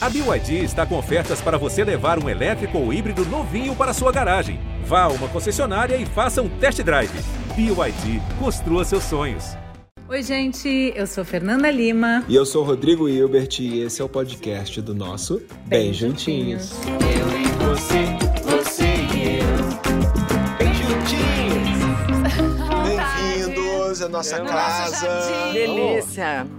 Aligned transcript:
A 0.00 0.08
BYD 0.08 0.62
está 0.62 0.86
com 0.86 0.96
ofertas 0.96 1.40
para 1.40 1.58
você 1.58 1.82
levar 1.82 2.22
um 2.22 2.28
elétrico 2.28 2.78
ou 2.78 2.92
híbrido 2.92 3.24
novinho 3.24 3.74
para 3.74 3.92
sua 3.92 4.12
garagem. 4.12 4.60
Vá 4.84 5.02
a 5.02 5.08
uma 5.08 5.26
concessionária 5.26 5.96
e 5.96 6.06
faça 6.06 6.40
um 6.40 6.48
test 6.48 6.80
drive. 6.82 7.10
BYD, 7.56 8.22
construa 8.38 8.84
seus 8.84 9.02
sonhos. 9.02 9.56
Oi, 10.08 10.22
gente, 10.22 10.92
eu 10.94 11.04
sou 11.04 11.24
Fernanda 11.24 11.68
Lima. 11.68 12.24
E 12.28 12.36
eu 12.36 12.46
sou 12.46 12.62
Rodrigo 12.62 13.08
Hilbert 13.08 13.48
e 13.58 13.80
esse 13.80 14.00
é 14.00 14.04
o 14.04 14.08
podcast 14.08 14.80
do 14.80 14.94
nosso 14.94 15.42
Bem, 15.66 15.86
Bem 15.86 15.92
Juntinhos. 15.92 16.70
Juntinhos. 16.70 17.02
Eu 17.02 17.28
e 17.40 17.44
você, 17.66 18.04
você 18.44 18.84
e 18.84 19.40
eu. 19.40 19.58
Bem 20.58 20.74
Juntinhos! 20.74 21.88
Bem-vindos 23.44 24.00
à 24.00 24.08
nossa 24.08 24.40
casa. 24.42 25.52
Delícia! 25.52 26.57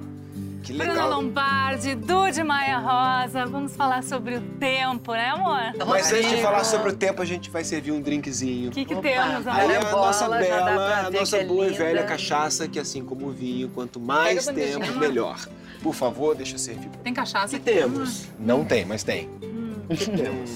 Que 0.69 0.73
legal. 0.77 0.95
Bruna 0.95 1.15
Lombardi, 1.15 1.95
Dude 1.95 2.43
Maia 2.43 2.77
Rosa. 2.77 3.43
Vamos 3.47 3.75
falar 3.75 4.03
sobre 4.03 4.35
o 4.35 4.41
tempo, 4.59 5.13
né, 5.13 5.29
amor? 5.29 5.73
Mas 5.87 6.11
antes 6.13 6.29
de 6.29 6.41
falar 6.43 6.63
sobre 6.63 6.91
o 6.91 6.95
tempo, 6.95 7.23
a 7.23 7.25
gente 7.25 7.49
vai 7.49 7.63
servir 7.63 7.91
um 7.91 7.99
drinkzinho. 7.99 8.69
O 8.69 8.71
que, 8.71 8.85
que 8.85 8.95
temos, 8.97 9.47
amor? 9.47 9.61
Aí 9.61 9.75
a 9.75 9.91
nossa 9.91 10.29
bela, 10.29 11.07
a 11.07 11.09
nossa 11.09 11.43
boa 11.43 11.65
é 11.65 11.69
e 11.69 11.73
velha 11.73 12.03
cachaça, 12.03 12.67
que 12.67 12.77
assim 12.77 13.03
como 13.03 13.27
o 13.27 13.31
vinho, 13.31 13.69
quanto 13.69 13.99
mais 13.99 14.45
tempo, 14.45 14.99
melhor. 14.99 15.43
Por 15.81 15.95
favor, 15.95 16.35
deixa 16.35 16.53
eu 16.53 16.59
servir. 16.59 16.89
Tem 17.03 17.15
cachaça? 17.15 17.57
Que 17.57 17.63
temos? 17.63 18.27
Não 18.37 18.63
tem, 18.63 18.85
mas 18.85 19.01
tem. 19.01 19.27
Hum. 19.41 19.73
Que 19.89 20.05
temos? 20.05 20.51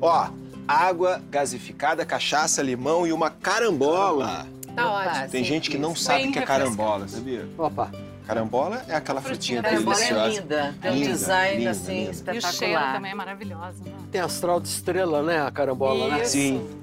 Ó, 0.00 0.28
água 0.68 1.20
gasificada, 1.28 2.06
cachaça, 2.06 2.62
limão 2.62 3.04
e 3.04 3.12
uma 3.12 3.30
carambola. 3.30 4.46
Tá 4.76 4.92
ótimo. 4.92 5.28
Tem 5.28 5.42
gente 5.42 5.68
que 5.70 5.76
não 5.78 5.96
sabe 5.96 6.28
o 6.28 6.32
que 6.32 6.38
é 6.38 6.42
carambola, 6.42 7.08
sabia? 7.08 7.48
Opa. 7.58 7.90
Carambola 8.30 8.84
é 8.86 8.94
aquela 8.94 9.20
frutinha, 9.20 9.60
frutinha 9.60 9.82
deliciosa. 9.82 10.14
Carambola 10.14 10.28
é 10.28 10.40
linda. 10.40 10.74
Tem 10.80 10.90
um 10.90 10.94
linda, 10.94 11.08
design 11.10 11.58
linda, 11.58 11.70
assim 11.70 11.98
linda. 11.98 12.10
espetacular. 12.12 12.52
E 12.52 12.54
o 12.54 12.58
cheiro 12.58 12.92
também 12.92 13.10
é 13.10 13.14
maravilhoso, 13.14 13.84
né? 13.84 13.92
Tem 14.12 14.20
astral 14.20 14.60
de 14.60 14.68
estrela, 14.68 15.22
né? 15.22 15.42
A 15.44 15.50
carambola, 15.50 16.08
né? 16.08 16.22
Isso. 16.22 16.32
Sim. 16.32 16.80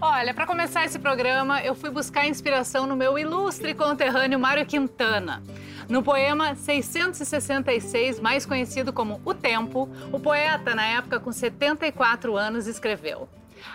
Olha, 0.00 0.32
para 0.32 0.46
começar 0.46 0.84
esse 0.84 0.96
programa, 0.96 1.60
eu 1.60 1.74
fui 1.74 1.90
buscar 1.90 2.24
inspiração 2.28 2.86
no 2.86 2.94
meu 2.94 3.18
ilustre 3.18 3.74
conterrâneo 3.74 4.38
Mário 4.38 4.64
Quintana. 4.64 5.42
No 5.88 6.00
poema 6.00 6.54
666, 6.54 8.20
mais 8.20 8.46
conhecido 8.46 8.92
como 8.92 9.20
O 9.24 9.34
Tempo, 9.34 9.88
o 10.12 10.20
poeta, 10.20 10.76
na 10.76 10.86
época 10.86 11.18
com 11.18 11.32
74 11.32 12.36
anos, 12.36 12.68
escreveu: 12.68 13.28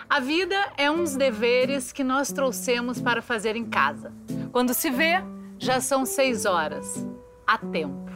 A 0.08 0.20
vida 0.20 0.56
é 0.78 0.90
uns 0.90 1.14
deveres 1.14 1.92
que 1.92 2.02
nós 2.02 2.32
trouxemos 2.32 2.98
para 2.98 3.20
fazer 3.20 3.56
em 3.56 3.66
casa. 3.66 4.10
Quando 4.50 4.72
se 4.72 4.88
vê, 4.88 5.22
já 5.58 5.80
são 5.80 6.04
seis 6.04 6.44
horas. 6.44 7.06
Há 7.46 7.58
tempo. 7.58 8.10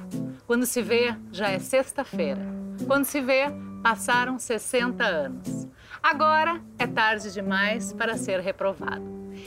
Quando 0.46 0.66
se 0.66 0.82
vê, 0.82 1.14
já 1.30 1.48
é 1.50 1.58
sexta-feira. 1.58 2.42
Quando 2.86 3.04
se 3.04 3.20
vê, 3.20 3.44
passaram 3.82 4.38
60 4.38 5.04
anos. 5.04 5.68
Agora 6.02 6.60
é 6.78 6.86
tarde 6.86 7.32
demais 7.32 7.92
para 7.92 8.16
ser 8.16 8.40
reprovado. 8.40 9.02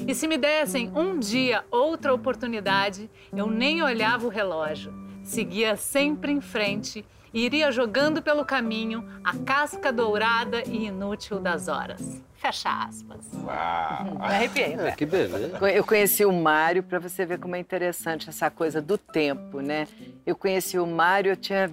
E 0.08 0.14
se 0.14 0.28
me 0.28 0.38
dessem 0.38 0.92
um 0.96 1.20
dia 1.20 1.66
outra 1.72 2.14
oportunidade, 2.14 3.10
eu 3.36 3.48
nem 3.48 3.82
olhava 3.82 4.26
o 4.26 4.30
relógio. 4.30 4.94
Seguia 5.24 5.76
sempre 5.76 6.32
em 6.32 6.42
frente 6.42 7.06
e 7.34 7.46
iria 7.46 7.72
jogando 7.72 8.22
pelo 8.22 8.46
caminho 8.46 9.08
a 9.24 9.36
casca 9.38 9.92
dourada 9.92 10.64
e 10.64 10.86
inútil 10.86 11.40
das 11.40 11.68
horas. 11.68 12.22
Fecha 12.36 12.86
aspas. 12.86 13.30
Uau. 13.34 14.16
Me 14.18 14.26
arrepiei. 14.26 14.74
É, 14.74 14.92
que 14.92 15.06
beleza. 15.06 15.60
Eu 15.70 15.86
conheci 15.86 16.26
o 16.26 16.34
Mário 16.34 16.82
para 16.82 16.98
você 16.98 17.24
ver 17.24 17.38
como 17.38 17.56
é 17.56 17.60
interessante 17.60 18.30
essa 18.30 18.50
coisa 18.50 18.82
do 18.82 18.98
tempo, 18.98 19.62
né? 19.62 19.88
Eu 20.26 20.36
conheci 20.36 20.80
o 20.80 20.88
Mário, 20.88 21.34
eu 21.34 21.36
tinha 21.36 21.72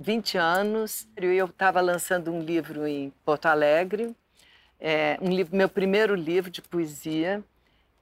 20 0.00 0.38
anos 0.38 1.06
e 1.20 1.26
eu 1.26 1.46
estava 1.46 1.80
lançando 1.80 2.32
um 2.32 2.40
livro 2.40 2.86
em 2.86 3.12
Porto 3.24 3.46
Alegre, 3.46 4.16
é, 4.80 5.18
um 5.20 5.28
livro, 5.28 5.54
meu 5.54 5.68
primeiro 5.68 6.14
livro 6.14 6.50
de 6.50 6.62
poesia. 6.62 7.42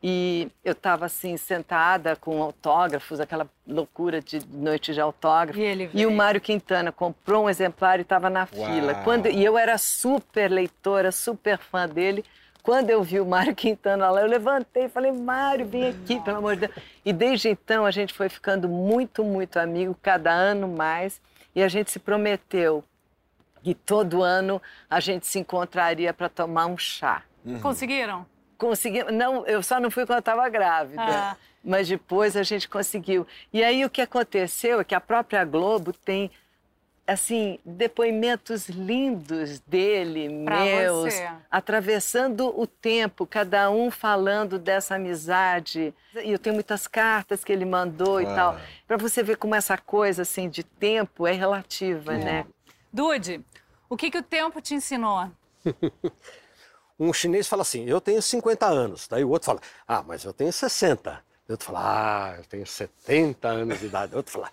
E 0.03 0.49
eu 0.65 0.73
estava 0.73 1.07
assim, 1.07 1.37
sentada 1.37 2.15
com 2.17 2.43
autógrafos, 2.43 3.19
aquela 3.19 3.49
loucura 3.67 4.21
de 4.21 4.41
noite 4.47 4.93
de 4.93 5.01
autógrafo. 5.01 5.59
E 5.59 5.65
ele 5.65 5.91
E 5.93 6.07
o 6.07 6.11
Mário 6.11 6.41
Quintana 6.41 6.93
comprou 6.93 7.45
um 7.45 7.51
exemplar 7.51 7.99
e 7.99 8.03
estava 8.03 8.29
na 8.29 8.41
Uau. 8.41 8.67
fila. 8.71 8.95
Quando, 8.97 9.27
e 9.27 9.45
eu 9.45 9.57
era 9.57 9.79
super 9.79 10.51
leitora, 10.51 11.11
super 11.11 11.59
fã 11.59 11.89
dele. 11.89 12.25
Quando 12.63 12.91
eu 12.91 13.03
vi 13.03 13.21
o 13.21 13.25
Mário 13.25 13.55
Quintana 13.55 14.11
lá, 14.11 14.21
eu 14.21 14.27
levantei 14.27 14.85
e 14.85 14.89
falei, 14.89 15.13
Mário, 15.13 15.67
vem 15.67 15.89
aqui, 15.89 16.21
pelo 16.21 16.39
amor 16.39 16.57
de 16.57 16.67
Deus. 16.67 16.73
E 17.05 17.13
desde 17.13 17.49
então 17.49 17.87
a 17.87 17.91
gente 17.91 18.13
foi 18.13 18.29
ficando 18.29 18.69
muito, 18.69 19.25
muito 19.25 19.59
amigo, 19.59 19.97
cada 20.03 20.33
ano 20.33 20.69
mais. 20.69 21.21
E 21.55 21.63
a 21.63 21.69
gente 21.69 21.91
se 21.91 21.99
prometeu 21.99 22.85
que 23.63 23.75
todo 23.75 24.23
ano 24.23 24.61
a 24.91 25.01
gente 25.01 25.27
se 25.27 25.39
encontraria 25.39 26.13
para 26.13 26.29
tomar 26.29 26.67
um 26.67 26.77
chá. 26.77 27.23
Conseguiram? 27.63 28.27
Conseguimos. 28.59 29.13
Não, 29.13 29.47
eu 29.47 29.63
só 29.63 29.79
não 29.81 29.91
fui 29.91 30.05
quando 30.07 30.17
eu 30.17 30.21
estava 30.21 30.49
grávida. 30.49 31.03
Ah. 31.03 31.37
Mas 31.63 31.89
depois 31.89 32.37
a 32.37 32.43
gente 32.43 32.69
conseguiu. 32.69 33.27
E 33.53 33.63
aí 33.65 33.85
o 33.85 33.91
que 33.91 34.01
aconteceu 34.01 34.81
é 34.81 34.85
que 34.85 34.95
a 34.95 35.01
própria 35.01 35.45
Globo 35.45 35.93
tem 35.93 36.31
assim 37.07 37.59
depoimentos 37.65 38.69
lindos 38.69 39.61
dele, 39.61 40.45
Pra 40.45 40.61
meus, 40.65 41.15
você. 41.15 41.29
atravessando 41.51 42.49
o 42.61 42.67
tempo, 42.67 43.25
cada 43.27 43.71
um 43.71 43.91
falando 43.91 44.59
dessa 44.59 44.97
amizade. 44.97 45.95
E 46.17 46.33
eu 46.33 46.39
tenho 46.39 46.55
muitas 46.55 46.87
cartas 46.89 47.45
que 47.45 47.53
ele 47.53 47.65
mandou 47.65 48.21
e 48.21 48.25
Uau. 48.25 48.35
tal, 48.35 48.61
para 48.89 48.97
você 48.97 49.23
ver 49.23 49.37
como 49.37 49.55
essa 49.55 49.77
coisa 49.79 50.23
assim 50.23 50.49
de 50.49 50.65
tempo 50.65 51.27
é 51.27 51.33
relativa, 51.33 52.13
né? 52.15 52.45
Dude, 52.93 53.41
o 53.89 53.97
que, 53.97 54.11
que 54.11 54.19
o 54.19 54.23
tempo 54.23 54.61
te 54.61 54.75
ensinou? 54.75 55.31
Um 56.99 57.13
chinês 57.13 57.47
fala 57.47 57.63
assim, 57.63 57.85
eu 57.85 58.01
tenho 58.01 58.23
50 58.23 58.67
anos. 58.67 59.07
Daí 59.09 59.25
o 59.25 59.31
outro 59.31 59.47
fala, 59.47 59.61
ah, 59.87 60.03
mas 60.03 60.25
eu 60.25 60.33
tenho 60.33 60.53
60. 60.53 61.23
O 61.49 61.53
outro 61.53 61.67
fala, 61.67 61.81
ah, 61.83 62.35
eu 62.39 62.45
tenho 62.45 62.67
70 62.67 63.49
anos 63.49 63.81
de 63.81 63.87
idade. 63.87 64.15
O 64.15 64.17
outro 64.17 64.33
fala, 64.33 64.51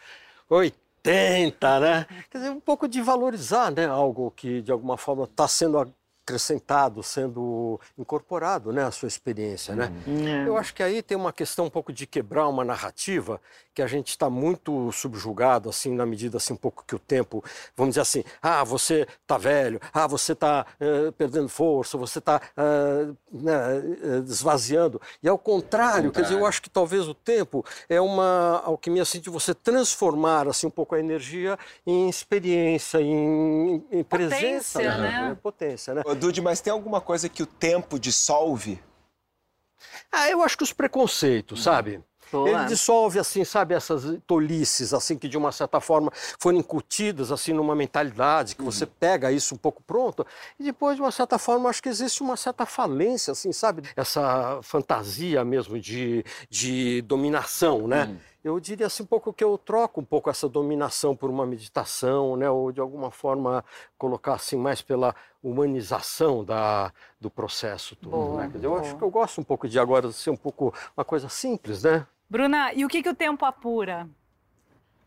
80, 0.49 1.79
né? 1.79 2.05
Quer 2.29 2.37
dizer, 2.39 2.49
um 2.49 2.59
pouco 2.59 2.87
de 2.87 3.01
valorizar 3.01 3.71
né, 3.71 3.85
algo 3.85 4.31
que 4.31 4.61
de 4.61 4.71
alguma 4.71 4.97
forma 4.97 5.23
está 5.23 5.47
sendo 5.47 5.93
acrescentado, 6.23 7.03
sendo 7.03 7.79
incorporado 7.97 8.72
né, 8.72 8.84
à 8.84 8.91
sua 8.91 9.07
experiência, 9.07 9.75
né? 9.75 9.91
Eu 10.47 10.57
acho 10.57 10.73
que 10.73 10.81
aí 10.81 11.01
tem 11.01 11.17
uma 11.17 11.34
questão 11.34 11.66
um 11.66 11.69
pouco 11.69 11.91
de 11.91 12.07
quebrar 12.07 12.47
uma 12.47 12.63
narrativa 12.63 13.39
que 13.73 13.81
a 13.81 13.88
gente 13.88 14.09
está 14.09 14.29
muito 14.29 14.91
subjugado, 14.91 15.69
assim, 15.69 15.94
na 15.94 16.06
medida 16.06 16.38
assim, 16.38 16.53
um 16.53 16.57
pouco 16.57 16.84
que 16.85 16.95
o 16.95 17.00
tempo, 17.00 17.44
vamos 17.75 17.91
dizer 17.91 18.01
assim, 18.01 18.23
ah, 18.41 18.63
você 18.63 19.07
está 19.22 19.38
velho, 19.38 19.79
ah, 19.91 20.07
você 20.07 20.34
está 20.34 20.66
perdendo 21.17 21.50
força, 21.50 21.97
você 21.97 22.19
está 22.19 22.40
esvaziando. 24.25 25.01
E 25.22 25.28
ao 25.28 25.38
contrário, 25.38 26.11
quer 26.11 26.22
dizer, 26.22 26.35
eu 26.35 26.45
acho 26.45 26.61
que 26.61 26.69
talvez 26.69 27.07
o 27.07 27.13
tempo 27.13 27.66
é 27.90 28.00
uma 28.00 28.61
alquimia 28.63 29.01
assim, 29.01 29.19
de 29.19 29.29
você 29.29 29.53
transformar 29.53 30.47
assim, 30.47 30.67
um 30.67 30.72
pouco 30.72 30.95
a 30.95 31.00
energia 31.00 31.57
em 31.85 32.07
experiência, 32.07 33.01
em, 33.01 33.84
em 33.91 34.03
presença. 34.03 34.79
Potência, 34.79 34.97
né? 34.97 35.29
É, 35.31 35.35
Potência, 35.35 35.94
né? 35.95 36.03
Ô, 36.13 36.16
Dude, 36.16 36.41
mas 36.41 36.62
tem 36.62 36.72
alguma 36.72 37.01
coisa 37.01 37.28
que 37.28 37.41
o 37.41 37.46
tempo 37.47 38.00
dissolve? 38.00 38.79
Ah, 40.12 40.29
eu 40.29 40.44
acho 40.44 40.56
que 40.56 40.63
os 40.63 40.72
preconceitos, 40.72 41.63
sabe? 41.63 42.03
Boa. 42.31 42.50
Ele 42.50 42.66
dissolve, 42.66 43.18
assim, 43.18 43.44
sabe, 43.44 43.74
essas 43.74 44.03
tolices, 44.28 44.94
assim, 44.94 45.18
que 45.18 45.28
de 45.28 45.38
uma 45.38 45.52
certa 45.52 45.79
forma 45.79 46.12
foram 46.40 46.59
incutidas, 46.59 47.31
assim, 47.31 47.52
numa 47.52 47.75
mentalidade, 47.75 48.56
que 48.56 48.63
você 48.63 48.85
pega 48.85 49.31
isso 49.31 49.56
um 49.56 49.57
pouco 49.57 49.81
pronto, 49.81 50.25
e 50.59 50.63
depois, 50.63 50.96
de 50.96 51.02
uma 51.02 51.12
certa 51.12 51.40
forma, 51.40 51.68
acho 51.68 51.81
que 51.81 51.90
existe 51.90 52.22
uma 52.22 52.38
certa 52.38 52.66
falência, 52.66 53.31
assim, 53.31 53.52
sabe? 53.52 53.84
Essa 53.96 54.59
fantasia 54.62 55.44
mesmo 55.44 55.79
de, 55.79 56.23
de 56.47 57.02
dominação, 57.03 57.88
né? 57.88 58.16
Eu 58.43 58.59
diria 58.59 58.87
assim 58.87 59.03
um 59.03 59.05
pouco 59.05 59.31
que 59.31 59.43
eu 59.43 59.57
troco 59.57 60.01
um 60.01 60.03
pouco 60.03 60.29
essa 60.29 60.49
dominação 60.49 61.15
por 61.15 61.29
uma 61.29 61.45
meditação, 61.45 62.35
né? 62.35 62.49
Ou 62.49 62.71
de 62.73 62.81
alguma 62.81 63.09
forma 63.09 63.63
colocar 63.97 64.34
assim 64.34 64.57
mais 64.57 64.81
pela 64.81 65.16
humanização 65.41 66.43
da, 66.43 66.91
do 67.22 67.29
processo 67.29 67.95
todo. 67.95 68.11
Boa, 68.11 68.41
né? 68.41 68.47
Quer 68.49 68.57
dizer, 68.57 68.67
eu 68.67 68.75
acho 68.75 68.97
que 68.97 69.03
eu 69.03 69.09
gosto 69.09 69.40
um 69.40 69.43
pouco 69.45 69.67
de 69.67 69.79
agora 69.79 70.11
ser 70.11 70.29
um 70.29 70.35
pouco 70.35 70.73
uma 70.95 71.05
coisa 71.05 71.29
simples, 71.29 71.84
né? 71.84 72.05
Bruna, 72.29 72.73
e 72.73 72.84
o 72.84 72.90
que, 72.90 73.01
que 73.01 73.09
o 73.09 73.16
tempo 73.16 73.45
apura? 73.45 74.09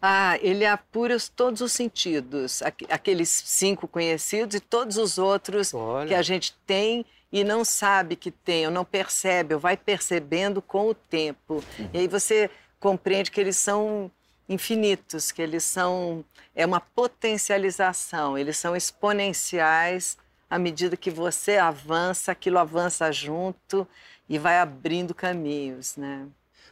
Ah, 0.01 0.39
ele 0.41 0.65
apura 0.65 1.17
os- 1.17 1.29
todos 1.29 1.61
os 1.61 1.73
sentidos, 1.73 2.63
aqu- 2.63 2.87
aqueles 2.89 3.29
cinco 3.29 3.89
conhecidos 3.89 4.55
e 4.55 4.61
todos 4.61 4.97
os 4.97 5.19
outros 5.19 5.75
Olha. 5.75 6.07
que 6.09 6.15
a 6.15 6.23
gente 6.23 6.55
tem 6.67 7.05
e 7.33 7.43
não 7.43 7.65
sabe 7.65 8.15
que 8.15 8.31
tem, 8.31 8.67
ou 8.67 8.73
não 8.73 8.85
percebe, 8.85 9.55
ou 9.55 9.61
vai 9.61 9.77
percebendo 9.77 10.63
com 10.63 10.89
o 10.89 10.95
tempo. 10.95 11.63
E 11.93 11.99
aí 11.99 12.09
você 12.09 12.49
compreende 12.81 13.31
que 13.31 13.41
eles 13.41 13.57
são 13.57 14.11
infinitos, 14.49 15.33
que 15.33 15.43
eles 15.43 15.65
são 15.65 16.25
é 16.55 16.65
uma 16.65 16.81
potencialização, 16.81 18.39
eles 18.39 18.57
são 18.57 18.77
exponenciais 18.77 20.17
à 20.49 20.59
medida 20.59 20.97
que 20.97 21.11
você 21.11 21.57
avança, 21.57 22.33
aquilo 22.33 22.59
avança 22.59 23.11
junto 23.13 23.87
e 24.29 24.39
vai 24.39 24.59
abrindo 24.59 25.15
caminhos, 25.15 25.97
né? 25.97 26.27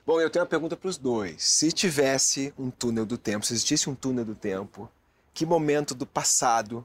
Bom, 0.06 0.20
eu 0.20 0.30
tenho 0.30 0.44
uma 0.44 0.48
pergunta 0.48 0.76
para 0.76 0.88
os 0.88 0.98
dois. 0.98 1.42
Se 1.42 1.72
tivesse 1.72 2.52
um 2.58 2.70
túnel 2.70 3.06
do 3.06 3.16
tempo, 3.16 3.46
se 3.46 3.54
existisse 3.54 3.88
um 3.88 3.94
túnel 3.94 4.24
do 4.24 4.34
tempo, 4.34 4.90
que 5.32 5.46
momento 5.46 5.94
do 5.94 6.06
passado 6.06 6.84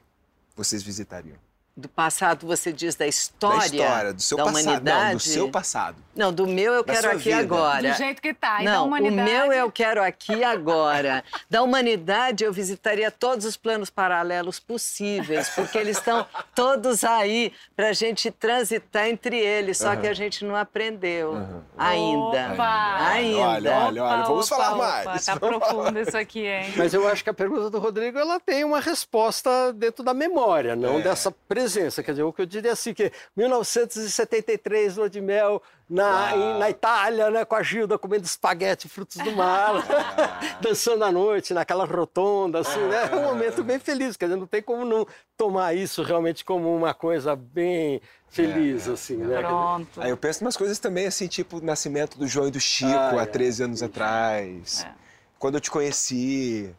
vocês 0.56 0.82
visitariam? 0.82 1.38
Do 1.80 1.88
passado, 1.88 2.46
você 2.46 2.74
diz 2.74 2.96
da 2.96 3.08
história? 3.08 3.60
Da 3.60 3.66
história, 3.68 4.14
do 4.14 4.22
seu 4.22 4.38
da 4.38 4.44
passado. 4.44 4.62
humanidade? 4.66 5.08
Não, 5.10 5.14
do 5.14 5.20
seu 5.22 5.50
passado. 5.50 5.96
Não, 6.14 6.34
do 6.34 6.46
meu 6.46 6.74
eu 6.74 6.84
Da 6.84 6.94
quero 6.94 7.08
aqui 7.12 7.20
vida. 7.30 7.38
agora. 7.40 7.90
Do 7.92 7.98
jeito 7.98 8.22
que 8.22 8.34
tá. 8.34 8.62
E 8.62 8.66
da 8.66 8.72
Não, 8.74 8.84
o 8.84 8.88
humanidade. 8.88 9.32
meu 9.32 9.54
eu 9.54 9.72
quero 9.72 10.04
aqui 10.04 10.44
agora. 10.44 11.24
Da 11.50 11.62
humanidade 11.64 12.44
eu 12.44 12.52
visitaria 12.52 13.10
todos 13.10 13.46
os 13.46 13.56
planos 13.56 13.90
paralelos 13.90 14.60
possíveis, 14.60 15.50
porque 15.50 15.78
eles 15.78 15.98
estão 15.98 16.26
todos 16.54 17.04
aí 17.06 17.54
para 17.76 17.90
a 17.90 17.94
gente 17.94 18.30
transitar 18.30 19.08
entre 19.08 19.38
eles, 19.40 19.78
só 19.78 19.96
que 19.96 20.06
a 20.08 20.14
gente 20.14 20.44
não 20.44 20.56
aprendeu 20.56 21.64
ainda. 21.78 22.54
Opa! 22.54 22.96
Ainda. 23.10 23.40
Olha, 23.40 23.78
olha, 23.78 24.04
olha, 24.04 24.24
vamos 24.26 24.52
Opa, 24.52 24.64
falar 24.64 24.76
opa, 24.76 25.04
mais. 25.06 25.26
Tá 25.26 25.36
Vamos 25.36 25.60
falar 25.60 25.74
profundo 25.84 26.00
isso 26.00 26.18
aqui, 26.18 26.46
hein? 26.46 26.74
Mas 26.76 26.94
eu 26.94 27.08
acho 27.08 27.24
que 27.24 27.30
a 27.30 27.34
pergunta 27.34 27.70
do 27.70 27.80
Rodrigo 27.80 28.20
ela 28.20 28.40
tem 28.40 28.64
uma 28.66 28.80
resposta 28.82 29.72
dentro 29.74 30.04
da 30.04 30.14
memória, 30.14 30.76
não 30.76 31.00
É. 31.00 31.02
dessa 31.02 31.32
presença. 31.32 31.69
Quer 32.04 32.12
dizer, 32.12 32.24
o 32.24 32.32
que 32.34 32.42
eu 32.42 32.46
diria 32.46 32.72
assim 32.74 32.94
que 32.94 33.12
1973, 33.36 34.98
lua 34.98 35.10
de 35.10 35.22
mel 35.22 35.62
na, 35.90 36.36
em- 36.36 36.60
na 36.60 36.70
Itália, 36.70 37.30
né, 37.32 37.46
com 37.46 37.56
a 37.56 37.64
Gilda 37.64 37.98
comendo 37.98 38.26
espaguete, 38.26 38.88
frutos 38.88 39.18
do 39.18 39.32
mar, 39.32 39.74
dançando 40.62 41.04
à 41.04 41.12
noite 41.12 41.54
naquela 41.54 41.86
rotonda, 41.86 42.60
assim, 42.60 42.80
né? 42.88 43.10
É 43.12 43.16
um 43.16 43.24
momento 43.24 43.64
bem 43.64 43.80
feliz. 43.80 44.16
Quer 44.16 44.26
dizer, 44.28 44.38
não 44.40 44.48
tem 44.48 44.62
como 44.62 44.86
não 44.86 45.08
tomar 45.38 45.74
isso 45.76 46.04
realmente 46.04 46.44
como 46.46 46.76
uma 46.76 46.94
coisa 46.94 47.36
bem 47.36 48.02
feliz, 48.30 48.88
assim, 48.88 49.18
né? 49.18 49.40
Pronto. 49.40 50.02
Aí 50.02 50.10
eu 50.12 50.18
penso 50.18 50.44
em 50.44 50.46
umas 50.46 50.58
coisas 50.58 50.78
também, 50.80 51.08
assim, 51.08 51.28
tipo 51.28 51.58
o 51.58 51.62
nascimento 51.62 52.18
do 52.20 52.28
João 52.28 52.48
e 52.48 52.52
do 52.52 52.60
Chico 52.60 52.92
Ah, 52.92 53.20
há 53.20 53.24
é. 53.24 53.26
13 53.26 53.64
anos 53.64 53.82
atrás. 53.84 54.86
É. 54.86 54.92
Quando 55.40 55.56
eu 55.56 55.62
te 55.62 55.72
conheci. 55.72 56.76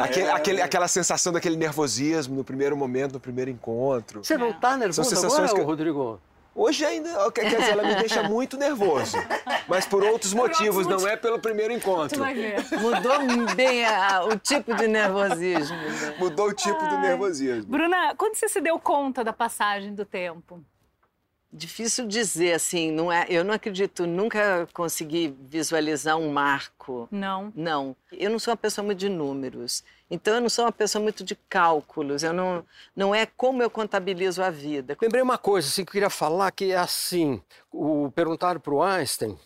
Ah, 0.00 0.04
Aquele- 0.04 0.26
é. 0.26 0.32
aquele- 0.32 0.62
aquela 0.62 0.88
sensação 0.88 1.32
daquele 1.32 1.56
nervosismo 1.56 2.34
no 2.36 2.44
primeiro 2.44 2.76
momento, 2.76 3.12
no 3.12 3.20
primeiro 3.20 3.50
encontro. 3.50 4.24
Você 4.24 4.36
não 4.36 4.52
tá 4.52 4.76
nervoso 4.76 5.04
sensações 5.08 5.50
agora, 5.50 5.54
que 5.54 5.60
Rodrigo? 5.60 6.20
Hoje 6.52 6.84
ainda, 6.84 7.30
quer 7.30 7.44
dizer, 7.44 7.70
ela 7.70 7.82
me 7.84 7.94
deixa 7.94 8.24
muito 8.24 8.56
nervoso. 8.56 9.16
Mas 9.68 9.86
por 9.86 10.02
outros 10.02 10.34
motivos, 10.34 10.84
não 10.86 11.06
é 11.06 11.16
pelo 11.16 11.38
primeiro 11.38 11.72
encontro. 11.72 12.18
Mudou 12.80 13.54
bem 13.54 13.84
a- 13.86 14.24
o 14.24 14.36
tipo 14.36 14.74
de 14.74 14.88
nervosismo. 14.88 15.76
né? 15.76 16.16
Mudou 16.18 16.48
o 16.48 16.52
tipo 16.52 16.78
do 16.88 16.98
nervosismo. 16.98 17.70
Bruna, 17.70 18.14
quando 18.16 18.34
você 18.34 18.48
se 18.48 18.60
deu 18.60 18.78
conta 18.80 19.22
da 19.22 19.32
passagem 19.32 19.94
do 19.94 20.04
tempo? 20.04 20.60
Difícil 21.52 22.06
dizer, 22.06 22.52
assim, 22.52 22.92
não 22.92 23.10
é, 23.10 23.26
eu 23.28 23.44
não 23.44 23.52
acredito, 23.52 24.06
nunca 24.06 24.68
consegui 24.72 25.34
visualizar 25.40 26.16
um 26.16 26.30
marco. 26.32 27.08
Não. 27.10 27.52
Não, 27.56 27.96
eu 28.12 28.30
não 28.30 28.38
sou 28.38 28.52
uma 28.52 28.56
pessoa 28.56 28.84
muito 28.84 28.98
de 28.98 29.08
números. 29.08 29.82
Então 30.10 30.34
eu 30.34 30.40
não 30.40 30.48
sou 30.48 30.64
uma 30.64 30.72
pessoa 30.72 31.02
muito 31.02 31.22
de 31.22 31.36
cálculos. 31.48 32.22
Eu 32.22 32.32
não, 32.32 32.64
não 32.94 33.14
é 33.14 33.26
como 33.26 33.62
eu 33.62 33.70
contabilizo 33.70 34.42
a 34.42 34.50
vida. 34.50 34.96
Lembrei 35.00 35.22
uma 35.22 35.38
coisa 35.38 35.68
assim, 35.68 35.84
que 35.84 35.90
eu 35.90 35.92
queria 35.92 36.10
falar, 36.10 36.50
que 36.50 36.72
é 36.72 36.76
assim, 36.76 37.40
o, 37.72 38.10
perguntaram 38.12 38.60
para 38.60 38.74
o 38.74 38.82
Einstein 38.82 39.38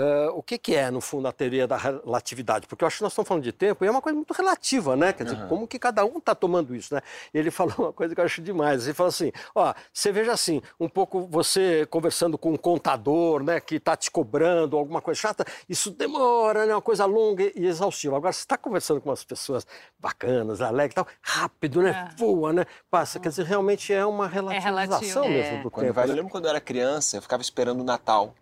eh, 0.00 0.28
o 0.32 0.42
que, 0.44 0.56
que 0.58 0.76
é, 0.76 0.90
no 0.92 1.00
fundo, 1.00 1.26
a 1.26 1.32
teoria 1.32 1.66
da 1.66 1.76
relatividade, 1.76 2.68
porque 2.68 2.84
eu 2.84 2.86
acho 2.86 2.98
que 2.98 3.02
nós 3.02 3.10
estamos 3.12 3.26
falando 3.26 3.42
de 3.42 3.50
tempo 3.52 3.84
e 3.84 3.88
é 3.88 3.90
uma 3.90 4.00
coisa 4.00 4.14
muito 4.14 4.32
relativa, 4.32 4.94
né? 4.94 5.12
Quer 5.12 5.24
dizer, 5.24 5.48
como 5.48 5.66
que 5.66 5.76
cada 5.76 6.04
um 6.04 6.18
está 6.18 6.36
tomando 6.36 6.74
isso, 6.76 6.94
né? 6.94 7.00
E 7.34 7.38
ele 7.38 7.50
falou 7.50 7.74
uma 7.78 7.92
coisa 7.92 8.14
que 8.14 8.20
eu 8.20 8.24
acho 8.24 8.40
demais, 8.40 8.84
ele 8.84 8.94
falou 8.94 9.08
assim, 9.08 9.32
ó, 9.54 9.74
você 9.92 10.12
veja 10.12 10.30
assim, 10.32 10.62
um 10.78 10.88
pouco 10.88 11.26
você 11.26 11.84
conversando 11.90 12.38
com 12.38 12.52
um 12.52 12.56
contador, 12.56 13.42
né, 13.42 13.58
que 13.60 13.74
está 13.74 13.96
te 13.96 14.08
cobrando 14.10 14.76
alguma 14.78 15.00
coisa 15.00 15.20
chata, 15.20 15.44
isso 15.68 15.90
demora, 15.90 16.64
né, 16.64 16.74
uma 16.74 16.80
coisa 16.82 17.04
longa 17.04 17.42
e 17.56 17.66
exaustiva. 17.66 18.16
Agora, 18.16 18.32
você 18.32 18.40
está 18.40 18.56
conversando 18.56 19.00
com 19.00 19.08
umas 19.10 19.24
pessoas 19.24 19.66
bacanas, 19.98 20.60
alegres 20.62 20.92
e 20.92 20.94
tal, 20.94 21.06
rápido, 21.20 21.82
né, 21.82 22.08
voa, 22.16 22.52
né, 22.52 22.64
passa, 22.88 23.18
quer 23.18 23.30
dizer, 23.30 23.44
realmente 23.46 23.92
é 23.92 24.06
uma 24.06 24.28
relativização 24.28 25.22
relativo. 25.24 25.28
mesmo 25.28 25.56
É. 25.58 25.62
do 25.62 25.70
Quando 25.70 25.86
tempo. 25.86 25.94
vai- 25.94 26.04
eu 26.04 26.08
né? 26.10 26.14
lembro 26.14 26.30
quando 26.30 26.44
eu 26.44 26.50
era 26.50 26.60
criança, 26.60 27.16
eu 27.16 27.22
ficava 27.22 27.42
esperando 27.42 27.80
o 27.80 27.84
Natal. 27.84 28.34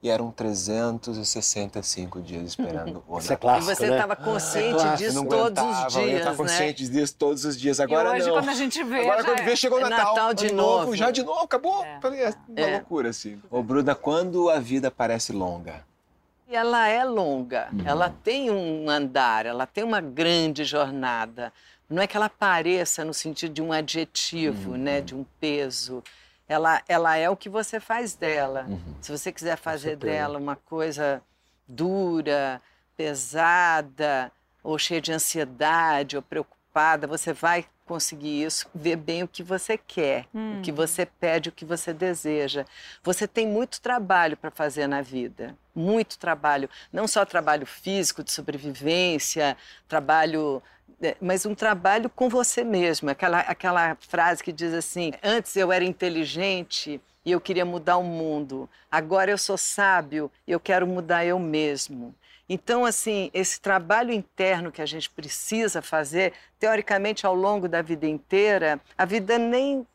E 0.00 0.08
eram 0.08 0.30
365 0.30 2.20
dias 2.22 2.42
esperando 2.48 3.02
o 3.08 3.18
Isso 3.18 3.28
é 3.28 3.34
Natal. 3.34 3.50
E 3.50 3.60
clássico, 3.60 3.74
você 3.76 3.86
né? 3.88 3.96
estava 3.96 4.14
consciente 4.16 4.70
clássico, 4.74 4.92
Eu 4.92 4.96
disso 4.96 5.14
não 5.14 5.26
todos 5.26 5.62
os 5.64 5.94
eu 5.96 6.00
ia 6.02 6.06
dias, 6.06 6.18
estar 6.20 6.30
né? 6.30 6.36
consciente 6.36 6.88
disso 6.88 7.14
todos 7.16 7.44
os 7.44 7.58
dias. 7.60 7.80
Agora 7.80 8.12
hoje, 8.12 8.26
não. 8.26 8.34
quando 8.34 8.48
a 8.48 8.54
gente 8.54 8.84
vê, 8.84 9.00
Agora 9.00 9.24
quando 9.24 9.40
é. 9.40 9.42
vê, 9.44 9.56
chegou 9.56 9.78
o 9.78 9.86
É 9.86 9.88
Natal. 9.88 10.14
Natal 10.14 10.34
de 10.34 10.52
novo. 10.52 10.94
Já 10.94 11.10
de 11.10 11.22
novo, 11.24 11.40
acabou. 11.40 11.84
É. 11.84 11.98
Falei, 12.00 12.20
é 12.22 12.28
uma 12.48 12.60
É. 12.60 12.72
loucura, 12.74 13.08
assim. 13.10 13.40
Ô, 13.50 13.60
Bruna, 13.62 13.94
quando 13.94 14.48
a 14.50 14.60
vida 14.60 14.88
parece 14.90 15.32
longa? 15.32 15.84
E 16.48 16.54
ela 16.56 16.88
é 16.88 17.04
longa, 17.04 17.68
Uhum. 17.72 17.82
ela 17.84 18.08
tem 18.22 18.50
um 18.50 18.88
andar, 18.88 19.44
ela 19.46 19.66
tem 19.66 19.84
uma 19.84 20.00
grande 20.00 20.64
jornada. 20.64 21.52
Não 21.90 22.00
é 22.02 22.06
que 22.06 22.16
ela 22.16 22.28
pareça 22.30 23.04
no 23.04 23.12
sentido 23.12 23.52
de 23.52 23.60
um 23.62 23.72
adjetivo, 23.72 24.70
Uhum. 24.70 24.76
né, 24.78 25.00
de 25.00 25.14
um 25.14 25.24
peso. 25.40 26.02
Ela, 26.48 26.82
ela 26.88 27.16
é 27.16 27.28
o 27.28 27.36
que 27.36 27.48
você 27.48 27.78
faz 27.78 28.14
dela. 28.14 28.64
Uhum. 28.68 28.94
Se 29.00 29.12
você 29.12 29.30
quiser 29.30 29.56
fazer 29.56 29.96
dela 29.96 30.38
uma 30.38 30.56
coisa 30.56 31.22
dura, 31.66 32.60
pesada, 32.96 34.32
ou 34.62 34.78
cheia 34.78 35.00
de 35.00 35.12
ansiedade, 35.12 36.16
ou 36.16 36.22
preocupada, 36.22 37.06
você 37.06 37.32
vai 37.32 37.66
conseguir 37.88 38.42
isso, 38.44 38.68
ver 38.74 38.96
bem 38.96 39.22
o 39.22 39.28
que 39.28 39.42
você 39.42 39.78
quer, 39.78 40.26
o 40.34 40.60
que 40.60 40.70
você 40.70 41.06
pede, 41.06 41.48
o 41.48 41.52
que 41.52 41.64
você 41.64 41.94
deseja. 41.94 42.66
Você 43.02 43.26
tem 43.26 43.46
muito 43.46 43.80
trabalho 43.80 44.36
para 44.36 44.50
fazer 44.50 44.86
na 44.86 45.00
vida, 45.00 45.56
muito 45.74 46.18
trabalho, 46.18 46.68
não 46.92 47.08
só 47.08 47.24
trabalho 47.24 47.64
físico 47.64 48.22
de 48.22 48.30
sobrevivência, 48.30 49.56
trabalho, 49.88 50.62
mas 51.20 51.46
um 51.46 51.54
trabalho 51.54 52.10
com 52.10 52.28
você 52.28 52.64
mesmo. 52.64 53.10
Aquela 53.10 53.40
aquela 53.40 53.96
frase 54.00 54.42
que 54.42 54.52
diz 54.52 54.72
assim: 54.74 55.12
antes 55.22 55.54
eu 55.56 55.70
era 55.72 55.84
inteligente 55.84 57.00
e 57.24 57.32
eu 57.32 57.40
queria 57.40 57.64
mudar 57.64 57.96
o 57.98 58.02
mundo. 58.02 58.68
Agora 58.90 59.30
eu 59.30 59.38
sou 59.38 59.58
sábio 59.58 60.30
e 60.46 60.52
eu 60.52 60.60
quero 60.60 60.86
mudar 60.86 61.24
eu 61.24 61.38
mesmo. 61.38 62.14
Então, 62.48 62.86
assim, 62.86 63.30
esse 63.34 63.60
trabalho 63.60 64.10
interno 64.10 64.72
que 64.72 64.80
a 64.80 64.86
gente 64.86 65.10
precisa 65.10 65.82
fazer, 65.82 66.32
teoricamente, 66.58 67.26
ao 67.26 67.34
longo 67.34 67.68
da 67.68 67.82
vida 67.82 68.06
inteira, 68.06 68.80
a 68.96 69.04
vida 69.04 69.36
nem, 69.36 69.86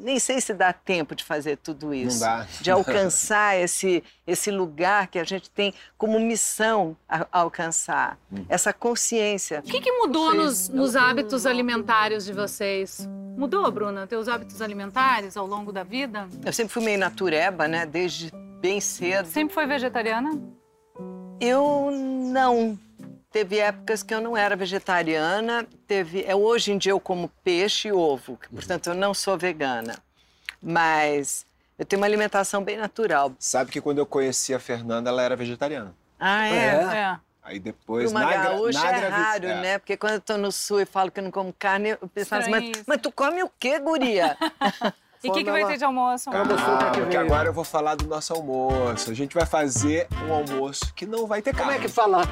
nem 0.00 0.18
sei 0.18 0.40
se 0.40 0.54
dá 0.54 0.72
tempo 0.72 1.14
de 1.14 1.22
fazer 1.22 1.56
tudo 1.58 1.94
isso. 1.94 2.20
dá. 2.20 2.46
De 2.60 2.70
alcançar 2.70 3.56
esse, 3.58 4.02
esse 4.26 4.50
lugar 4.50 5.08
que 5.08 5.18
a 5.18 5.24
gente 5.24 5.50
tem 5.50 5.74
como 5.96 6.18
missão 6.18 6.96
a, 7.08 7.26
a 7.30 7.40
alcançar. 7.40 8.18
Essa 8.48 8.72
consciência. 8.72 9.60
O 9.60 9.70
que, 9.70 9.80
que 9.80 9.92
mudou 9.92 10.34
nos, 10.34 10.68
nos 10.68 10.96
hábitos 10.96 11.46
alimentares 11.46 12.24
de 12.24 12.32
vocês? 12.32 13.08
Mudou, 13.36 13.70
Bruna, 13.70 14.06
teus 14.06 14.28
hábitos 14.28 14.60
alimentares 14.60 15.36
ao 15.36 15.46
longo 15.46 15.72
da 15.72 15.82
vida? 15.82 16.28
Eu 16.44 16.52
sempre 16.52 16.72
fui 16.72 16.82
meio 16.82 16.98
natureba, 16.98 17.68
né? 17.68 17.86
Desde 17.86 18.30
bem 18.60 18.80
cedo. 18.80 19.26
Sempre 19.26 19.54
foi 19.54 19.66
vegetariana? 19.66 20.38
Eu 21.40 21.90
não. 21.90 22.78
Teve 23.32 23.58
épocas 23.58 24.02
que 24.02 24.12
eu 24.12 24.20
não 24.20 24.36
era 24.36 24.56
vegetariana. 24.56 25.66
Teve, 25.86 26.24
é, 26.26 26.34
hoje 26.34 26.72
em 26.72 26.78
dia 26.78 26.92
eu 26.92 27.00
como 27.00 27.28
peixe 27.44 27.88
e 27.88 27.92
ovo, 27.92 28.38
portanto 28.52 28.88
eu 28.88 28.94
não 28.94 29.14
sou 29.14 29.38
vegana. 29.38 29.96
Mas 30.60 31.46
eu 31.78 31.84
tenho 31.84 32.00
uma 32.00 32.06
alimentação 32.06 32.62
bem 32.62 32.76
natural. 32.76 33.32
Sabe 33.38 33.70
que 33.70 33.80
quando 33.80 33.98
eu 33.98 34.06
conheci 34.06 34.52
a 34.52 34.58
Fernanda, 34.58 35.10
ela 35.10 35.22
era 35.22 35.36
vegetariana. 35.36 35.94
Ah, 36.18 36.46
é? 36.48 36.52
É? 36.56 36.96
É. 36.98 37.16
Aí 37.42 37.58
Para 37.58 37.72
depois, 37.72 38.10
uma 38.10 38.20
na, 38.20 38.36
gaúcha 38.36 38.80
na 38.80 38.88
é 38.88 39.00
gravi- 39.00 39.22
raro, 39.22 39.46
é. 39.46 39.60
né? 39.60 39.78
Porque 39.78 39.96
quando 39.96 40.14
eu 40.14 40.20
tô 40.20 40.36
no 40.36 40.52
sul 40.52 40.80
e 40.80 40.84
falo 40.84 41.10
que 41.10 41.20
eu 41.20 41.24
não 41.24 41.30
como 41.30 41.52
carne, 41.52 41.90
eu 42.00 42.08
penso 42.12 42.34
assim, 42.34 42.50
mas, 42.50 42.82
mas 42.86 43.00
tu 43.00 43.10
come 43.10 43.42
o 43.42 43.50
quê, 43.58 43.78
guria? 43.78 44.36
E 45.22 45.28
o 45.28 45.34
que, 45.34 45.44
que 45.44 45.50
vai 45.50 45.66
ter 45.66 45.76
de 45.76 45.84
almoço? 45.84 46.30
Pra 46.30 46.40
Ah, 46.40 46.90
que 46.92 47.00
porque 47.00 47.18
veio. 47.18 47.20
agora 47.20 47.46
eu 47.50 47.52
vou 47.52 47.62
falar 47.62 47.94
do 47.94 48.06
nosso 48.06 48.32
almoço. 48.32 49.10
A 49.10 49.14
gente 49.14 49.34
vai 49.34 49.44
fazer 49.44 50.08
um 50.26 50.32
almoço 50.32 50.94
que 50.94 51.04
não 51.04 51.26
vai 51.26 51.42
ter 51.42 51.52
Como 51.52 51.64
carne. 51.64 51.78
é 51.78 51.82
que 51.82 51.88
fala 51.92 52.22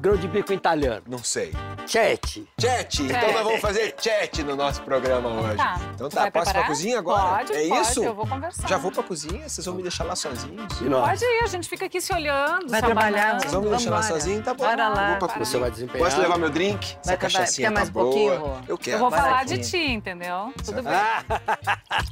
grão 0.00 0.16
de 0.16 0.28
bico 0.28 0.52
em 0.52 0.56
italiano? 0.56 1.02
Não 1.08 1.18
sei. 1.18 1.52
Chet. 1.86 2.46
Chat! 2.60 3.02
Então 3.02 3.32
nós 3.32 3.44
vamos 3.44 3.60
fazer 3.60 3.94
chat 3.98 4.42
no 4.42 4.54
nosso 4.56 4.82
programa 4.82 5.28
hoje. 5.30 5.56
Tá. 5.56 5.80
Então 5.94 6.08
tá, 6.08 6.20
vai 6.22 6.30
posso 6.30 6.30
ir 6.30 6.30
pra 6.30 6.42
preparar? 6.42 6.66
cozinha 6.66 6.98
agora? 6.98 7.36
Pode, 7.38 7.52
é 7.54 7.68
pode, 7.68 7.80
isso? 7.88 8.04
eu 8.04 8.14
vou 8.14 8.26
conversar. 8.26 8.68
Já 8.68 8.76
vou 8.78 8.92
pra 8.92 9.02
cozinha? 9.02 9.48
Vocês 9.48 9.64
vão 9.64 9.74
me 9.74 9.82
deixar 9.82 10.04
lá 10.04 10.14
sozinhos? 10.14 10.80
E 10.80 10.84
nós? 10.84 11.08
Pode 11.08 11.24
ir, 11.24 11.42
a 11.42 11.46
gente 11.46 11.68
fica 11.68 11.86
aqui 11.86 12.00
se 12.00 12.12
olhando. 12.12 12.68
Vai 12.68 12.80
trabalhar. 12.82 13.40
Vocês 13.40 13.52
vão 13.52 13.62
me 13.62 13.70
deixar 13.70 13.90
lá 13.90 14.00
Vambora. 14.00 14.20
sozinho? 14.20 14.42
Tá 14.42 14.54
bom. 14.54 14.64
Bora 14.64 14.88
lá. 14.88 15.08
Vou 15.10 15.18
pra 15.18 15.28
Vai. 15.28 15.36
Você 15.36 15.38
cozinha. 15.38 15.60
vai 15.60 15.70
desempenhar. 15.70 16.04
Posso 16.10 16.20
levar 16.20 16.38
meu 16.38 16.50
drink? 16.50 16.84
Essa 16.84 16.94
trabalhar- 17.00 17.18
cachaçinha 17.18 17.68
quer 17.68 17.74
mais 17.74 17.88
tá 17.88 17.98
um 17.98 18.02
pouquinho, 18.02 18.38
boa. 18.38 18.48
Rô? 18.56 18.60
Eu 18.68 18.78
quero. 18.78 18.96
Eu 18.96 19.00
vou 19.00 19.10
Vai 19.10 19.20
falar 19.20 19.40
aqui. 19.40 19.58
de 19.58 19.70
ti, 19.70 19.78
entendeu? 19.92 20.52
Tudo 20.64 20.82
bem. 20.82 20.92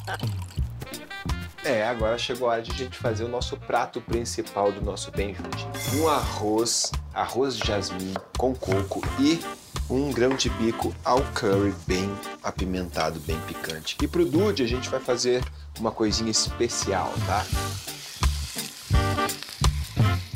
Agora 1.87 2.19
chegou 2.19 2.49
a 2.49 2.53
hora 2.53 2.63
de 2.63 2.73
a 2.73 2.75
gente 2.75 2.99
fazer 2.99 3.25
o 3.25 3.29
nosso 3.29 3.57
prato 3.57 4.01
principal 4.01 4.73
do 4.73 4.83
nosso 4.83 5.11
bem 5.13 5.35
juntinho. 5.35 6.03
Um 6.03 6.09
arroz, 6.09 6.91
arroz 7.15 7.57
de 7.57 7.67
jasmim 7.67 8.15
com 8.37 8.55
coco 8.55 9.01
e 9.21 9.41
um 9.89 10.13
grão 10.13 10.31
de 10.31 10.51
bico 10.51 10.93
ao 11.05 11.21
curry 11.33 11.73
bem 11.87 12.11
apimentado, 12.43 13.21
bem 13.21 13.41
picante. 13.43 13.97
E 14.03 14.09
pro 14.09 14.25
Dude 14.25 14.63
a 14.63 14.67
gente 14.67 14.89
vai 14.89 14.99
fazer 14.99 15.45
uma 15.79 15.93
coisinha 15.93 16.31
especial, 16.31 17.13
tá? 17.27 17.45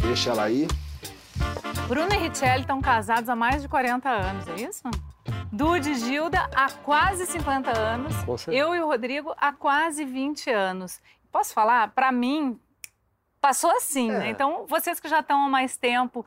Deixa 0.02 0.30
ela 0.30 0.44
aí. 0.44 0.68
Bruna 1.88 2.14
e 2.14 2.18
Richelle 2.18 2.60
estão 2.60 2.80
casados 2.80 3.28
há 3.28 3.34
mais 3.34 3.62
de 3.62 3.68
40 3.68 4.08
anos, 4.08 4.46
é 4.48 4.62
isso? 4.62 4.82
Dude 5.50 5.90
e 5.90 5.94
Gilda 5.96 6.48
há 6.54 6.70
quase 6.70 7.26
50 7.26 7.76
anos. 7.76 8.14
Eu 8.46 8.72
e 8.72 8.80
o 8.80 8.86
Rodrigo 8.86 9.34
há 9.36 9.52
quase 9.52 10.04
20 10.04 10.48
anos. 10.50 11.00
Posso 11.30 11.54
falar? 11.54 11.88
Para 11.92 12.10
mim, 12.10 12.58
passou 13.40 13.70
assim, 13.70 14.08
né? 14.08 14.14
é. 14.14 14.18
né? 14.18 14.28
Então, 14.30 14.66
vocês 14.66 15.00
que 15.00 15.08
já 15.08 15.20
estão 15.20 15.44
há 15.44 15.48
mais 15.48 15.76
tempo, 15.76 16.24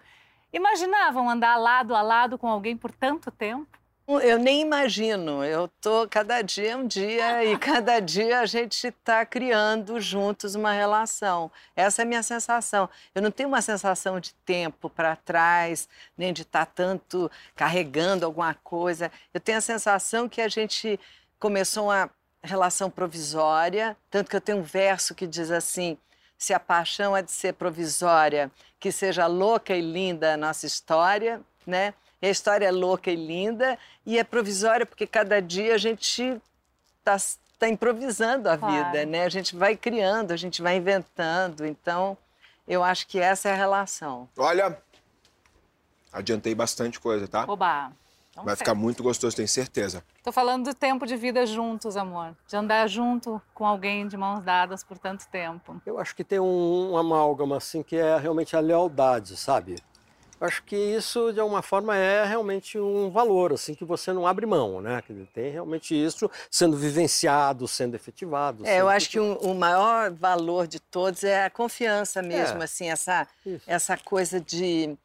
imaginavam 0.52 1.30
andar 1.30 1.58
lado 1.58 1.96
a 1.96 2.02
lado 2.02 2.38
com 2.38 2.48
alguém 2.48 2.76
por 2.76 2.92
tanto 2.92 3.32
tempo? 3.32 3.68
Eu 4.06 4.38
nem 4.38 4.62
imagino. 4.62 5.46
Eu 5.46 5.70
tô 5.80 6.06
cada 6.10 6.42
dia 6.42 6.72
é 6.72 6.76
um 6.76 6.86
dia 6.86 7.46
e 7.46 7.56
cada 7.58 8.02
dia 8.02 8.42
a 8.42 8.46
gente 8.46 8.88
está 8.88 9.26
criando 9.26 10.00
juntos 10.02 10.56
uma 10.56 10.74
relação. 10.74 11.50
Essa 11.74 12.02
é 12.02 12.04
a 12.04 12.06
minha 12.06 12.22
sensação. 12.22 12.90
Eu 13.16 13.22
não 13.22 13.32
tenho 13.32 13.48
uma 13.48 13.62
sensação 13.62 14.20
de 14.20 14.34
tempo 14.46 14.90
para 14.90 15.16
trás, 15.16 15.88
nem 16.18 16.34
de 16.34 16.42
estar 16.42 16.66
tá 16.66 16.72
tanto 16.76 17.32
carregando 17.56 18.26
alguma 18.26 18.54
coisa. 18.56 19.10
Eu 19.34 19.40
tenho 19.40 19.58
a 19.58 19.62
sensação 19.62 20.28
que 20.28 20.42
a 20.42 20.50
gente 20.50 21.00
começou 21.40 21.86
uma 21.86 22.10
relação 22.44 22.90
provisória, 22.90 23.96
tanto 24.12 24.30
que 24.30 24.36
eu 24.36 24.42
tenho 24.42 24.60
um 24.60 24.64
verso 24.64 25.16
que 25.16 25.26
diz 25.26 25.50
assim: 25.50 25.98
se 26.38 26.54
a 26.54 26.60
paixão 26.60 27.16
é 27.16 27.22
de 27.22 27.32
ser 27.32 27.54
provisória, 27.54 28.52
que 28.80 28.92
seja 28.92 29.28
louca 29.28 29.74
e 29.76 29.82
linda 29.82 30.34
a 30.34 30.38
nossa 30.38 30.66
história, 30.66 31.42
né? 31.66 31.94
E 32.22 32.28
a 32.28 32.30
história 32.30 32.66
é 32.66 32.72
louca 32.72 33.12
e 33.12 33.16
linda 33.16 33.78
e 34.06 34.18
é 34.18 34.24
provisória 34.24 34.86
porque 34.86 35.08
cada 35.08 35.42
dia 35.42 35.76
a 35.76 35.78
gente 35.78 36.42
está 37.00 37.18
tá 37.60 37.70
improvisando 37.70 38.50
a 38.50 38.58
claro. 38.58 38.74
vida, 38.74 39.06
né? 39.06 39.24
A 39.24 39.30
gente 39.30 39.56
vai 39.56 39.76
criando, 39.76 40.32
a 40.32 40.38
gente 40.38 40.62
vai 40.62 40.78
inventando. 40.78 41.66
Então, 41.66 42.18
eu 42.68 42.84
acho 42.84 43.08
que 43.08 43.20
essa 43.20 43.50
é 43.50 43.54
a 43.54 43.56
relação. 43.56 44.30
Olha, 44.38 44.78
adiantei 46.12 46.56
bastante 46.56 47.00
coisa, 47.00 47.28
tá? 47.28 47.46
Oba! 47.48 47.92
Então 48.34 48.44
vai 48.44 48.56
ficar 48.56 48.74
muito 48.74 49.04
gostoso, 49.04 49.36
tenho 49.36 49.48
certeza. 49.48 50.04
Tô 50.24 50.32
falando 50.32 50.66
do 50.66 50.74
tempo 50.74 51.06
de 51.06 51.16
vida 51.16 51.46
juntos, 51.46 51.96
amor. 51.96 52.36
De 52.48 52.56
andar 52.56 52.88
junto 52.88 53.40
com 53.54 53.64
alguém 53.64 54.08
de 54.08 54.18
mãos 54.18 54.44
dadas 54.44 54.84
por 54.84 54.98
tanto 54.98 55.28
tempo. 55.28 55.80
Eu 55.86 56.00
acho 56.00 56.16
que 56.16 56.24
tem 56.24 56.40
um, 56.40 56.94
um 56.94 56.98
amálgama, 56.98 57.58
assim, 57.58 57.84
que 57.84 57.96
é 57.96 58.18
realmente 58.18 58.56
a 58.56 58.60
lealdade, 58.60 59.38
sabe? 59.38 59.76
acho 60.44 60.64
que 60.64 60.76
isso 60.76 61.32
de 61.32 61.40
alguma 61.40 61.62
forma 61.62 61.96
é 61.96 62.26
realmente 62.26 62.78
um 62.78 63.10
valor 63.10 63.54
assim 63.54 63.74
que 63.74 63.86
você 63.86 64.12
não 64.12 64.28
abre 64.28 64.46
mão, 64.46 64.82
né? 64.82 65.02
Tem 65.34 65.50
realmente 65.52 65.96
isso 65.96 66.30
sendo 66.52 66.76
vivenciado, 66.76 67.68
sendo 67.68 67.96
efetivado. 67.96 68.66
É, 68.66 68.82
eu 68.82 68.90
acho 68.90 69.10
que 69.10 69.20
um, 69.20 69.36
o 69.38 69.56
maior 69.56 70.12
valor 70.12 70.68
de 70.68 70.80
todos 70.80 71.24
é 71.24 71.46
a 71.46 71.50
confiança 71.50 72.22
mesmo, 72.22 72.62
é. 72.62 72.66
assim, 72.66 72.90
essa 72.90 73.28
essa 73.66 73.98
coisa 73.98 74.40
de 74.40 74.98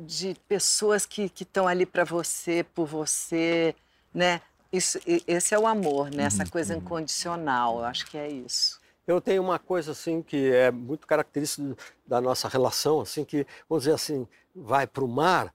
de 0.00 0.34
pessoas 0.48 1.06
que 1.06 1.30
estão 1.40 1.68
ali 1.68 1.84
para 1.84 2.04
você, 2.04 2.64
por 2.74 2.86
você, 2.86 3.74
né? 4.12 4.40
Isso, 4.72 4.98
esse 5.06 5.54
é 5.54 5.58
o 5.58 5.66
amor, 5.66 6.10
né? 6.10 6.24
Essa 6.24 6.44
uhum, 6.44 6.50
coisa 6.50 6.76
incondicional. 6.76 7.78
Eu 7.78 7.84
acho 7.84 8.06
que 8.06 8.16
é 8.16 8.28
isso. 8.28 8.80
Eu 9.06 9.20
tenho 9.20 9.42
uma 9.42 9.58
coisa 9.58 9.92
assim 9.92 10.22
que 10.22 10.52
é 10.52 10.70
muito 10.70 11.06
característica 11.06 11.76
da 12.06 12.20
nossa 12.20 12.48
relação, 12.48 13.00
assim 13.00 13.24
que 13.24 13.46
vamos 13.68 13.84
dizer 13.84 13.94
assim, 13.94 14.26
vai 14.54 14.86
para 14.86 15.02
o 15.02 15.08
mar, 15.08 15.52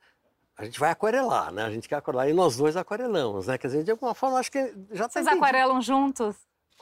a 0.57 0.65
gente 0.65 0.79
vai 0.79 0.89
aquarelar, 0.89 1.53
né? 1.53 1.63
A 1.63 1.71
gente 1.71 1.87
quer 1.87 1.95
aquarelar 1.95 2.29
e 2.29 2.33
nós 2.33 2.57
dois 2.57 2.75
aquarelamos, 2.75 3.47
né? 3.47 3.57
Quer 3.57 3.67
dizer, 3.67 3.83
de 3.83 3.91
alguma 3.91 4.13
forma, 4.13 4.39
acho 4.39 4.51
que 4.51 4.73
já 4.91 5.05
está 5.05 5.21
Vocês 5.21 5.27
aquarelam 5.27 5.81
juntos? 5.81 6.35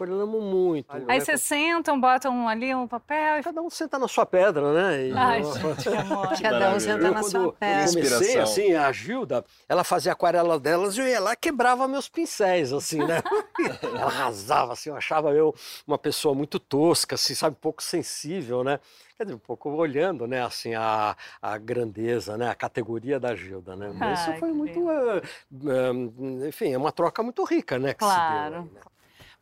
Muito. 0.08 0.86
Aí 0.90 1.06
né? 1.06 1.20
vocês 1.20 1.42
sentam, 1.42 2.00
botam 2.00 2.48
ali 2.48 2.74
um 2.74 2.88
papel. 2.88 3.40
E... 3.40 3.44
Cada 3.44 3.62
um 3.62 3.70
senta 3.70 3.98
na 4.00 4.08
sua 4.08 4.26
pedra, 4.26 4.74
né? 4.74 5.08
E 5.08 5.14
Ai, 5.14 5.42
eu... 5.42 5.54
gente, 5.54 5.90
amor. 5.96 6.30
Cada 6.42 6.76
um 6.76 6.80
senta 6.80 7.12
na 7.12 7.24
sua 7.24 7.54
pedra. 7.54 7.86
Eu 7.86 7.94
comecei 7.94 8.40
assim, 8.40 8.74
a 8.74 8.92
Gilda, 8.92 9.44
ela 9.68 9.84
fazia 9.84 10.12
aquarela 10.12 10.60
delas 10.60 10.98
e 10.98 11.02
eu 11.02 11.08
ia 11.08 11.20
lá 11.20 11.34
e 11.34 11.38
quebrava 11.38 11.88
meus 11.88 12.10
pincéis, 12.10 12.74
assim, 12.74 13.00
né? 13.00 13.22
ela 13.84 14.06
arrasava, 14.06 14.74
assim, 14.74 14.90
eu 14.90 14.96
achava 14.96 15.32
eu 15.32 15.54
uma 15.88 15.98
pessoa 15.98 16.34
muito 16.34 16.60
tosca, 16.60 17.16
assim, 17.16 17.36
sabe, 17.36 17.56
um 17.56 17.62
pouco 17.62 17.82
sensível, 17.82 18.64
né? 18.64 18.80
Quer 19.18 19.26
dizer, 19.26 19.36
um 19.36 19.40
pouco 19.40 19.70
olhando, 19.70 20.26
né, 20.26 20.44
assim, 20.44 20.74
a, 20.74 21.16
a 21.42 21.58
grandeza, 21.58 22.36
né, 22.36 22.50
a 22.50 22.56
categoria 22.56 23.20
da 23.20 23.36
Gilda, 23.36 23.76
né? 23.76 23.94
Mas 23.94 24.20
Ai, 24.20 24.32
isso 24.32 24.40
foi 24.40 24.52
muito, 24.52 24.80
uh, 24.80 25.22
uh, 25.52 26.48
enfim, 26.48 26.74
é 26.74 26.78
uma 26.78 26.92
troca 26.92 27.22
muito 27.22 27.44
rica, 27.44 27.78
né? 27.78 27.94
claro. 27.94 28.64
Deu, 28.64 28.74
né? 28.74 28.82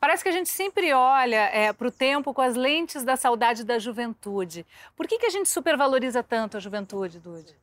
Parece 0.01 0.23
que 0.23 0.29
a 0.29 0.31
gente 0.31 0.49
sempre 0.49 0.91
olha 0.91 1.47
é, 1.53 1.71
para 1.71 1.87
o 1.87 1.91
tempo 1.91 2.33
com 2.33 2.41
as 2.41 2.55
lentes 2.55 3.03
da 3.03 3.15
saudade 3.15 3.63
da 3.63 3.77
juventude. 3.77 4.65
Por 4.95 5.07
que, 5.07 5.19
que 5.19 5.27
a 5.27 5.29
gente 5.29 5.47
supervaloriza 5.47 6.23
tanto 6.23 6.57
a 6.57 6.59
juventude, 6.59 7.19
Dude? 7.19 7.55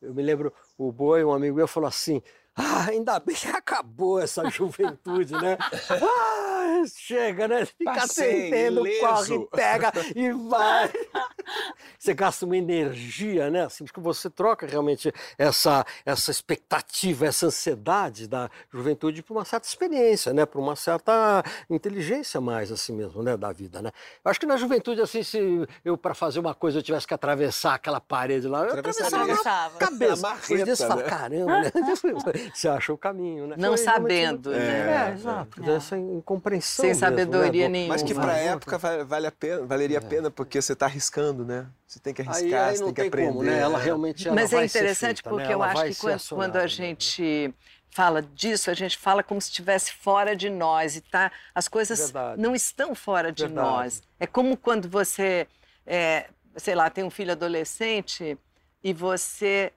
Eu 0.00 0.14
me 0.14 0.22
lembro, 0.22 0.54
o 0.78 0.92
Boi, 0.92 1.24
um 1.24 1.32
amigo 1.32 1.56
meu, 1.56 1.66
falou 1.66 1.88
assim: 1.88 2.22
ah, 2.54 2.86
ainda 2.88 3.18
bem 3.18 3.34
que 3.34 3.48
acabou 3.48 4.20
essa 4.20 4.48
juventude, 4.48 5.32
né? 5.34 5.58
Ah, 6.70 6.84
chega, 6.86 7.48
né? 7.48 7.64
Fica 7.64 7.92
Passei, 7.92 8.50
tentando, 8.50 8.82
corre, 9.00 9.46
pega 9.46 9.92
e 10.14 10.30
vai. 10.32 10.92
Você 11.98 12.14
gasta 12.14 12.44
uma 12.44 12.56
energia, 12.56 13.50
né? 13.50 13.64
Assim, 13.64 13.84
porque 13.84 14.00
você 14.00 14.30
troca 14.30 14.66
realmente 14.66 15.12
essa, 15.36 15.84
essa 16.06 16.30
expectativa, 16.30 17.26
essa 17.26 17.46
ansiedade 17.46 18.28
da 18.28 18.48
juventude 18.72 19.22
por 19.22 19.36
uma 19.36 19.44
certa 19.44 19.66
experiência, 19.66 20.32
né? 20.32 20.46
Por 20.46 20.60
uma 20.60 20.76
certa 20.76 21.42
inteligência 21.68 22.40
mais, 22.40 22.70
assim 22.70 22.92
mesmo, 22.92 23.22
né? 23.22 23.36
Da 23.36 23.52
vida, 23.52 23.82
né? 23.82 23.90
Eu 24.24 24.30
acho 24.30 24.38
que 24.38 24.46
na 24.46 24.56
juventude, 24.56 25.00
assim, 25.00 25.22
se 25.22 25.66
eu 25.84 25.96
para 25.96 26.14
fazer 26.14 26.38
uma 26.38 26.54
coisa 26.54 26.78
eu 26.78 26.82
tivesse 26.82 27.06
que 27.06 27.14
atravessar 27.14 27.74
aquela 27.74 28.00
parede 28.00 28.46
lá, 28.46 28.64
eu 28.64 28.70
atravessava 28.70 29.24
a 29.24 29.70
cabeça. 29.70 30.28
Hoje 30.50 30.64
você 30.64 30.86
fala, 30.86 31.02
caramba, 31.02 31.60
né? 31.60 31.72
Você 32.54 32.68
acha 32.68 32.92
o 32.92 32.98
caminho, 32.98 33.46
né? 33.46 33.56
Não 33.58 33.70
Foi 33.70 33.78
sabendo, 33.78 34.50
né? 34.50 34.58
É, 34.58 35.10
é, 35.10 35.14
exato. 35.14 35.62
É. 35.62 35.74
Essa 35.74 35.96
incompreensão 35.96 36.82
Sem 36.82 36.90
mesmo, 36.90 37.00
sabedoria 37.00 37.64
né? 37.64 37.68
nenhuma. 37.68 37.94
Mas 37.94 38.02
que 38.02 38.14
para 38.14 38.32
a 38.32 38.36
época 38.36 38.78
vale 39.04 39.26
a 39.26 39.32
pena, 39.32 39.66
valeria 39.66 39.98
a 39.98 40.02
pena, 40.02 40.30
porque 40.30 40.60
você 40.60 40.72
está 40.72 40.86
arriscando, 40.86 41.37
né? 41.44 41.66
Você 41.86 41.98
tem 41.98 42.12
que 42.12 42.22
arriscar, 42.22 42.44
aí, 42.44 42.54
aí 42.54 42.76
você 42.76 42.84
tem 42.84 42.94
que 42.94 43.00
aprender. 43.02 43.28
Como, 43.28 43.42
né? 43.42 43.58
Ela 43.58 43.78
realmente 43.78 44.26
ela 44.26 44.34
Mas 44.34 44.52
é 44.52 44.64
interessante 44.64 45.22
feita, 45.22 45.30
porque 45.30 45.48
né? 45.48 45.54
eu 45.54 45.62
acho 45.62 45.84
que 45.84 45.96
quando, 45.96 46.28
quando 46.28 46.56
a 46.56 46.66
gente 46.66 47.54
fala 47.90 48.22
disso, 48.22 48.70
a 48.70 48.74
gente 48.74 48.96
fala 48.96 49.22
como 49.22 49.40
se 49.40 49.48
estivesse 49.48 49.92
fora 49.92 50.36
de 50.36 50.50
nós 50.50 50.96
e 50.96 51.00
tá, 51.00 51.32
as 51.54 51.68
coisas 51.68 51.98
Verdade. 51.98 52.40
não 52.40 52.54
estão 52.54 52.94
fora 52.94 53.32
de 53.32 53.44
Verdade. 53.44 53.68
nós. 53.68 54.02
É 54.20 54.26
como 54.26 54.56
quando 54.56 54.88
você, 54.88 55.46
é, 55.86 56.28
sei 56.56 56.74
lá, 56.74 56.90
tem 56.90 57.04
um 57.04 57.10
filho 57.10 57.32
adolescente 57.32 58.38
e 58.82 58.92
você 58.92 59.72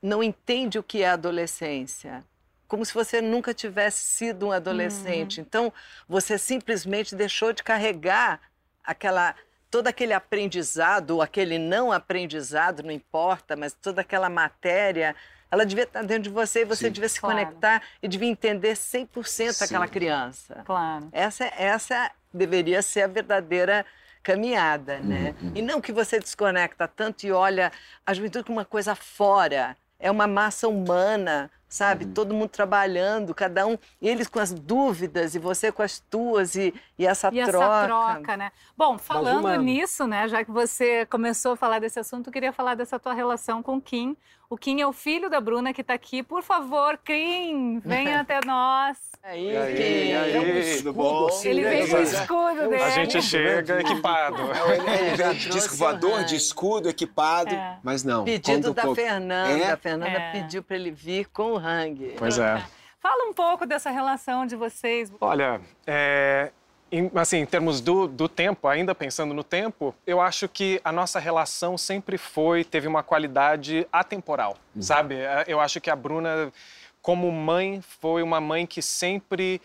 não 0.00 0.22
entende 0.22 0.78
o 0.78 0.82
que 0.82 1.02
é 1.02 1.10
adolescência. 1.10 2.24
Como 2.68 2.84
se 2.84 2.94
você 2.94 3.20
nunca 3.20 3.54
tivesse 3.54 4.02
sido 4.02 4.46
um 4.46 4.52
adolescente. 4.52 5.38
Uhum. 5.38 5.46
Então, 5.46 5.72
você 6.08 6.36
simplesmente 6.38 7.14
deixou 7.14 7.52
de 7.52 7.62
carregar 7.62 8.40
aquela 8.82 9.34
todo 9.76 9.88
aquele 9.88 10.14
aprendizado, 10.14 11.10
ou 11.10 11.22
aquele 11.22 11.58
não 11.58 11.92
aprendizado, 11.92 12.82
não 12.82 12.90
importa, 12.90 13.54
mas 13.54 13.74
toda 13.74 14.00
aquela 14.00 14.30
matéria, 14.30 15.14
ela 15.50 15.66
devia 15.66 15.84
estar 15.84 16.00
dentro 16.00 16.22
de 16.22 16.30
você 16.30 16.62
e 16.62 16.64
você 16.64 16.86
Sim. 16.86 16.92
devia 16.92 17.08
se 17.10 17.20
claro. 17.20 17.36
conectar 17.36 17.82
e 18.02 18.08
devia 18.08 18.30
entender 18.30 18.72
100% 18.72 19.52
Sim. 19.52 19.64
aquela 19.64 19.86
criança. 19.86 20.62
Claro. 20.64 21.10
Essa, 21.12 21.44
essa 21.58 22.10
deveria 22.32 22.80
ser 22.80 23.02
a 23.02 23.06
verdadeira 23.06 23.84
caminhada, 24.22 24.98
né? 25.00 25.34
Uhum. 25.42 25.52
E 25.54 25.60
não 25.60 25.78
que 25.78 25.92
você 25.92 26.18
desconecta 26.18 26.88
tanto 26.88 27.26
e 27.26 27.30
olha 27.30 27.70
a 28.06 28.14
juventude 28.14 28.46
como 28.46 28.58
uma 28.58 28.64
coisa 28.64 28.94
fora, 28.94 29.76
é 30.00 30.10
uma 30.10 30.26
massa 30.26 30.66
humana, 30.66 31.50
sabe? 31.68 32.04
Uhum. 32.04 32.12
Todo 32.12 32.34
mundo 32.34 32.48
trabalhando, 32.48 33.34
cada 33.34 33.66
um, 33.66 33.76
eles 34.00 34.28
com 34.28 34.38
as 34.38 34.52
dúvidas 34.52 35.34
e 35.34 35.38
você 35.38 35.72
com 35.72 35.82
as 35.82 35.98
tuas 35.98 36.54
e, 36.54 36.72
e 36.98 37.06
essa 37.06 37.28
e 37.28 37.44
troca. 37.44 37.66
essa 37.66 37.86
troca, 37.86 38.36
né? 38.36 38.52
Bom, 38.76 38.98
falando 38.98 39.40
uma... 39.40 39.56
nisso, 39.56 40.06
né, 40.06 40.28
já 40.28 40.44
que 40.44 40.50
você 40.50 41.06
começou 41.06 41.52
a 41.52 41.56
falar 41.56 41.78
desse 41.78 41.98
assunto, 41.98 42.28
eu 42.28 42.32
queria 42.32 42.52
falar 42.52 42.74
dessa 42.74 42.98
tua 42.98 43.14
relação 43.14 43.62
com 43.62 43.76
o 43.76 43.80
Kim. 43.80 44.16
O 44.48 44.56
Kim 44.56 44.80
é 44.80 44.86
o 44.86 44.92
filho 44.92 45.28
da 45.28 45.40
Bruna 45.40 45.72
que 45.72 45.80
está 45.80 45.94
aqui. 45.94 46.22
Por 46.22 46.42
favor, 46.42 46.98
Kim, 46.98 47.80
venha 47.80 48.20
até 48.22 48.40
nós. 48.44 48.96
Aí, 49.22 49.50
e 49.50 49.56
aí, 49.56 49.74
Kim. 49.74 49.82
E 49.82 50.14
aí, 50.14 50.76
tudo 50.76 50.92
bom? 50.92 51.28
Ele 51.44 51.62
vem 51.62 51.88
com 51.88 51.96
o 51.96 52.02
escudo 52.02 52.68
dele. 52.68 52.82
A 52.82 52.90
gente 52.90 53.22
chega 53.22 53.80
equipado. 53.80 54.36
Ele 54.72 55.16
vem 55.16 55.34
de 55.34 55.48
disco 55.48 55.74
voador, 55.74 56.24
de 56.24 56.36
escudo, 56.36 56.88
equipado, 56.88 57.54
é. 57.54 57.78
mas 57.82 58.04
não. 58.04 58.24
Pedido 58.24 58.72
da 58.72 58.88
um 58.88 58.94
Fernanda. 58.94 59.58
É? 59.58 59.72
A 59.72 59.76
Fernanda 59.76 60.18
é. 60.18 60.32
pediu 60.32 60.62
para 60.62 60.76
ele 60.76 60.92
vir 60.92 61.26
com 61.26 61.52
o 61.52 61.56
hang. 61.56 62.14
Pois 62.16 62.38
é. 62.38 62.62
Fala 63.00 63.28
um 63.28 63.32
pouco 63.32 63.66
dessa 63.66 63.90
relação 63.90 64.46
de 64.46 64.56
vocês. 64.56 65.12
Olha, 65.20 65.60
é, 65.86 66.50
em, 66.90 67.10
assim, 67.14 67.38
em 67.38 67.46
termos 67.46 67.80
do, 67.80 68.06
do 68.06 68.28
tempo, 68.28 68.68
ainda 68.68 68.94
pensando 68.94 69.34
no 69.34 69.42
tempo, 69.42 69.94
eu 70.06 70.20
acho 70.20 70.48
que 70.48 70.80
a 70.84 70.92
nossa 70.92 71.18
relação 71.18 71.76
sempre 71.76 72.16
foi, 72.16 72.64
teve 72.64 72.86
uma 72.86 73.02
qualidade 73.02 73.86
atemporal, 73.92 74.56
uhum. 74.74 74.82
sabe? 74.82 75.16
É, 75.16 75.44
eu 75.48 75.60
acho 75.60 75.80
que 75.80 75.90
a 75.90 75.96
Bruna, 75.96 76.52
como 77.02 77.30
mãe, 77.32 77.82
foi 78.00 78.22
uma 78.22 78.40
mãe 78.40 78.66
que 78.66 78.80
sempre 78.80 79.60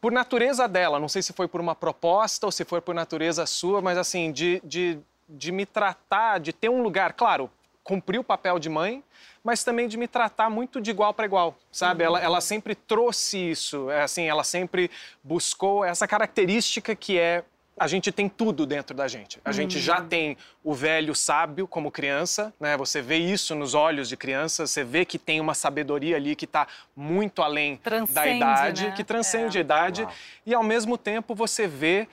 por 0.00 0.12
natureza 0.12 0.68
dela, 0.68 1.00
não 1.00 1.08
sei 1.08 1.22
se 1.22 1.32
foi 1.32 1.48
por 1.48 1.60
uma 1.60 1.74
proposta 1.74 2.46
ou 2.46 2.52
se 2.52 2.64
foi 2.64 2.80
por 2.80 2.94
natureza 2.94 3.44
sua, 3.46 3.82
mas 3.82 3.98
assim, 3.98 4.30
de, 4.30 4.62
de, 4.64 4.98
de 5.28 5.50
me 5.50 5.66
tratar, 5.66 6.38
de 6.38 6.52
ter 6.52 6.68
um 6.68 6.82
lugar, 6.82 7.14
claro, 7.14 7.50
cumprir 7.88 8.18
o 8.18 8.24
papel 8.24 8.58
de 8.58 8.68
mãe, 8.68 9.02
mas 9.42 9.64
também 9.64 9.88
de 9.88 9.96
me 9.96 10.06
tratar 10.06 10.50
muito 10.50 10.78
de 10.78 10.90
igual 10.90 11.14
para 11.14 11.24
igual, 11.24 11.56
sabe? 11.72 12.04
Ela, 12.04 12.20
ela 12.20 12.38
sempre 12.42 12.74
trouxe 12.74 13.38
isso, 13.38 13.90
é 13.90 14.02
assim, 14.02 14.24
ela 14.28 14.44
sempre 14.44 14.90
buscou 15.24 15.82
essa 15.86 16.06
característica 16.06 16.94
que 16.94 17.18
é 17.18 17.42
a 17.80 17.86
gente 17.86 18.10
tem 18.10 18.28
tudo 18.28 18.66
dentro 18.66 18.94
da 18.94 19.06
gente. 19.06 19.38
A 19.44 19.52
gente 19.52 19.78
já 19.78 20.00
Uhum. 20.00 20.08
tem 20.08 20.36
o 20.64 20.74
velho 20.74 21.14
sábio 21.14 21.66
como 21.68 21.92
criança, 21.92 22.52
né? 22.58 22.76
Você 22.76 23.00
vê 23.00 23.16
isso 23.18 23.54
nos 23.54 23.72
olhos 23.72 24.08
de 24.08 24.16
criança, 24.16 24.66
você 24.66 24.82
vê 24.82 25.04
que 25.04 25.16
tem 25.16 25.40
uma 25.40 25.54
sabedoria 25.54 26.16
ali 26.16 26.34
que 26.34 26.44
está 26.44 26.66
muito 26.96 27.40
além 27.40 27.76
da 27.76 27.80
Transcende, 27.82 28.36
idade, 28.36 28.84
né? 28.86 28.92
que 28.96 29.04
transcende 29.04 29.56
É. 29.56 29.60
a 29.60 29.62
idade, 29.62 30.08
e 30.44 30.52
ao 30.52 30.64
mesmo 30.64 30.98
tempo 30.98 31.36
você 31.36 31.68
vê 31.68 32.08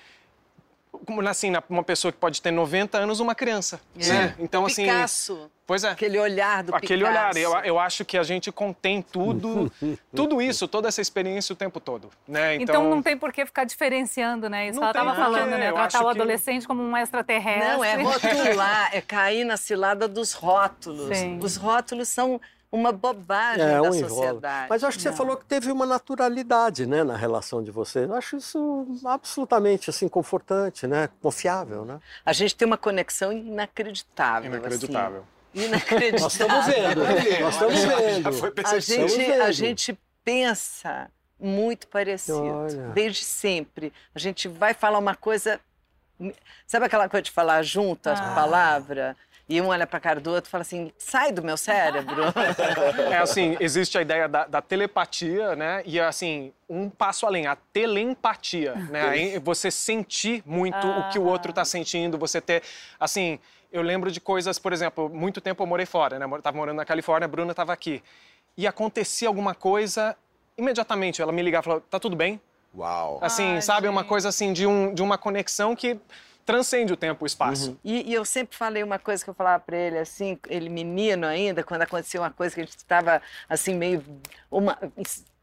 assim, 1.30 1.52
uma 1.70 1.84
pessoa 1.84 2.12
que 2.12 2.18
pode 2.18 2.42
ter 2.42 2.52
90 2.52 2.98
anos, 2.98 3.20
uma 3.20 3.36
criança, 3.36 3.80
né? 3.96 4.36
Então 4.40 4.66
assim, 4.66 4.84
Picasso, 4.84 5.50
pois 5.66 5.84
é. 5.84 5.90
aquele 5.90 6.20
olhar 6.20 6.64
do 6.64 6.76
Aquele 6.76 7.04
Picasso. 7.06 7.38
olhar, 7.38 7.38
eu, 7.38 7.66
eu 7.66 7.80
acho 7.80 8.04
que 8.06 8.18
a 8.18 8.24
gente 8.24 8.52
contém 8.52 9.02
tudo, 9.02 9.72
tudo 10.16 10.42
isso, 10.42 10.68
toda 10.68 10.88
essa 10.88 11.02
experiência 11.02 11.54
o 11.54 11.56
tempo 11.56 11.80
todo, 11.80 12.10
né? 12.28 12.56
Então, 12.56 12.90
não 12.90 13.02
tem 13.02 13.18
por 13.18 13.32
que 13.34 13.46
ficar 13.46 13.64
diferenciando, 13.64 14.50
né? 14.50 14.70
Isso 14.70 14.80
Não 14.80 14.88
ela 14.88 14.92
estava 14.92 15.16
falando, 15.16 15.52
né? 15.52 15.72
Tratar 15.72 16.00
o 16.02 16.04
que- 16.06 16.10
adolescente 16.20 16.68
como 16.68 16.82
um 16.84 16.96
extraterrestre. 16.98 17.72
Não, 17.74 17.84
é 17.84 17.96
rotular, 18.02 18.90
é 18.94 19.02
cair 19.02 19.44
na 19.46 19.58
cilada 19.58 20.08
dos 20.08 20.34
rótulos. 20.34 21.18
Sim. 21.18 21.40
Os 21.42 21.56
rótulos 21.56 22.08
são 22.10 22.40
uma 22.72 22.92
bobagem 22.92 23.64
É, 23.64 23.74
da 23.76 23.82
um 23.84 23.94
enrolo. 23.96 24.10
sociedade. 24.10 24.68
Mas 24.70 24.82
eu 24.82 24.90
acho 24.90 24.98
que 24.98 25.04
você 25.04 25.14
falou 25.14 25.38
que 25.38 25.46
teve 25.46 25.72
uma 25.72 25.86
naturalidade, 25.86 26.86
né, 26.86 27.04
na 27.04 27.16
relação 27.16 27.64
de 27.64 27.72
vocês. 27.72 28.10
Eu 28.10 28.16
acho 28.16 28.38
isso 28.38 28.86
absolutamente, 29.06 29.90
assim, 29.90 30.08
confortante, 30.10 30.86
né? 30.88 31.10
Confiável, 31.22 31.86
né? 31.86 32.00
A 32.26 32.34
gente 32.34 32.56
tem 32.56 32.66
uma 32.66 32.78
conexão 32.78 33.32
inacreditável. 33.32 34.52
Inacreditável. 34.52 35.24
Assim. 35.54 35.66
Inacreditável. 35.66 36.20
Nós 36.22 36.34
estamos 36.34 36.66
vendo, 36.66 37.02
nós 37.42 37.54
estamos 37.54 37.84
vendo. 37.84 38.34
foi 38.34 38.54
A 38.66 38.80
gente, 38.80 39.18
vendo. 39.18 39.42
a 39.42 39.52
gente 39.52 40.00
pensa 40.24 41.10
muito 41.40 41.88
parecido, 41.88 42.42
Olha. 42.44 42.90
desde 42.94 43.24
sempre. 43.24 43.94
A 44.14 44.20
gente 44.20 44.48
vai 44.48 44.74
falar 44.74 44.98
uma 45.00 45.16
coisa. 45.16 45.60
Sabe 46.66 46.86
aquela 46.86 47.08
coisa 47.10 47.24
de 47.24 47.32
falar 47.32 47.62
junto 47.62 48.08
a 48.08 48.14
Ah. 48.14 48.36
palavra? 48.36 49.16
E 49.48 49.62
um 49.62 49.68
olha 49.68 49.86
para 49.86 49.98
a 49.98 50.02
cara 50.02 50.20
do 50.20 50.32
outro 50.32 50.48
e 50.48 50.52
fala 50.52 50.64
assim: 50.64 50.92
sai 50.98 51.32
do 51.32 51.44
meu 51.44 51.56
cérebro. 51.58 52.16
É 53.12 53.18
assim, 53.18 53.56
existe 53.60 53.98
a 53.98 54.02
ideia 54.02 54.28
da, 54.28 54.46
da 54.46 54.62
telepatia, 54.62 55.56
né? 55.56 55.84
E 55.86 56.00
assim, 56.00 56.52
um 56.68 56.90
passo 56.90 57.26
além, 57.26 57.46
a 57.46 57.56
telempatia, 57.56 58.74
né? 58.76 59.40
Você 59.40 59.70
sentir 59.70 60.42
muito 60.46 60.88
o 60.88 61.10
que 61.10 61.20
o 61.20 61.24
outro 61.24 61.52
está 61.52 61.64
sentindo, 61.64 62.18
você 62.18 62.42
ter, 62.42 62.64
assim, 63.00 63.40
eu 63.72 63.82
lembro 63.82 64.12
de 64.12 64.20
coisas, 64.20 64.58
por 64.58 64.74
exemplo, 64.74 65.10
muito 65.10 65.40
tempo 65.40 65.62
eu 65.62 65.68
morei 65.68 65.86
fora, 65.86 66.18
né? 66.18 66.26
Eu 66.26 66.42
tava 66.42 66.58
morando 66.58 66.78
na 66.78 66.86
Califórnia, 66.86 67.26
a 67.26 67.28
Bruna 67.28 67.52
estava 67.52 67.74
aqui. 67.74 68.02
E 68.58 68.66
acontecia 68.66 69.28
alguma 69.28 69.54
coisa, 69.54 70.16
imediatamente 70.58 71.22
ela 71.22 71.32
me 71.32 71.42
ligava 71.42 71.64
e 71.64 71.66
falava, 71.66 71.84
tá 71.90 72.00
tudo 72.00 72.16
bem? 72.16 72.40
Uau. 72.76 73.20
Assim, 73.22 73.56
Ai, 73.56 73.62
sabe? 73.62 73.88
Uma 73.88 74.02
gente. 74.02 74.10
coisa 74.10 74.30
assim, 74.30 74.54
de, 74.54 74.66
um, 74.66 74.94
de 74.94 75.02
uma 75.02 75.18
conexão 75.18 75.76
que 75.76 76.00
transcende 76.46 76.94
o 76.94 76.98
tempo 76.98 77.24
e 77.24 77.26
o 77.26 77.28
espaço. 77.28 77.78
E, 77.84 78.10
e 78.10 78.14
eu 78.14 78.24
sempre 78.24 78.56
falei 78.56 78.84
uma 78.84 79.00
coisa 79.00 79.24
que 79.24 79.30
eu 79.30 79.34
falava 79.34 79.64
para 79.64 79.76
ele, 79.76 79.98
assim, 79.98 80.38
ele 80.48 80.70
menino 80.70 81.26
ainda, 81.26 81.64
quando 81.64 81.82
acontecia 81.82 82.22
uma 82.22 82.30
coisa 82.30 82.54
que 82.54 82.62
a 82.62 82.64
gente 82.64 82.78
estava, 82.78 83.22
assim, 83.50 83.76
meio. 83.76 84.04
Uma, 84.52 84.78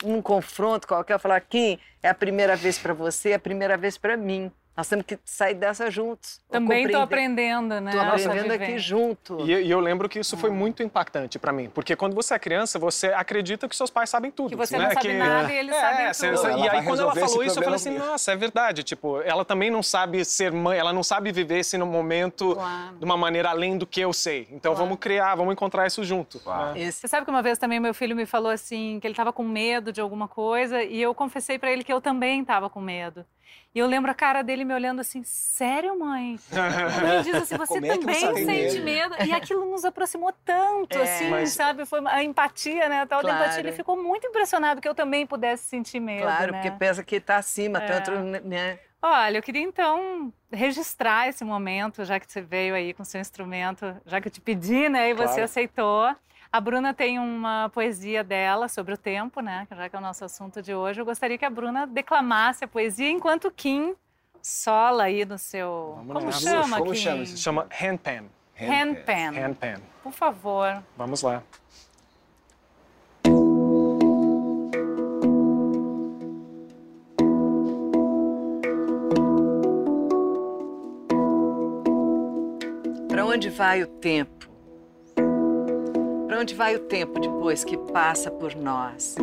um 0.05 0.23
confronto 0.23 0.87
qualquer, 0.87 1.15
eu 1.15 1.19
falava: 1.19 1.41
Kim, 1.41 1.79
é 2.03 2.09
a 2.09 2.15
primeira 2.15 2.55
vez 2.55 2.79
para 2.79 2.95
você, 2.95 3.31
é 3.31 3.35
a 3.35 3.41
primeira 3.41 3.77
vez 3.77 3.99
para 3.99 4.17
mim. 4.17 4.51
Nós 4.75 4.89
temos 4.89 5.05
que 5.05 5.19
sair 5.23 5.53
dessa 5.53 5.91
juntos. 5.91 6.41
Também 6.51 6.87
estou 6.87 7.03
aprendendo, 7.03 7.79
né? 7.79 7.91
Essa 7.95 8.31
aprendendo 8.31 8.53
aqui 8.53 8.79
junto. 8.79 9.39
E, 9.47 9.53
e 9.67 9.71
eu 9.71 9.79
lembro 9.79 10.09
que 10.09 10.19
isso 10.19 10.35
foi 10.37 10.49
muito 10.51 10.83
impactante 10.83 11.39
pra 11.39 11.53
mim, 11.53 11.69
porque 11.69 11.95
quando 11.95 12.15
você 12.15 12.33
é 12.35 12.39
criança, 12.39 12.79
você 12.79 13.09
acredita 13.09 13.69
que 13.69 13.77
seus 13.77 13.91
pais 13.91 14.09
sabem 14.09 14.31
tudo. 14.31 14.49
Que 14.49 14.57
você 14.57 14.79
né? 14.79 14.85
não 14.87 14.93
sabe 14.95 15.13
nada 15.13 15.53
e 15.53 15.57
eles 15.59 15.77
sabem 15.77 16.07
você- 16.15 16.31
tudo. 16.33 16.47
Ela 16.47 16.59
e 16.59 16.69
aí 16.71 16.85
quando 16.87 17.01
ela 17.03 17.15
falou 17.15 17.45
isso, 17.45 17.59
eu 17.59 17.63
falei 17.63 17.77
assim, 17.77 17.91
problema 17.91 18.13
nossa, 18.13 18.33
é 18.33 18.37
verdade. 18.37 18.83
Tipo, 18.83 19.21
ela 19.21 19.45
também 19.45 19.71
não 19.71 19.83
sabe 19.83 20.25
ser 20.25 20.51
mãe, 20.51 20.79
ela 20.79 20.93
não 20.93 21.03
sabe 21.03 21.31
viver 21.33 21.59
esse 21.59 21.77
momento 21.77 22.55
Claro. 22.55 22.97
de 22.97 23.05
uma 23.05 23.17
maneira 23.17 23.51
além 23.51 23.77
do 23.77 23.87
que 23.87 24.01
eu 24.01 24.13
sei. 24.13 24.49
Então 24.51 24.73
Claro. 24.73 24.87
vamos 24.87 24.99
criar, 24.99 25.35
vamos 25.35 25.53
encontrar 25.53 25.87
isso 25.87 26.03
junto. 26.03 26.41
Né? 26.47 26.73
Esse- 26.81 27.01
Você 27.01 27.09
sabe 27.09 27.25
que 27.27 27.31
uma 27.31 27.43
vez 27.43 27.59
também 27.59 27.79
meu 27.79 27.93
filho 27.93 28.17
me 28.17 28.25
falou 28.25 28.51
assim, 28.51 28.99
que 29.01 29.07
ele 29.07 29.13
estava 29.13 29.33
com 29.35 29.43
medo 29.43 29.93
de 29.93 30.01
alguma 30.01 30.27
coisa, 30.29 30.83
e 30.83 31.01
eu 31.03 31.15
confessei 31.15 31.59
para 31.59 31.71
ele 31.71 31.85
que 31.85 31.93
eu 31.93 32.01
também 32.01 32.41
estava 32.41 32.71
com 32.71 32.81
medo. 32.81 33.27
E 33.75 33.79
eu 33.79 33.87
lembro 33.87 34.11
a 34.11 34.15
cara 34.15 34.43
dele 34.43 34.65
me 34.67 34.75
olhando 34.75 35.01
assim, 35.01 35.23
sério, 35.25 35.99
mãe? 35.99 36.39
Ele 37.15 37.23
diz 37.23 37.35
assim, 37.35 37.57
você 37.57 37.79
é 37.79 37.81
também 37.81 38.21
você 38.21 38.45
sente 38.45 38.81
medo?" 38.81 39.11
medo. 39.17 39.25
E 39.27 39.33
aquilo 39.33 39.65
nos 39.71 39.83
aproximou 39.85 40.31
tanto, 40.45 40.99
É. 40.99 41.03
assim, 41.03 41.31
Mas- 41.31 41.53
sabe? 41.53 41.87
Foi 41.87 42.01
a 42.07 42.23
empatia, 42.23 42.87
né? 42.89 43.01
A 43.01 43.07
tal 43.07 43.23
da 43.23 43.29
Claro. 43.31 43.45
empatia. 43.45 43.61
Ele 43.63 43.73
ficou 43.73 43.97
muito 43.97 44.27
impressionado 44.27 44.79
que 44.81 44.87
eu 44.89 44.95
também 44.95 45.27
pudesse 45.27 45.65
sentir 45.65 46.01
medo, 46.01 46.23
Claro, 46.25 46.53
né? 46.53 46.61
porque 46.61 46.77
pensa 46.79 47.03
que 47.03 47.17
está 47.17 47.37
acima, 47.37 47.79
É. 47.79 47.95
outro, 47.95 48.19
né? 48.23 48.79
Olha, 49.05 49.39
eu 49.39 49.43
queria 49.43 49.63
então 49.63 50.33
registrar 50.53 51.29
esse 51.29 51.43
momento, 51.43 52.05
já 52.05 52.21
que 52.21 52.31
você 52.31 52.41
veio 52.41 52.75
aí 52.75 52.93
com 52.93 53.05
seu 53.05 53.21
instrumento, 53.21 53.97
já 54.07 54.21
que 54.21 54.29
eu 54.29 54.33
te 54.33 54.41
pedi, 54.41 54.89
né, 54.89 55.11
e 55.11 55.15
você 55.15 55.25
Claro. 55.29 55.45
aceitou. 55.45 56.15
A 56.53 56.61
Bruna 56.61 56.93
tem 56.93 57.19
uma 57.19 57.71
poesia 57.71 58.23
dela 58.23 58.69
sobre 58.69 58.93
o 58.93 58.97
tempo, 58.99 59.41
né, 59.41 59.67
já 59.75 59.89
que 59.89 59.97
é 59.97 59.99
o 59.99 60.03
nosso 60.03 60.23
assunto 60.23 60.61
de 60.61 60.75
hoje. 60.75 61.01
Eu 61.01 61.05
gostaria 61.07 61.39
que 61.39 61.47
a 61.47 61.51
Bruna 61.51 61.87
declamasse 61.87 62.63
a 62.63 62.69
poesia 62.69 63.09
enquanto 63.11 63.47
o 63.47 63.51
Kim 63.51 63.95
sola 64.43 65.05
aí 65.05 65.25
no 65.25 65.39
seu... 65.39 65.95
Vamos 66.07 66.13
Como 66.13 66.33
chama, 66.33 66.79
Como 66.79 66.93
Kim? 66.93 67.01
chama 67.01 67.25
Se 67.27 67.39
chama 67.39 67.67
handpan. 67.71 68.25
Handpan. 68.55 69.33
Handpan. 69.33 69.81
Por 70.03 70.13
favor. 70.13 70.83
Vamos 70.95 71.23
lá. 71.23 71.43
Para 83.09 83.25
onde 83.27 83.49
vai 83.51 83.83
o 83.83 83.87
tempo? 83.87 84.42
Para 86.33 86.41
onde 86.41 86.55
vai 86.55 86.75
o 86.75 86.79
tempo 86.79 87.21
depois 87.21 87.63
que 87.63 87.77
passa 87.77 88.31
por 88.31 88.57
nós? 88.57 89.17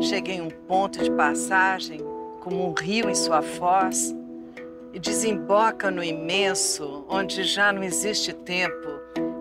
Chega 0.00 0.32
em 0.32 0.40
um 0.40 0.48
ponto 0.48 0.98
de 0.98 1.10
passagem, 1.10 2.00
como 2.40 2.66
um 2.66 2.72
rio 2.72 3.10
em 3.10 3.14
sua 3.14 3.42
foz, 3.42 4.16
e 4.94 4.98
desemboca 4.98 5.90
no 5.90 6.02
imenso, 6.02 7.04
onde 7.06 7.44
já 7.44 7.70
não 7.70 7.82
existe 7.82 8.32
tempo, 8.32 8.88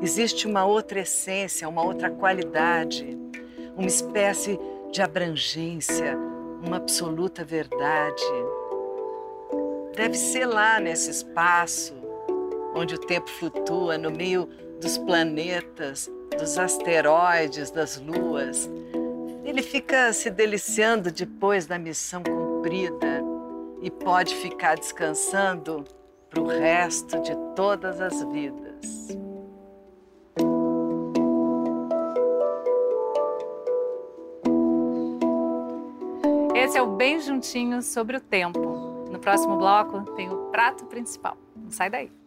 existe 0.02 0.46
uma 0.46 0.66
outra 0.66 1.00
essência, 1.00 1.70
uma 1.70 1.82
outra 1.82 2.10
qualidade, 2.12 3.18
uma 3.78 3.88
espécie 3.88 4.60
de 4.92 5.02
abrangência, 5.02 6.18
uma 6.62 6.76
absoluta 6.76 7.46
verdade. 7.46 8.22
Deve 9.96 10.16
ser 10.16 10.46
lá 10.46 10.78
nesse 10.82 11.10
espaço, 11.10 11.94
onde 12.76 12.96
o 12.96 13.00
tempo 13.00 13.30
flutua 13.30 13.98
no 13.98 14.12
meio 14.12 14.50
dos 14.82 14.98
planetas, 14.98 16.12
dos 16.36 16.58
asteroides, 16.58 17.72
das 17.72 17.98
luas. 17.98 18.70
Ele 19.44 19.62
fica 19.62 20.12
se 20.14 20.30
deliciando 20.30 21.12
depois 21.12 21.66
da 21.66 21.78
missão 21.78 22.24
cumprida 22.24 23.24
e 23.82 23.92
pode 23.92 24.36
ficar 24.36 24.76
descansando 24.76 25.86
para 26.30 26.42
o 26.42 26.48
resto 26.48 27.22
de 27.22 27.36
todas 27.56 28.02
as 28.02 28.24
vidas. 28.26 29.16
Esse 36.56 36.78
é 36.78 36.82
o 36.82 36.96
Bem 36.96 37.20
Juntinhos 37.20 37.86
sobre 37.86 38.18
o 38.18 38.20
Tempo. 38.20 39.06
No 39.12 39.20
próximo 39.20 39.58
bloco 39.58 40.02
tem 40.16 40.30
o 40.30 40.50
prato 40.52 40.86
principal. 40.86 41.38
Não 41.56 41.70
sai 41.70 41.90
daí. 41.90 42.25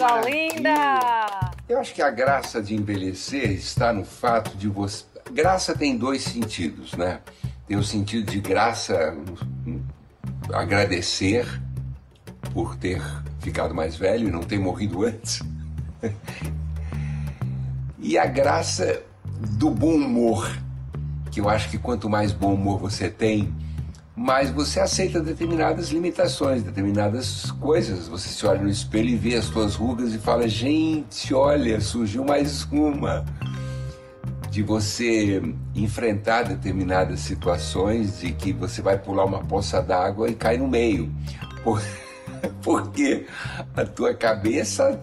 Coisa 0.00 0.22
linda! 0.22 1.52
Eu 1.68 1.78
acho 1.78 1.92
que 1.92 2.00
a 2.00 2.08
graça 2.08 2.62
de 2.62 2.74
envelhecer 2.74 3.50
está 3.50 3.92
no 3.92 4.02
fato 4.02 4.56
de 4.56 4.66
você. 4.66 5.04
Graça 5.30 5.76
tem 5.76 5.94
dois 5.94 6.22
sentidos, 6.22 6.94
né? 6.94 7.20
Tem 7.68 7.76
o 7.76 7.84
sentido 7.84 8.30
de 8.30 8.40
graça, 8.40 9.14
hum, 9.66 9.82
agradecer 10.54 11.46
por 12.54 12.76
ter 12.76 13.02
ficado 13.40 13.74
mais 13.74 13.94
velho 13.94 14.26
e 14.26 14.30
não 14.30 14.40
ter 14.40 14.58
morrido 14.58 15.04
antes. 15.04 15.42
E 18.02 18.16
a 18.16 18.24
graça 18.24 19.02
do 19.58 19.70
bom 19.70 19.94
humor, 19.94 20.50
que 21.30 21.38
eu 21.38 21.50
acho 21.50 21.68
que 21.68 21.76
quanto 21.76 22.08
mais 22.08 22.32
bom 22.32 22.54
humor 22.54 22.78
você 22.78 23.10
tem, 23.10 23.54
mais 24.20 24.50
você 24.50 24.78
aceita 24.80 25.18
determinadas 25.18 25.88
limitações, 25.88 26.62
determinadas 26.62 27.50
coisas. 27.52 28.06
Você 28.06 28.28
se 28.28 28.46
olha 28.46 28.60
no 28.60 28.68
espelho 28.68 29.08
e 29.08 29.16
vê 29.16 29.34
as 29.34 29.46
suas 29.46 29.74
rugas 29.74 30.12
e 30.12 30.18
fala: 30.18 30.46
gente, 30.46 31.32
olha, 31.32 31.80
surgiu 31.80 32.22
mais 32.22 32.64
uma. 32.70 33.24
de 34.50 34.62
você 34.62 35.40
enfrentar 35.74 36.42
determinadas 36.42 37.20
situações 37.20 38.22
e 38.22 38.32
que 38.32 38.52
você 38.52 38.82
vai 38.82 38.98
pular 38.98 39.24
uma 39.24 39.42
poça 39.42 39.80
d'água 39.80 40.28
e 40.28 40.34
cai 40.34 40.58
no 40.58 40.68
meio. 40.68 41.10
Por- 41.64 41.82
Porque 42.62 43.26
a 43.74 43.84
tua 43.86 44.12
cabeça 44.12 45.00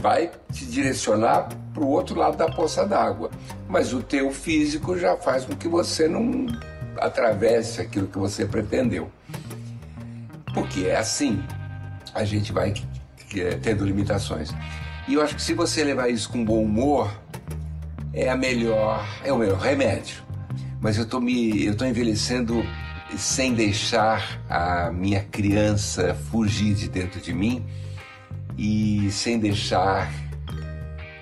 vai 0.00 0.30
te 0.52 0.64
direcionar 0.66 1.48
para 1.74 1.82
o 1.82 1.88
outro 1.88 2.16
lado 2.16 2.36
da 2.36 2.48
poça 2.48 2.86
d'água. 2.86 3.30
Mas 3.68 3.92
o 3.92 4.00
teu 4.00 4.30
físico 4.30 4.96
já 4.96 5.16
faz 5.16 5.44
com 5.44 5.56
que 5.56 5.66
você 5.66 6.06
não 6.06 6.46
atravesse 6.98 7.80
aquilo 7.80 8.06
que 8.06 8.18
você 8.18 8.46
pretendeu. 8.46 9.10
Porque 10.54 10.86
é 10.86 10.96
assim, 10.96 11.42
a 12.14 12.24
gente 12.24 12.52
vai 12.52 12.72
eh, 13.34 13.58
tendo 13.62 13.84
limitações. 13.84 14.54
E 15.06 15.14
eu 15.14 15.22
acho 15.22 15.36
que 15.36 15.42
se 15.42 15.54
você 15.54 15.84
levar 15.84 16.08
isso 16.08 16.28
com 16.30 16.44
bom 16.44 16.62
humor, 16.62 17.10
é 18.12 18.28
a 18.28 18.36
melhor, 18.36 19.06
é 19.22 19.32
o 19.32 19.38
melhor 19.38 19.58
remédio. 19.58 20.24
Mas 20.80 20.96
eu 20.96 21.06
tô 21.06 21.20
me, 21.20 21.64
eu 21.64 21.76
tô 21.76 21.84
envelhecendo 21.84 22.64
sem 23.16 23.54
deixar 23.54 24.40
a 24.48 24.90
minha 24.90 25.22
criança 25.22 26.14
fugir 26.30 26.74
de 26.74 26.88
dentro 26.88 27.20
de 27.20 27.32
mim 27.32 27.64
e 28.58 29.10
sem 29.10 29.38
deixar 29.38 30.10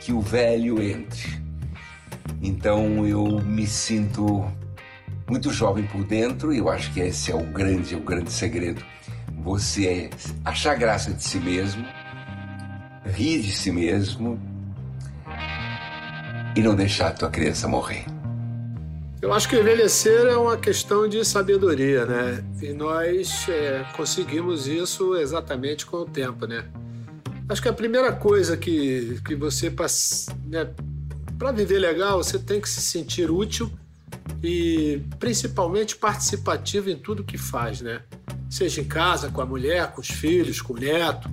que 0.01 0.13
o 0.13 0.21
velho 0.21 0.83
entre. 0.83 1.43
Então 2.41 3.07
eu 3.07 3.41
me 3.41 3.67
sinto 3.67 4.47
muito 5.29 5.51
jovem 5.51 5.87
por 5.87 6.05
dentro 6.05 6.53
e 6.53 6.59
eu 6.59 6.69
acho 6.69 6.93
que 6.93 7.01
esse 7.01 7.31
é 7.31 7.35
o 7.35 7.43
grande, 7.43 7.95
o 7.95 8.01
grande 8.01 8.31
segredo. 8.31 8.83
Você 9.43 10.11
achar 10.45 10.75
graça 10.75 11.13
de 11.13 11.23
si 11.23 11.39
mesmo, 11.39 11.85
rir 13.05 13.41
de 13.41 13.53
si 13.53 13.71
mesmo 13.71 14.41
e 16.57 16.61
não 16.63 16.75
deixar 16.75 17.09
a 17.09 17.13
tua 17.13 17.31
criança 17.31 17.67
morrer. 17.67 18.05
Eu 19.21 19.33
acho 19.33 19.49
que 19.49 19.57
envelhecer 19.57 20.27
é 20.27 20.37
uma 20.37 20.57
questão 20.57 21.09
de 21.09 21.25
sabedoria, 21.25 22.05
né? 22.05 22.45
E 22.61 22.75
nós 22.75 23.49
é, 23.49 23.83
conseguimos 23.97 24.67
isso 24.67 25.17
exatamente 25.17 25.87
com 25.87 25.99
o 25.99 26.05
tempo, 26.05 26.47
né? 26.47 26.67
Acho 27.49 27.63
que 27.63 27.69
a 27.69 27.73
primeira 27.73 28.13
coisa 28.13 28.57
que, 28.57 29.19
que 29.25 29.35
você, 29.35 29.73
né, 30.47 30.69
para 31.39 31.53
viver 31.53 31.79
legal, 31.79 32.23
você 32.23 32.39
tem 32.39 32.61
que 32.61 32.69
se 32.69 32.83
sentir 32.83 33.31
útil 33.31 33.71
e 34.43 35.03
principalmente 35.19 35.97
participativo 35.97 36.91
em 36.91 36.97
tudo 36.97 37.25
que 37.25 37.39
faz, 37.39 37.81
né? 37.81 38.03
Seja 38.51 38.81
em 38.81 38.85
casa, 38.85 39.31
com 39.31 39.41
a 39.41 39.47
mulher, 39.47 39.93
com 39.93 40.01
os 40.01 40.09
filhos, 40.09 40.61
com 40.61 40.75
o 40.75 40.79
neto, 40.79 41.31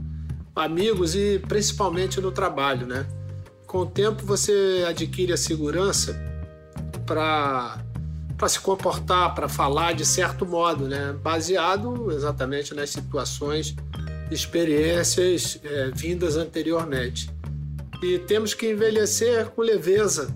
amigos 0.56 1.15
e 1.15 1.39
principalmente 1.39 2.20
no 2.20 2.32
trabalho, 2.32 2.88
né? 2.88 3.06
Com 3.67 3.80
o 3.80 3.86
tempo 3.86 4.26
você 4.26 4.86
adquire 4.88 5.34
a 5.34 5.38
segurança 5.38 6.20
para 7.06 7.84
para 8.38 8.50
se 8.50 8.60
comportar, 8.60 9.36
para 9.36 9.48
falar 9.48 9.94
de 9.94 10.04
certo 10.04 10.48
modo, 10.48 10.88
né? 10.88 11.13
Baseado 11.22 12.12
exatamente 12.12 12.74
nas 12.74 12.89
situações, 12.89 13.76
experiências 14.32 15.60
é, 15.63 15.91
vindas 15.94 16.36
anteriormente. 16.38 17.30
E 18.02 18.17
temos 18.17 18.56
que 18.56 18.72
envelhecer 18.72 19.52
com 19.52 19.62
leveza, 19.62 20.36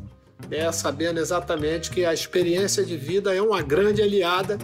né? 0.50 0.72
sabendo 0.72 1.20
exatamente 1.20 1.90
que 1.90 2.06
a 2.06 2.14
experiência 2.14 2.84
de 2.84 2.98
vida 2.98 3.34
é 3.34 3.42
uma 3.42 3.62
grande 3.62 4.02
aliada 4.02 4.58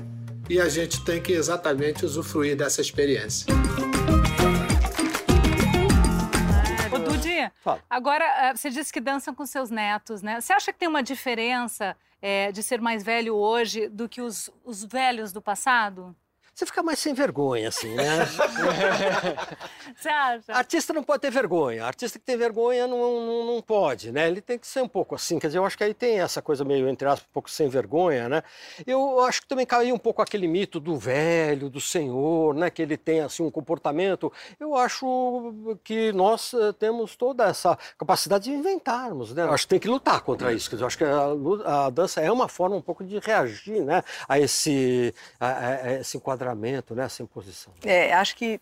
e 0.49 0.59
a 0.59 0.67
gente 0.67 1.03
tem 1.05 1.21
que 1.21 1.31
exatamente 1.31 2.05
usufruir 2.05 2.55
dessa 2.55 2.81
experiência. 2.81 3.53
Ô, 6.91 6.99
Dudi, 6.99 7.49
Fala. 7.63 7.81
agora 7.89 8.25
eh, 8.25 8.55
você 8.55 8.69
disse 8.69 8.91
que 8.91 8.99
dançam 8.99 9.33
com 9.33 9.45
seus 9.45 9.69
netos, 9.69 10.21
né? 10.21 10.41
Você 10.41 10.51
acha 10.51 10.73
que 10.73 10.79
tem 10.79 10.89
uma 10.89 11.01
diferença 11.01 11.95
eh, 12.21 12.51
de 12.51 12.61
ser 12.61 12.81
mais 12.81 13.03
velho 13.03 13.35
hoje 13.35 13.87
do 13.87 14.09
que 14.09 14.21
os, 14.21 14.49
os 14.65 14.83
velhos 14.83 15.31
do 15.31 15.41
passado? 15.41 16.15
Você 16.61 16.65
fica 16.67 16.83
mais 16.83 16.99
sem 16.99 17.11
vergonha, 17.15 17.69
assim, 17.69 17.95
né? 17.95 18.19
Você 19.97 20.09
acha? 20.09 20.53
Artista 20.53 20.93
não 20.93 21.01
pode 21.01 21.21
ter 21.21 21.31
vergonha. 21.31 21.83
Artista 21.85 22.19
que 22.19 22.25
tem 22.25 22.37
vergonha 22.37 22.85
não, 22.85 22.97
não, 23.25 23.45
não 23.55 23.61
pode, 23.63 24.11
né? 24.11 24.27
Ele 24.27 24.41
tem 24.41 24.59
que 24.59 24.67
ser 24.67 24.81
um 24.81 24.87
pouco 24.87 25.15
assim. 25.15 25.39
Quer 25.39 25.47
dizer, 25.47 25.57
eu 25.57 25.65
acho 25.65 25.75
que 25.75 25.83
aí 25.83 25.93
tem 25.93 26.19
essa 26.19 26.39
coisa 26.39 26.63
meio, 26.63 26.87
entre 26.87 27.07
aspas, 27.07 27.27
um 27.27 27.33
pouco 27.33 27.49
sem 27.49 27.67
vergonha, 27.67 28.29
né? 28.29 28.43
Eu 28.85 29.21
acho 29.21 29.41
que 29.41 29.47
também 29.47 29.65
caiu 29.65 29.95
um 29.95 29.97
pouco 29.97 30.21
aquele 30.21 30.47
mito 30.47 30.79
do 30.79 30.95
velho, 30.97 31.67
do 31.67 31.81
senhor, 31.81 32.53
né? 32.53 32.69
Que 32.69 32.83
ele 32.83 32.95
tem, 32.95 33.21
assim, 33.21 33.41
um 33.41 33.49
comportamento. 33.49 34.31
Eu 34.59 34.75
acho 34.75 35.75
que 35.83 36.11
nós 36.11 36.53
eh, 36.53 36.73
temos 36.73 37.15
toda 37.15 37.45
essa 37.45 37.75
capacidade 37.97 38.43
de 38.43 38.51
inventarmos, 38.51 39.33
né? 39.33 39.43
Eu 39.45 39.51
acho 39.51 39.63
que 39.63 39.69
tem 39.69 39.79
que 39.79 39.87
lutar 39.87 40.21
contra 40.21 40.53
isso. 40.53 40.69
Quer 40.69 40.75
dizer, 40.75 40.83
eu 40.83 40.87
acho 40.87 40.97
que 40.99 41.03
a, 41.05 41.85
a 41.85 41.89
dança 41.89 42.21
é 42.21 42.31
uma 42.31 42.47
forma 42.47 42.75
um 42.75 42.81
pouco 42.83 43.03
de 43.03 43.17
reagir, 43.17 43.83
né? 43.83 44.03
A 44.29 44.39
esse, 44.39 45.11
a- 45.39 45.57
a 45.71 45.91
esse 45.93 46.17
enquadramento, 46.17 46.50
né? 46.95 47.05
Essa 47.05 47.23
imposição. 47.23 47.73
É, 47.83 48.13
acho 48.13 48.35
que 48.35 48.59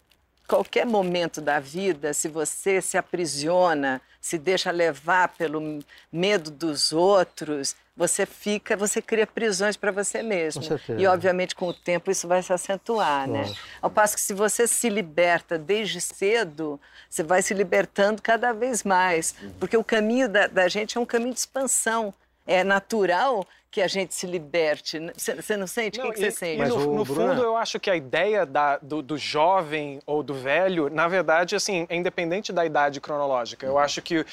qualquer 0.47 0.85
momento 0.85 1.39
da 1.39 1.59
vida, 1.59 2.11
se 2.13 2.27
você 2.27 2.81
se 2.81 2.97
aprisiona, 2.97 4.01
se 4.19 4.37
deixa 4.37 4.71
levar 4.71 5.29
pelo 5.29 5.79
medo 6.11 6.49
dos 6.49 6.91
outros, 6.91 7.75
você 7.95 8.25
fica, 8.25 8.75
você 8.75 9.01
cria 9.01 9.27
prisões 9.27 9.77
para 9.77 9.91
você 9.91 10.23
mesmo. 10.23 10.61
Com 10.61 10.67
certeza. 10.69 10.99
E 10.99 11.05
obviamente 11.05 11.53
com 11.53 11.67
o 11.67 11.73
tempo 11.73 12.09
isso 12.09 12.27
vai 12.27 12.41
se 12.41 12.51
acentuar, 12.51 13.27
né? 13.27 13.41
Lógico. 13.41 13.59
Ao 13.81 13.89
passo 13.91 14.15
que 14.15 14.21
se 14.21 14.33
você 14.33 14.67
se 14.67 14.89
liberta 14.89 15.57
desde 15.57 16.01
cedo, 16.01 16.79
você 17.09 17.21
vai 17.21 17.41
se 17.41 17.53
libertando 17.53 18.21
cada 18.21 18.51
vez 18.51 18.83
mais, 18.83 19.35
porque 19.59 19.77
o 19.77 19.83
caminho 19.83 20.27
da, 20.27 20.47
da 20.47 20.67
gente 20.67 20.97
é 20.97 21.01
um 21.01 21.05
caminho 21.05 21.33
de 21.33 21.39
expansão. 21.39 22.13
É 22.47 22.63
natural 22.63 23.45
que 23.71 23.81
a 23.81 23.87
gente 23.87 24.13
se 24.15 24.25
liberte. 24.25 24.99
Você 25.15 25.55
não 25.57 25.67
sente? 25.67 25.99
o 25.99 26.11
que, 26.11 26.17
você 26.19 26.31
sente? 26.31 26.57
Mas 26.57 26.69
no, 26.69 26.77
no 26.95 27.05
Bruno- 27.05 27.05
fundo, 27.29 27.43
eu 27.43 27.55
acho 27.55 27.79
que 27.79 27.89
a 27.89 27.95
ideia 27.95 28.45
da- 28.45 28.77
do, 28.81 29.01
do 29.01 29.17
jovem 29.17 29.99
ou 30.05 30.23
do 30.23 30.33
velho, 30.33 30.89
na 30.89 31.07
verdade, 31.07 31.55
assim, 31.55 31.85
é 31.89 31.95
independente 31.95 32.51
da 32.51 32.65
idade 32.65 32.99
cronológica. 32.99 33.65
Eu 33.65 33.77
acho 33.77 34.01
que 34.01 34.25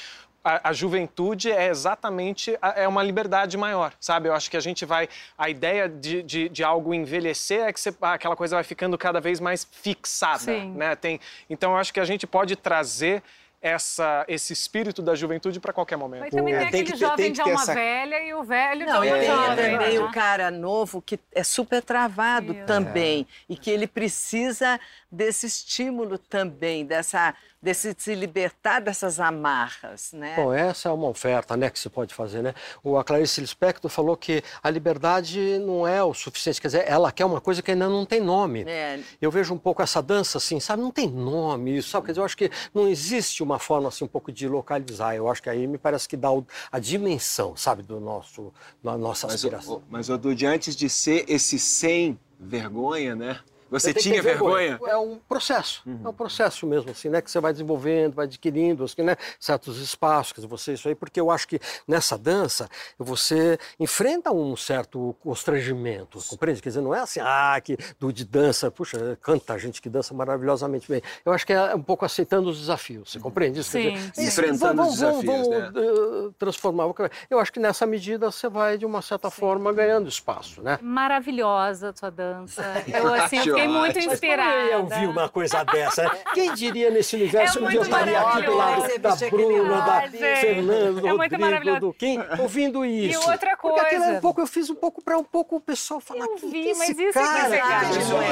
a, 0.43 0.69
a 0.69 0.73
juventude 0.73 1.51
é 1.51 1.67
exatamente 1.67 2.57
a- 2.61 2.73
é 2.77 2.87
uma 2.87 3.03
liberdade 3.03 3.57
maior, 3.57 3.93
sabe? 3.99 4.27
Eu 4.29 4.33
acho 4.33 4.49
que 4.49 4.57
a 4.57 4.61
gente 4.61 4.85
vai 4.85 5.07
a 5.37 5.49
ideia 5.49 5.87
de, 5.89 6.23
de, 6.23 6.49
de 6.49 6.63
algo 6.63 6.93
envelhecer 6.93 7.61
é 7.61 7.73
que 7.73 7.79
você- 7.79 7.93
aquela 8.01 8.35
coisa 8.35 8.55
vai 8.55 8.63
ficando 8.63 8.97
cada 8.97 9.19
vez 9.21 9.39
mais 9.39 9.67
fixada, 9.69 10.39
Sim. 10.39 10.71
né? 10.71 10.95
Tem, 10.95 11.19
então 11.49 11.71
eu 11.73 11.77
acho 11.77 11.93
que 11.93 11.99
a 11.99 12.05
gente 12.05 12.25
pode 12.25 12.55
trazer 12.55 13.21
essa, 13.67 14.25
esse 14.27 14.53
espírito 14.53 15.01
da 15.01 15.15
juventude 15.15 15.59
para 15.59 15.73
qualquer 15.73 15.95
momento. 15.97 16.21
Mas 16.21 16.31
também 16.31 16.53
É, 16.53 16.59
tem 16.59 16.69
tem 16.71 16.81
aquele 16.81 16.91
que 16.93 16.99
ter- 16.99 17.05
jovem 17.05 17.25
tem 17.25 17.33
ter 17.33 17.41
alma 17.41 17.61
essa- 17.61 17.73
velha 17.73 18.23
e 18.23 18.33
o 18.33 18.43
velho 18.43 18.85
de 18.85 18.91
Não, 18.91 19.03
e 19.03 19.09
tem 19.11 19.25
jovem. 19.25 19.55
também 19.71 19.99
né? 19.99 20.05
o 20.05 20.11
cara 20.11 20.51
novo 20.51 21.01
que 21.01 21.19
é 21.33 21.43
super 21.43 21.81
travado 21.81 22.53
Isso. 22.53 22.65
também 22.65 23.27
e 23.49 23.55
que 23.57 23.69
ele 23.69 23.87
precisa 23.87 24.79
desse 25.11 25.45
estímulo 25.45 26.17
também, 26.17 26.85
dessa, 26.85 27.33
desse 27.61 27.95
se 27.97 28.13
libertar 28.13 28.81
dessas 28.81 29.19
amarras, 29.19 30.11
né? 30.11 30.35
Bom, 30.35 30.51
essa 30.53 30.89
é 30.89 30.91
uma 30.91 31.07
oferta 31.07 31.55
né, 31.55 31.69
que 31.69 31.79
se 31.79 31.89
pode 31.89 32.13
fazer. 32.13 32.41
Né? 32.41 32.53
O, 32.83 32.97
a 32.97 33.03
Clarice 33.03 33.39
Lispector 33.39 33.89
falou 33.89 34.17
que 34.17 34.43
a 34.61 34.69
liberdade 34.69 35.57
não 35.59 35.87
é 35.87 36.03
o 36.03 36.13
suficiente, 36.13 36.59
quer 36.59 36.67
dizer, 36.67 36.85
ela 36.87 37.11
quer 37.11 37.25
uma 37.25 37.39
coisa 37.39 37.61
que 37.61 37.71
ainda 37.71 37.87
não 37.87 38.05
tem 38.05 38.19
nome. 38.21 38.63
É, 38.67 38.99
Eu 39.21 39.31
vejo 39.31 39.53
um 39.53 39.57
pouco 39.57 39.81
essa 39.81 40.01
dança 40.01 40.37
assim, 40.37 40.59
sabe? 40.59 40.81
Não 40.81 40.91
tem 40.91 41.09
nome 41.09 41.77
isso, 41.77 41.89
sabe? 41.89 42.07
Quer 42.07 42.11
dizer, 42.11 42.21
eu 42.21 42.25
acho 42.25 42.37
que 42.37 42.51
não 42.73 42.87
existe 42.87 43.41
uma 43.41 43.59
forma 43.59 43.87
assim 43.87 44.03
um 44.03 44.09
pouco 44.09 44.31
de 44.31 44.47
localizar. 44.47 45.15
Eu 45.15 45.29
acho 45.29 45.41
que 45.41 45.49
aí 45.49 45.65
me 45.67 45.77
parece 45.77 46.07
que 46.07 46.17
dá 46.17 46.31
o- 46.31 46.45
a 46.71 46.79
dimensão, 46.79 47.55
sabe, 47.55 47.81
do 47.81 47.99
nosso, 47.99 48.53
da 48.83 48.97
nossa 48.97 49.25
Mas, 49.27 49.35
aspiração. 49.35 49.75
o, 49.77 49.83
mas 49.89 50.09
o 50.09 50.17
Dude, 50.17 50.45
antes 50.45 50.75
de 50.75 50.89
ser 50.89 51.23
esse 51.29 51.57
sem 51.57 52.19
vergonha, 52.39 53.15
né? 53.15 53.39
Você 53.69 53.93
que 53.93 53.99
tinha 54.01 54.15
ter 54.15 54.21
vergonha? 54.21 54.79
É 54.87 54.97
um 54.97 55.17
processo, 55.27 55.81
Uhum. 55.85 56.01
é 56.05 56.09
um 56.09 56.13
processo 56.13 56.65
mesmo, 56.65 56.91
assim, 56.91 57.09
né? 57.09 57.21
Que 57.21 57.29
você 57.29 57.39
vai 57.39 57.51
desenvolvendo, 57.51 58.13
vai 58.15 58.25
adquirindo, 58.25 58.83
assim, 58.83 59.01
né? 59.01 59.15
Certos 59.39 59.77
espaços, 59.79 60.33
quer 60.33 60.41
dizer, 60.41 60.47
você 60.47 60.73
isso 60.73 60.87
aí, 60.87 60.95
porque 60.95 61.19
eu 61.19 61.29
acho 61.31 61.47
que 61.47 61.59
nessa 61.87 62.17
dança 62.17 62.69
você 62.97 63.57
enfrenta 63.79 64.31
um 64.31 64.55
certo 64.55 65.15
constrangimento, 65.21 66.19
compreende? 66.27 66.61
Quer 66.61 66.69
dizer, 66.69 66.81
não 66.81 66.93
é 66.93 66.99
assim, 66.99 67.19
ah, 67.21 67.59
que 67.63 67.77
do 67.99 68.11
de 68.11 68.25
dança, 68.25 68.69
puxa, 68.71 69.17
canta 69.21 69.57
gente 69.57 69.81
que 69.81 69.89
dança 69.89 70.13
maravilhosamente 70.13 70.87
bem. 70.89 71.01
Eu 71.25 71.31
acho 71.33 71.45
que 71.45 71.53
é 71.53 71.75
um 71.75 71.81
pouco 71.81 72.05
aceitando 72.05 72.49
os 72.49 72.59
desafios, 72.59 73.11
você 73.11 73.19
compreende 73.19 73.59
isso? 73.59 73.71
Sim, 73.71 73.91
dizer, 73.91 74.11
sim. 74.15 74.27
Enfrentando 74.27 74.77
vamos- 74.83 74.93
os 74.93 74.99
desafios, 74.99 75.25
vamos, 75.25 75.49
né? 75.49 75.71
eh, 75.75 76.29
transformar. 76.37 76.85
Eu 77.29 77.39
acho 77.39 77.51
que 77.51 77.59
nessa 77.59 77.85
medida 77.85 78.29
você 78.31 78.47
vai, 78.49 78.77
de 78.77 78.85
uma 78.85 79.01
certa 79.01 79.29
forma, 79.29 79.71
ganhando 79.73 80.07
espaço, 80.09 80.61
né? 80.61 80.79
Maravilhosa 80.81 81.89
a 81.89 81.95
sua 81.95 82.09
dança. 82.09 82.61
Eu, 82.87 83.13
assim, 83.13 83.37
eu 83.47 83.56
fiquei 83.57 83.67
muito 83.67 83.99
inspirada. 83.99 84.69
Eu 84.69 84.85
vi 84.87 85.05
uma 85.05 85.29
coisa 85.29 85.63
dessa. 85.63 86.03
né? 86.03 86.09
Quem 86.33 86.53
diria 86.53 86.89
nesse 86.89 87.15
universo 87.15 87.63
É 87.63 87.67
dia 87.69 87.77
eu 87.79 87.83
estaria 87.83 88.19
aqui 88.19 88.41
do 88.43 88.55
lado 88.55 88.99
da 88.99 89.15
Bruna, 89.29 89.81
da. 89.81 90.01
Fernanda, 90.07 91.01
do 91.01 91.07
É 91.07 91.11
Rodrigo, 91.11 91.79
do 91.79 91.93
Kim, 91.93 92.19
ouvindo 92.39 92.85
isso. 92.85 93.29
outra 93.29 93.55
Porque 93.57 93.79
aquilo 93.79 94.01
é 94.01 94.05
coisa. 94.05 94.17
um 94.17 94.21
pouco, 94.21 94.41
eu 94.41 94.47
fiz 94.47 94.69
um 94.69 94.75
pouco 94.75 95.03
para 95.03 95.17
um 95.17 95.23
pouco 95.23 95.55
o 95.57 95.61
pessoal 95.61 95.99
falar 95.99 96.25
Eu 96.25 96.35
"Quem 96.35 96.49
vi, 96.49 96.63
que 96.63 96.69
é 96.71 96.75
mas 96.75 96.89
esse 96.89 97.03
isso 97.09 97.19
é 97.19 97.49
que 97.49 97.55
é 97.55 97.59
cara? 97.59 97.87
é 97.87 97.89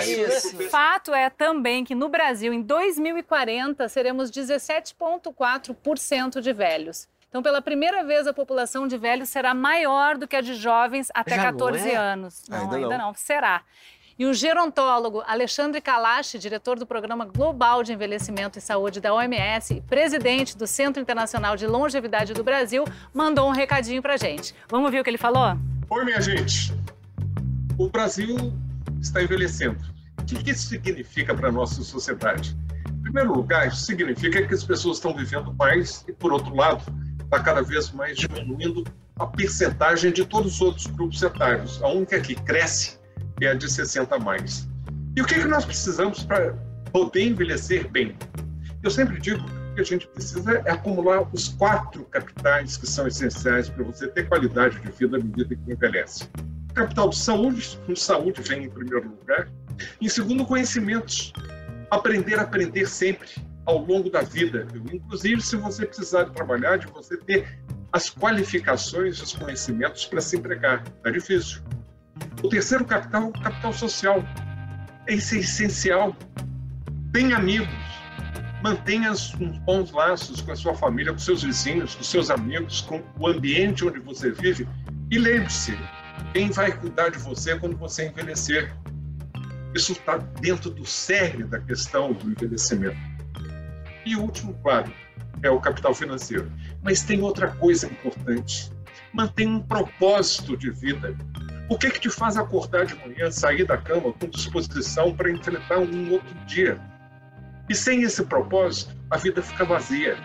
esse 0.09 0.55
isso. 0.55 0.69
Fato 0.69 1.13
é 1.13 1.29
também 1.29 1.83
que 1.83 1.93
no 1.95 2.09
Brasil, 2.09 2.53
em 2.53 2.61
2040, 2.61 3.87
seremos 3.89 4.31
17,4% 4.31 6.39
de 6.41 6.53
velhos. 6.53 7.07
Então, 7.29 7.43
pela 7.43 7.61
primeira 7.61 8.01
vez, 8.03 8.27
a 8.27 8.33
população 8.33 8.87
de 8.87 8.97
velhos 8.97 9.27
será 9.27 9.53
maior 9.53 10.17
do 10.17 10.25
que 10.25 10.37
a 10.37 10.41
de 10.41 10.53
jovens 10.55 11.09
até 11.13 11.35
Já 11.35 11.51
não 11.51 11.59
14 11.59 11.89
é? 11.89 11.95
anos. 11.95 12.43
Não, 12.47 12.61
Ainda 12.61 12.75
ainda, 12.77 12.97
não. 12.97 13.07
não. 13.07 13.13
Será. 13.13 13.61
E 14.17 14.25
o 14.25 14.33
gerontólogo 14.33 15.21
Alexandre 15.27 15.81
Kalash, 15.81 16.37
diretor 16.39 16.79
do 16.79 16.85
Programa 16.85 17.25
Global 17.25 17.83
de 17.83 17.91
Envelhecimento 17.91 18.57
e 18.57 18.61
Saúde 18.61 19.01
da 19.01 19.13
OMS 19.13 19.73
e 19.73 19.81
presidente 19.81 20.57
do 20.57 20.65
Centro 20.65 21.01
Internacional 21.01 21.57
de 21.57 21.67
Longevidade 21.67 22.33
do 22.33 22.41
Brasil, 22.41 22.85
mandou 23.13 23.49
um 23.49 23.51
recadinho 23.51 24.01
pra 24.01 24.15
gente. 24.15 24.55
Vamos 24.69 24.89
ver 24.89 25.01
o 25.01 25.03
que 25.03 25.09
ele 25.09 25.17
falou? 25.17 25.59
Oi, 25.89 26.05
minha 26.05 26.21
gente. 26.21 26.73
O 27.77 27.89
Brasil 27.89 28.53
está 29.01 29.21
envelhecendo. 29.21 29.83
O 30.17 30.23
que 30.23 30.49
isso 30.49 30.69
significa 30.69 31.35
para 31.35 31.49
a 31.49 31.51
nossa 31.51 31.83
sociedade? 31.83 32.55
Em 32.87 33.01
primeiro 33.01 33.33
lugar, 33.33 33.67
isso 33.67 33.83
significa 33.83 34.47
que 34.47 34.53
as 34.53 34.63
pessoas 34.63 34.95
estão 34.95 35.13
vivendo 35.13 35.53
mais 35.55 36.05
e, 36.07 36.13
por 36.13 36.31
outro 36.31 36.55
lado, 36.55 36.81
está 37.21 37.43
cada 37.43 37.61
vez 37.61 37.91
mais 37.91 38.15
diminuindo 38.15 38.85
a 39.19 39.27
percentagem 39.27 40.13
de 40.13 40.25
todos 40.25 40.53
os 40.53 40.61
outros 40.61 40.87
grupos 40.87 41.21
etários. 41.21 41.83
A 41.83 41.89
única 41.89 42.21
que 42.21 42.33
cresce 42.33 43.03
é 43.41 43.47
a 43.47 43.53
de 43.53 43.71
60 43.71 44.15
a 44.15 44.19
mais. 44.19 44.67
E 45.15 45.21
o 45.21 45.25
que, 45.25 45.35
que 45.35 45.47
nós 45.47 45.65
precisamos 45.65 46.23
para 46.23 46.53
poder 46.91 47.23
envelhecer 47.23 47.89
bem? 47.89 48.15
Eu 48.83 48.91
sempre 48.91 49.19
digo 49.19 49.43
que 49.75 49.81
a 49.81 49.83
gente 49.83 50.07
precisa 50.07 50.61
é 50.65 50.71
acumular 50.71 51.27
os 51.33 51.49
quatro 51.49 52.05
capitais 52.05 52.77
que 52.77 52.87
são 52.87 53.07
essenciais 53.07 53.69
para 53.69 53.83
você 53.83 54.07
ter 54.07 54.27
qualidade 54.27 54.79
de 54.79 54.91
vida 54.91 55.17
à 55.17 55.19
medida 55.19 55.55
que 55.55 55.71
envelhece. 55.71 56.29
Capital 56.73 57.09
de 57.09 57.17
saúde, 57.17 57.79
o 57.87 57.95
saúde 57.95 58.41
vem 58.41 58.65
em 58.65 58.69
primeiro 58.69 59.09
lugar. 59.09 59.49
Em 60.01 60.09
segundo, 60.09 60.45
conhecimentos. 60.45 61.33
Aprender 61.91 62.39
a 62.39 62.43
aprender 62.43 62.87
sempre, 62.87 63.29
ao 63.65 63.79
longo 63.79 64.09
da 64.09 64.21
vida. 64.21 64.65
Inclusive, 64.91 65.41
se 65.41 65.55
você 65.55 65.85
precisar 65.85 66.25
trabalhar, 66.25 66.77
de 66.77 66.87
você 66.87 67.17
ter 67.17 67.59
as 67.91 68.09
qualificações, 68.09 69.21
os 69.21 69.33
conhecimentos 69.33 70.05
para 70.05 70.21
se 70.21 70.37
empregar. 70.37 70.83
É 71.03 71.11
difícil. 71.11 71.61
O 72.43 72.49
terceiro 72.49 72.85
capital, 72.85 73.29
o 73.29 73.41
capital 73.41 73.73
social. 73.73 74.23
Esse 75.07 75.37
é 75.37 75.39
essencial. 75.39 76.15
Tenha 77.11 77.37
amigos. 77.37 77.67
Mantenha 78.63 79.11
uns 79.11 79.31
bons 79.65 79.91
laços 79.91 80.41
com 80.41 80.51
a 80.51 80.55
sua 80.55 80.73
família, 80.73 81.11
com 81.13 81.19
seus 81.19 81.43
vizinhos, 81.43 81.93
com 81.93 82.03
seus 82.03 82.29
amigos, 82.29 82.81
com 82.81 83.03
o 83.19 83.27
ambiente 83.27 83.85
onde 83.85 83.99
você 83.99 84.31
vive. 84.31 84.67
E 85.11 85.19
lembre-se, 85.19 85.77
quem 86.33 86.49
vai 86.49 86.71
cuidar 86.71 87.09
de 87.09 87.19
você 87.19 87.57
quando 87.59 87.77
você 87.77 88.07
envelhecer? 88.07 88.73
Isso 89.75 89.91
está 89.91 90.17
dentro 90.17 90.69
do 90.71 90.85
cerne 90.85 91.43
da 91.43 91.59
questão 91.59 92.13
do 92.13 92.31
envelhecimento. 92.31 92.97
E 94.05 94.15
o 94.15 94.21
último 94.21 94.53
quadro 94.55 94.93
é 95.43 95.49
o 95.49 95.59
capital 95.59 95.93
financeiro. 95.93 96.51
Mas 96.81 97.03
tem 97.03 97.21
outra 97.21 97.49
coisa 97.49 97.85
importante. 97.85 98.71
Mantenha 99.13 99.49
um 99.49 99.61
propósito 99.61 100.57
de 100.57 100.71
vida. 100.71 101.15
O 101.67 101.77
que, 101.79 101.89
que 101.89 101.99
te 101.99 102.09
faz 102.11 102.37
acordar 102.37 102.85
de 102.85 102.95
manhã, 102.95 103.31
sair 103.31 103.65
da 103.65 103.75
cama 103.75 104.13
com 104.13 104.27
disposição 104.27 105.15
para 105.15 105.31
enfrentar 105.31 105.79
um 105.79 106.11
outro 106.11 106.35
dia? 106.45 106.79
E 107.67 107.73
sem 107.73 108.03
esse 108.03 108.23
propósito, 108.23 108.95
a 109.09 109.17
vida 109.17 109.41
fica 109.41 109.65
vazia. 109.65 110.15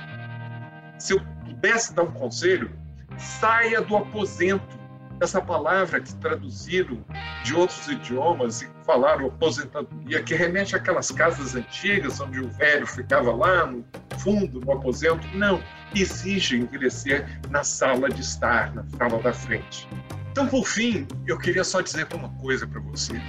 Se 0.98 1.14
eu 1.14 1.20
pudesse 1.46 1.94
dar 1.94 2.02
um 2.02 2.12
conselho, 2.12 2.70
saia 3.16 3.80
do 3.80 3.96
aposento. 3.96 4.78
Essa 5.18 5.40
palavra 5.40 6.00
que 6.00 6.14
traduziram 6.14 7.04
de 7.44 7.54
outros 7.54 7.86
idiomas 7.88 8.62
e 8.62 8.70
falaram 8.86 9.26
aposentadoria, 9.26 10.22
que 10.22 10.34
remete 10.34 10.74
àquelas 10.74 11.10
casas 11.10 11.54
antigas 11.54 12.20
onde 12.20 12.40
o 12.40 12.48
velho 12.48 12.86
ficava 12.86 13.30
lá 13.34 13.66
no 13.66 13.84
fundo, 14.18 14.60
no 14.60 14.72
aposento. 14.72 15.26
Não, 15.34 15.62
exige 15.94 16.56
envelhecer 16.56 17.40
na 17.50 17.62
sala 17.62 18.08
de 18.08 18.22
estar, 18.22 18.74
na 18.74 18.84
sala 18.96 19.22
da 19.22 19.32
frente. 19.32 19.86
Então, 20.30 20.46
por 20.46 20.64
fim, 20.64 21.08
eu 21.26 21.36
queria 21.36 21.64
só 21.64 21.80
dizer 21.80 22.06
uma 22.14 22.28
coisa 22.40 22.66
para 22.66 22.80
vocês. 22.80 23.22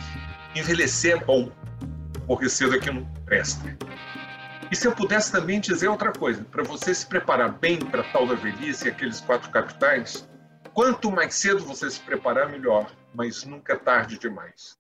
Envelhecer 0.56 1.18
é 1.18 1.24
bom, 1.24 1.52
morrer 2.28 2.50
cedo 2.50 2.76
aqui 2.76 2.92
não 2.92 3.04
presta. 3.26 3.76
E 4.72 4.76
se 4.76 4.88
eu 4.88 4.92
pudesse 4.92 5.32
também 5.32 5.60
dizer 5.60 5.88
outra 5.88 6.12
coisa, 6.12 6.44
para 6.44 6.64
você 6.64 6.94
se 6.94 7.06
preparar 7.06 7.54
bem 7.54 7.78
para 7.78 8.04
tal 8.04 8.28
da 8.28 8.36
velhice 8.36 8.86
e 8.86 8.92
aqueles 8.92 9.20
quatro 9.20 9.50
capitais, 9.50 10.30
quanto 10.74 11.12
mais 11.12 11.34
cedo 11.36 11.66
você 11.66 11.90
se 11.90 12.00
preparar, 12.00 12.50
melhor, 12.50 12.90
mas 13.14 13.44
nunca 13.44 13.74
é 13.74 13.78
tarde 13.78 14.20
demais. 14.20 14.78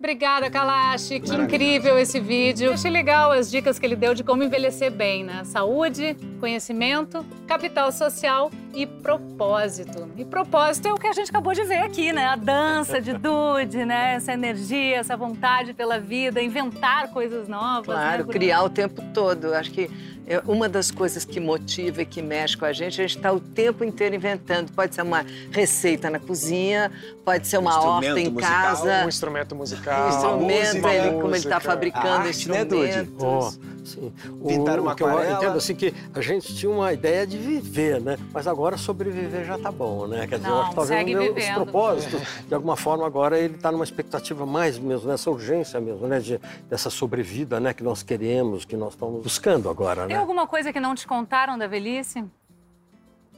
Obrigada, 0.00 0.48
Kalash. 0.48 1.08
Que 1.20 1.34
incrível 1.34 1.98
esse 1.98 2.18
vídeo. 2.18 2.72
Achei 2.72 2.90
legal 2.90 3.32
as 3.32 3.50
dicas 3.50 3.78
que 3.78 3.84
ele 3.84 3.94
deu 3.94 4.14
de 4.14 4.24
como 4.24 4.42
envelhecer 4.42 4.90
bem, 4.90 5.22
né? 5.22 5.44
Saúde, 5.44 6.16
conhecimento, 6.40 7.22
capital 7.46 7.92
social 7.92 8.50
e 8.74 8.86
propósito. 8.86 10.08
E 10.16 10.24
propósito 10.24 10.88
é 10.88 10.92
o 10.94 10.96
que 10.96 11.06
a 11.06 11.12
gente 11.12 11.28
acabou 11.28 11.52
de 11.52 11.64
ver 11.64 11.82
aqui, 11.82 12.14
né? 12.14 12.24
A 12.24 12.36
dança 12.36 12.98
de 12.98 13.12
Dude, 13.12 13.84
né? 13.84 14.14
Essa 14.14 14.32
energia, 14.32 14.96
essa 14.96 15.14
vontade 15.18 15.74
pela 15.74 16.00
vida, 16.00 16.40
inventar 16.40 17.10
coisas 17.12 17.46
novas. 17.46 17.88
né, 17.88 18.02
Claro, 18.02 18.24
Bruno? 18.24 18.32
criar 18.32 18.62
o 18.62 18.70
tempo 18.70 19.02
todo. 19.12 19.52
Acho 19.52 19.70
que 19.70 19.90
é 20.30 20.40
uma 20.46 20.68
das 20.68 20.92
coisas 20.92 21.24
que 21.24 21.40
motiva 21.40 22.02
e 22.02 22.06
que 22.06 22.22
mexe 22.22 22.56
com 22.56 22.64
a 22.64 22.72
gente, 22.72 23.00
a 23.00 23.06
gente 23.06 23.16
está 23.16 23.32
o 23.32 23.40
tempo 23.40 23.82
inteiro 23.82 24.14
inventando. 24.14 24.70
Pode 24.70 24.94
ser 24.94 25.02
uma 25.02 25.26
receita 25.50 26.08
na 26.08 26.20
cozinha, 26.20 26.90
pode 27.24 27.48
ser 27.48 27.58
uma 27.58 27.76
horta 27.82 28.20
em 28.20 28.30
musical, 28.30 28.62
casa. 28.62 29.04
Um 29.04 29.08
instrumento 29.08 29.54
Um 29.56 29.58
musical. 29.90 30.08
instrumento, 30.08 30.78
uma 30.78 30.94
ele, 30.94 31.08
como 31.10 31.20
ele 31.20 31.28
música. 31.28 31.48
está 31.56 31.60
fabricando 31.60 32.06
arte, 32.28 32.48
né, 32.48 32.64
Dude? 32.64 32.86
instrumentos. 32.88 33.58
Sim. 33.84 34.12
Pintar 34.46 34.78
uma 34.78 34.94
que 34.94 35.02
eu 35.02 35.08
aquarela. 35.08 35.36
entendo 35.36 35.56
assim 35.56 35.74
que 35.74 35.92
a 36.14 36.20
gente 36.20 36.54
tinha 36.54 36.70
uma 36.70 36.92
ideia 36.92 37.26
de 37.26 37.36
viver, 37.38 38.00
né? 38.00 38.16
Mas 38.32 38.46
agora 38.46 38.76
sobreviver 38.76 39.44
já 39.44 39.58
tá 39.58 39.72
bom, 39.72 40.06
né? 40.06 40.28
Quer 40.28 40.36
dizer, 40.36 40.48
eu 40.48 40.54
Não, 40.54 40.60
acho 40.60 40.70
que 40.70 40.76
talvez 40.76 41.02
o 41.02 41.06
meu- 41.08 41.34
os 41.34 41.44
propósitos, 41.48 42.20
de 42.46 42.54
alguma 42.54 42.76
forma, 42.76 43.04
agora 43.04 43.36
ele 43.38 43.56
está 43.56 43.72
numa 43.72 43.82
expectativa 43.82 44.46
mais 44.46 44.78
mesmo, 44.78 45.08
nessa 45.08 45.28
urgência 45.30 45.80
mesmo, 45.80 46.06
né? 46.06 46.20
De, 46.20 46.40
dessa 46.68 46.88
sobrevida, 46.88 47.58
né? 47.58 47.72
Que 47.74 47.82
nós 47.82 48.02
queremos, 48.02 48.64
que 48.64 48.76
nós 48.76 48.92
estamos 48.92 49.22
buscando 49.22 49.68
agora, 49.68 50.06
Tem 50.06 50.14
né? 50.14 50.20
alguma 50.20 50.46
coisa 50.46 50.72
que 50.72 50.78
não 50.78 50.94
te 50.94 51.06
contaram 51.06 51.58
da 51.58 51.66
velhice? 51.66 52.22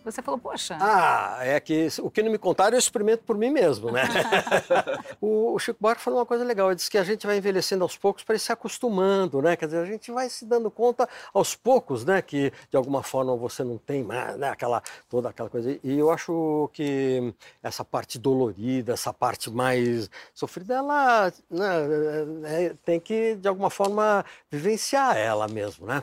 Você 0.04 0.20
falou, 0.20 0.38
poxa. 0.38 0.76
Ah, 0.80 1.38
é 1.42 1.60
que 1.60 1.88
o 2.00 2.10
que 2.10 2.22
não 2.22 2.30
me 2.30 2.38
contaram 2.38 2.74
eu 2.74 2.78
experimento 2.78 3.22
por 3.24 3.36
mim 3.36 3.50
mesmo, 3.50 3.90
né? 3.90 4.02
o, 5.20 5.54
o 5.54 5.58
Chico 5.58 5.78
Buarque 5.80 6.02
falou 6.02 6.18
uma 6.18 6.26
coisa 6.26 6.44
legal, 6.44 6.68
ele 6.68 6.76
disse 6.76 6.90
que 6.90 6.98
a 6.98 7.04
gente 7.04 7.26
vai 7.26 7.36
envelhecendo 7.36 7.84
aos 7.84 7.96
poucos 7.96 8.24
para 8.24 8.34
ir 8.34 8.38
se 8.40 8.52
acostumando, 8.52 9.40
né? 9.40 9.56
Quer 9.56 9.66
dizer, 9.66 9.78
a 9.78 9.86
gente 9.86 10.10
vai 10.10 10.28
se 10.28 10.44
dando 10.44 10.70
conta 10.70 11.08
aos 11.32 11.54
poucos, 11.54 12.04
né? 12.04 12.20
Que 12.20 12.52
de 12.70 12.76
alguma 12.76 13.02
forma 13.02 13.36
você 13.36 13.62
não 13.62 13.78
tem 13.78 14.02
mais, 14.02 14.36
né? 14.36 14.50
Aquela, 14.50 14.82
toda 15.08 15.28
aquela 15.28 15.48
coisa. 15.48 15.78
E 15.82 15.98
eu 15.98 16.10
acho 16.10 16.68
que 16.72 17.32
essa 17.62 17.84
parte 17.84 18.18
dolorida, 18.18 18.92
essa 18.92 19.12
parte 19.12 19.50
mais 19.50 20.10
sofrida, 20.34 20.74
ela 20.74 21.32
né, 21.50 22.64
é- 22.66 22.74
tem 22.84 22.98
que, 22.98 23.36
de 23.36 23.48
alguma 23.48 23.70
forma, 23.70 24.24
vivenciar 24.50 25.16
ela 25.16 25.46
mesmo, 25.46 25.86
né? 25.86 26.02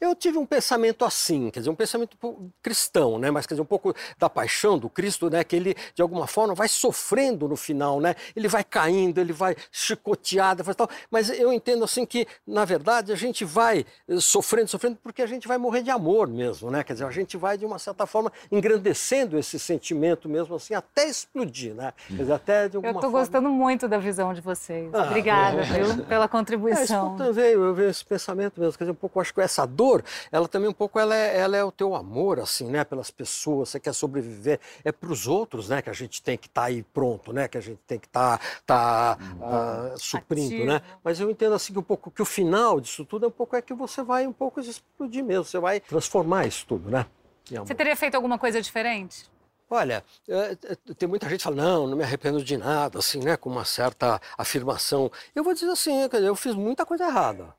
Eu 0.00 0.14
tive 0.14 0.38
um 0.38 0.46
pensamento 0.46 1.04
assim, 1.04 1.50
quer 1.50 1.60
dizer, 1.60 1.70
um 1.70 1.74
pensamento 1.74 2.16
cristão, 2.62 3.18
né? 3.18 3.30
Mas 3.30 3.46
quer 3.46 3.54
dizer, 3.54 3.62
um 3.62 3.66
pouco 3.66 3.94
da 4.18 4.30
paixão 4.30 4.78
do 4.78 4.88
Cristo, 4.88 5.28
né? 5.28 5.44
Que 5.44 5.56
ele, 5.56 5.74
de 5.94 6.00
alguma 6.02 6.26
forma, 6.26 6.54
vai 6.54 6.68
sofrendo 6.68 7.46
no 7.48 7.56
final, 7.56 8.00
né? 8.00 8.14
Ele 8.34 8.48
vai 8.48 8.64
caindo, 8.64 9.18
ele 9.20 9.32
vai 9.32 9.54
chicoteado, 9.70 10.62
tal. 10.74 10.88
Mas 11.10 11.28
eu 11.30 11.52
entendo 11.52 11.84
assim 11.84 12.06
que, 12.06 12.26
na 12.46 12.64
verdade, 12.64 13.12
a 13.12 13.16
gente 13.16 13.44
vai 13.44 13.84
eh, 14.08 14.20
sofrendo, 14.20 14.68
sofrendo, 14.68 14.96
porque 15.02 15.20
a 15.22 15.26
gente 15.26 15.46
vai 15.46 15.58
morrer 15.58 15.82
de 15.82 15.90
amor 15.90 16.28
mesmo, 16.28 16.70
né? 16.70 16.82
Quer 16.84 16.94
dizer, 16.94 17.04
a 17.06 17.10
gente 17.10 17.36
vai, 17.36 17.58
de 17.58 17.66
uma 17.66 17.78
certa 17.78 18.06
forma, 18.06 18.32
engrandecendo 18.50 19.38
esse 19.38 19.58
sentimento 19.58 20.28
mesmo, 20.28 20.54
assim, 20.54 20.74
até 20.74 21.08
explodir, 21.08 21.74
né? 21.74 21.92
Quer 22.08 22.14
dizer, 22.16 22.32
até 22.32 22.68
de 22.68 22.76
Eu 22.76 22.78
alguma 22.80 22.94
tô 22.94 23.00
forma... 23.02 23.18
gostando 23.18 23.48
muito 23.50 23.88
da 23.88 23.98
visão 23.98 24.32
de 24.32 24.40
vocês. 24.40 24.88
Ah, 24.94 25.04
Obrigada, 25.08 25.58
bom. 25.58 25.94
viu, 25.94 26.04
pela 26.06 26.24
É, 26.24 26.28
contribuição. 26.28 27.16
também 27.16 27.32
veio, 27.32 27.64
eu 27.64 27.74
vejo 27.74 27.90
esse 27.90 28.04
pensamento 28.04 28.60
mesmo, 28.60 28.78
quer 28.78 28.84
dizer, 28.84 28.92
um 28.92 28.94
pouco, 28.94 29.18
eu 29.18 29.22
acho 29.22 29.34
que 29.34 29.40
essa 29.40 29.66
dor, 29.66 29.89
ela 30.30 30.48
também 30.48 30.68
um 30.68 30.72
pouco, 30.72 30.98
ela 30.98 31.14
é, 31.14 31.38
ela 31.38 31.56
é 31.56 31.64
o 31.64 31.72
teu 31.72 31.94
amor, 31.94 32.38
assim, 32.40 32.68
né, 32.70 32.84
pelas 32.84 33.10
pessoas, 33.10 33.70
você 33.70 33.80
quer 33.80 33.92
sobreviver, 33.92 34.60
é 34.84 34.92
para 34.92 35.10
os 35.10 35.26
outros, 35.26 35.68
né, 35.68 35.82
que 35.82 35.90
a 35.90 35.92
gente 35.92 36.22
tem 36.22 36.36
que 36.36 36.46
estar 36.46 36.64
aí 36.64 36.82
pronto, 36.82 37.32
né, 37.32 37.48
que 37.48 37.58
a 37.58 37.60
gente 37.60 37.80
tem 37.86 37.98
que 37.98 38.06
estar 38.06 38.40
tá, 38.64 39.18
ah, 39.42 39.94
suprindo, 39.96 40.54
Ativo. 40.54 40.66
né, 40.66 40.82
mas 41.02 41.20
eu 41.20 41.30
entendo 41.30 41.54
assim 41.54 41.72
que 41.72 41.78
um 41.78 41.82
pouco, 41.82 42.10
que 42.10 42.22
o 42.22 42.26
final 42.26 42.80
disso 42.80 43.04
tudo 43.04 43.24
é 43.24 43.28
um 43.28 43.32
pouco 43.32 43.56
é 43.56 43.62
que 43.62 43.74
você 43.74 44.02
vai 44.02 44.26
um 44.26 44.32
pouco 44.32 44.60
explodir 44.60 45.24
mesmo, 45.24 45.44
você 45.44 45.58
vai 45.58 45.80
transformar 45.80 46.46
isso 46.46 46.66
tudo, 46.66 46.90
né. 46.90 47.06
Você 47.50 47.74
teria 47.74 47.96
feito 47.96 48.14
alguma 48.14 48.38
coisa 48.38 48.62
diferente? 48.62 49.28
Olha, 49.72 50.04
é, 50.28 50.52
é, 50.52 50.94
tem 50.94 51.08
muita 51.08 51.28
gente 51.28 51.38
que 51.38 51.44
fala, 51.44 51.54
não, 51.54 51.86
não 51.86 51.96
me 51.96 52.02
arrependo 52.02 52.42
de 52.42 52.56
nada, 52.56 52.98
assim, 52.98 53.20
né, 53.20 53.36
com 53.36 53.48
uma 53.48 53.64
certa 53.64 54.20
afirmação. 54.36 55.10
Eu 55.32 55.44
vou 55.44 55.54
dizer 55.54 55.70
assim, 55.70 55.92
eu 56.12 56.34
fiz 56.34 56.56
muita 56.56 56.84
coisa 56.84 57.04
errada. 57.04 57.54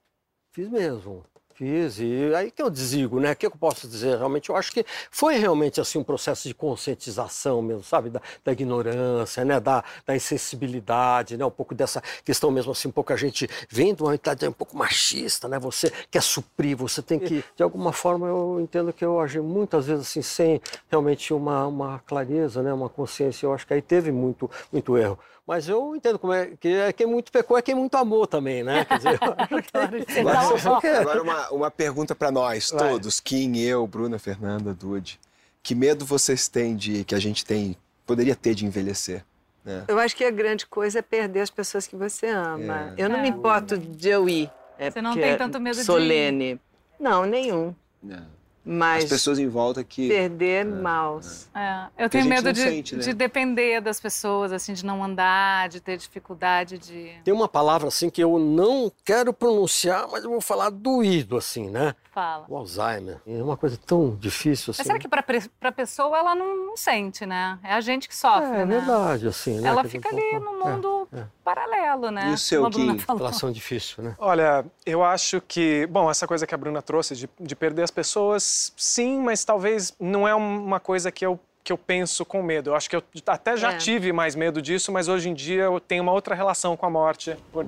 Fiz 0.51 0.67
mesmo. 0.69 1.23
Fiz, 1.55 1.99
e 1.99 2.33
aí 2.35 2.51
que 2.51 2.61
eu 2.61 2.69
desligo, 2.69 3.19
né? 3.19 3.31
O 3.31 3.35
que 3.35 3.45
eu 3.45 3.51
posso 3.51 3.87
dizer? 3.87 4.17
Realmente, 4.17 4.49
eu 4.49 4.55
acho 4.55 4.71
que 4.71 4.85
foi 5.09 5.35
realmente 5.37 5.79
assim 5.79 5.99
um 5.99 6.03
processo 6.03 6.47
de 6.47 6.53
conscientização 6.53 7.61
mesmo, 7.61 7.83
sabe? 7.83 8.09
Da, 8.09 8.21
da 8.43 8.51
ignorância, 8.51 9.43
né? 9.45 9.59
Da, 9.59 9.83
da 10.05 10.15
insensibilidade, 10.15 11.37
né? 11.37 11.45
Um 11.45 11.51
pouco 11.51 11.75
dessa 11.75 12.01
questão 12.23 12.51
mesmo 12.51 12.71
assim, 12.71 12.87
um 12.87 12.91
pouco 12.91 13.13
a 13.13 13.17
gente 13.17 13.49
vendo 13.69 14.01
uma 14.01 14.11
mentalidade 14.11 14.49
um 14.49 14.53
pouco 14.53 14.77
machista, 14.77 15.47
né? 15.47 15.59
Você 15.59 15.91
quer 16.09 16.21
suprir, 16.21 16.75
você 16.75 17.01
tem 17.01 17.19
que... 17.19 17.43
De 17.55 17.63
alguma 17.63 17.93
forma, 17.93 18.27
eu 18.27 18.59
entendo 18.59 18.93
que 18.93 19.03
eu 19.03 19.19
agi 19.19 19.39
muitas 19.39 19.87
vezes 19.87 20.07
assim, 20.07 20.21
sem 20.21 20.61
realmente 20.89 21.33
uma, 21.33 21.67
uma 21.67 21.99
clareza, 21.99 22.61
né? 22.61 22.73
Uma 22.73 22.89
consciência. 22.89 23.45
Eu 23.45 23.53
acho 23.53 23.67
que 23.67 23.73
aí 23.73 23.81
teve 23.81 24.11
muito, 24.11 24.49
muito 24.71 24.97
erro. 24.97 25.17
Mas 25.45 25.67
eu 25.67 25.95
entendo 25.95 26.19
como 26.19 26.31
é 26.31 26.51
que 26.59 26.69
é 26.69 26.93
quem 26.93 27.07
muito 27.07 27.31
pecou 27.31 27.57
é 27.57 27.61
quem 27.61 27.73
muito 27.73 27.95
amou 27.95 28.27
também, 28.27 28.63
né? 28.63 28.85
Quer 28.85 28.97
dizer, 28.97 29.19
Agora, 29.21 29.37
agora 31.01 31.21
uma, 31.21 31.40
uma 31.51 31.71
pergunta 31.71 32.13
para 32.15 32.31
nós 32.31 32.69
Vai. 32.71 32.89
todos, 32.89 33.19
Kim, 33.19 33.57
eu, 33.57 33.85
Bruna, 33.87 34.19
Fernanda, 34.19 34.73
Dude. 34.73 35.19
Que 35.63 35.73
medo 35.75 36.05
vocês 36.05 36.47
têm 36.47 36.75
de 36.75 37.03
que 37.03 37.13
a 37.15 37.19
gente 37.19 37.45
tem, 37.45 37.75
poderia 38.05 38.35
ter 38.35 38.53
de 38.55 38.65
envelhecer? 38.65 39.23
Né? 39.63 39.83
Eu 39.87 39.99
acho 39.99 40.15
que 40.15 40.23
a 40.23 40.31
grande 40.31 40.65
coisa 40.65 40.99
é 40.99 41.01
perder 41.01 41.41
as 41.41 41.49
pessoas 41.51 41.85
que 41.87 41.95
você 41.95 42.27
ama. 42.27 42.93
É. 42.97 43.03
Eu 43.03 43.09
não 43.09 43.17
É. 43.19 43.21
me 43.21 43.29
importo 43.29 43.77
de 43.77 44.09
eu 44.09 44.27
ir. 44.27 44.49
É 44.79 44.89
Você 44.89 45.01
não 45.01 45.13
tem 45.13 45.37
tanto 45.37 45.59
medo 45.59 45.75
de 45.75 45.81
ir. 45.81 45.85
solene. 45.85 46.59
Não, 46.99 47.25
nenhum. 47.25 47.73
Não. 48.01 48.25
Mas 48.63 49.05
As 49.05 49.09
pessoas 49.09 49.39
em 49.39 49.47
volta 49.47 49.83
que. 49.83 50.07
perder 50.07 50.63
maus. 50.65 51.49
É, 51.55 51.85
eu 52.03 52.09
Que 52.09 52.17
a 52.17 52.21
tenho 52.21 52.25
medo 52.27 52.53
de, 52.53 52.61
sente, 52.61 52.95
né? 52.95 53.01
de 53.01 53.11
depender 53.13 53.81
das 53.81 53.99
pessoas, 53.99 54.51
assim, 54.53 54.73
de 54.73 54.85
não 54.85 55.03
andar, 55.03 55.67
de 55.69 55.79
ter 55.79 55.97
dificuldade 55.97 56.77
de. 56.77 57.11
Tem 57.23 57.33
uma 57.33 57.47
palavra 57.47 57.87
assim 57.87 58.09
que 58.09 58.21
eu 58.21 58.37
não 58.37 58.91
quero 59.03 59.33
pronunciar, 59.33 60.07
mas 60.11 60.23
eu 60.23 60.29
vou 60.29 60.41
falar 60.41 60.69
doído 60.69 61.37
assim, 61.37 61.69
né? 61.71 61.95
Fala. 62.11 62.45
O 62.49 62.57
Alzheimer. 62.57 63.19
É 63.25 63.41
uma 63.41 63.55
coisa 63.57 63.77
tão 63.77 64.15
difícil 64.17 64.71
assim. 64.71 64.81
Mas 64.81 64.87
será 64.87 64.99
que 64.99 65.07
pra, 65.07 65.23
pre- 65.23 65.49
pra 65.59 65.71
pessoa 65.71 66.17
ela 66.17 66.35
não, 66.35 66.67
não 66.67 66.77
sente, 66.77 67.25
né? 67.25 67.57
É 67.63 67.73
a 67.73 67.81
gente 67.81 68.07
que 68.09 68.15
sofre, 68.15 68.57
É, 68.57 68.61
é 68.61 68.65
né? 68.65 68.77
verdade, 68.77 69.27
assim, 69.27 69.59
né? 69.59 69.69
Ela 69.69 69.81
dizer, 69.81 69.91
fica 69.97 70.09
ali 70.09 70.39
no 70.39 70.59
mundo 70.63 71.07
é, 71.13 71.19
é. 71.19 71.25
paralelo, 71.43 72.11
né? 72.11 72.29
E 72.31 72.33
o 72.33 72.37
seu, 72.37 72.69
Como 72.69 72.91
a 72.91 72.99
falou. 72.99 73.21
Relação 73.23 73.49
difícil, 73.51 74.03
né? 74.03 74.15
Olha, 74.19 74.65
eu 74.85 75.01
acho 75.03 75.39
que, 75.47 75.87
bom, 75.87 76.11
essa 76.11 76.27
coisa 76.27 76.45
que 76.45 76.53
a 76.53 76.57
Bruna 76.57 76.81
trouxe 76.81 77.15
de, 77.15 77.29
de 77.39 77.55
perder 77.55 77.83
as 77.83 77.91
pessoas, 77.91 78.43
sim, 78.75 79.19
mas 79.19 79.43
talvez 79.43 79.93
não 79.99 80.27
é 80.27 80.33
uma 80.35 80.79
coisa 80.79 81.11
que 81.11 81.25
eu, 81.25 81.39
que 81.63 81.71
eu 81.71 81.77
penso 81.77 82.25
com 82.25 82.41
medo. 82.41 82.71
Eu 82.71 82.75
acho 82.75 82.89
que 82.89 82.95
eu 82.95 83.03
até 83.27 83.55
já 83.55 83.73
É. 83.73 83.77
tive 83.77 84.11
mais 84.11 84.35
medo 84.35 84.61
disso, 84.61 84.91
mas 84.91 85.07
hoje 85.07 85.29
em 85.29 85.33
dia 85.33 85.63
eu 85.63 85.79
tenho 85.79 86.01
uma 86.03 86.11
outra 86.11 86.33
relação 86.33 86.75
com 86.75 86.85
a 86.85 86.89
morte, 86.89 87.37
por 87.51 87.65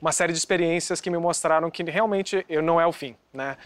uma 0.00 0.10
série 0.12 0.32
de 0.32 0.38
experiências 0.38 1.00
que 1.00 1.08
me 1.10 1.18
mostraram 1.18 1.70
que 1.70 1.82
realmente 1.84 2.44
eu 2.48 2.60
não 2.62 2.80
é 2.80 2.86
o 2.86 2.92
fim, 2.92 3.14
né? 3.32 3.56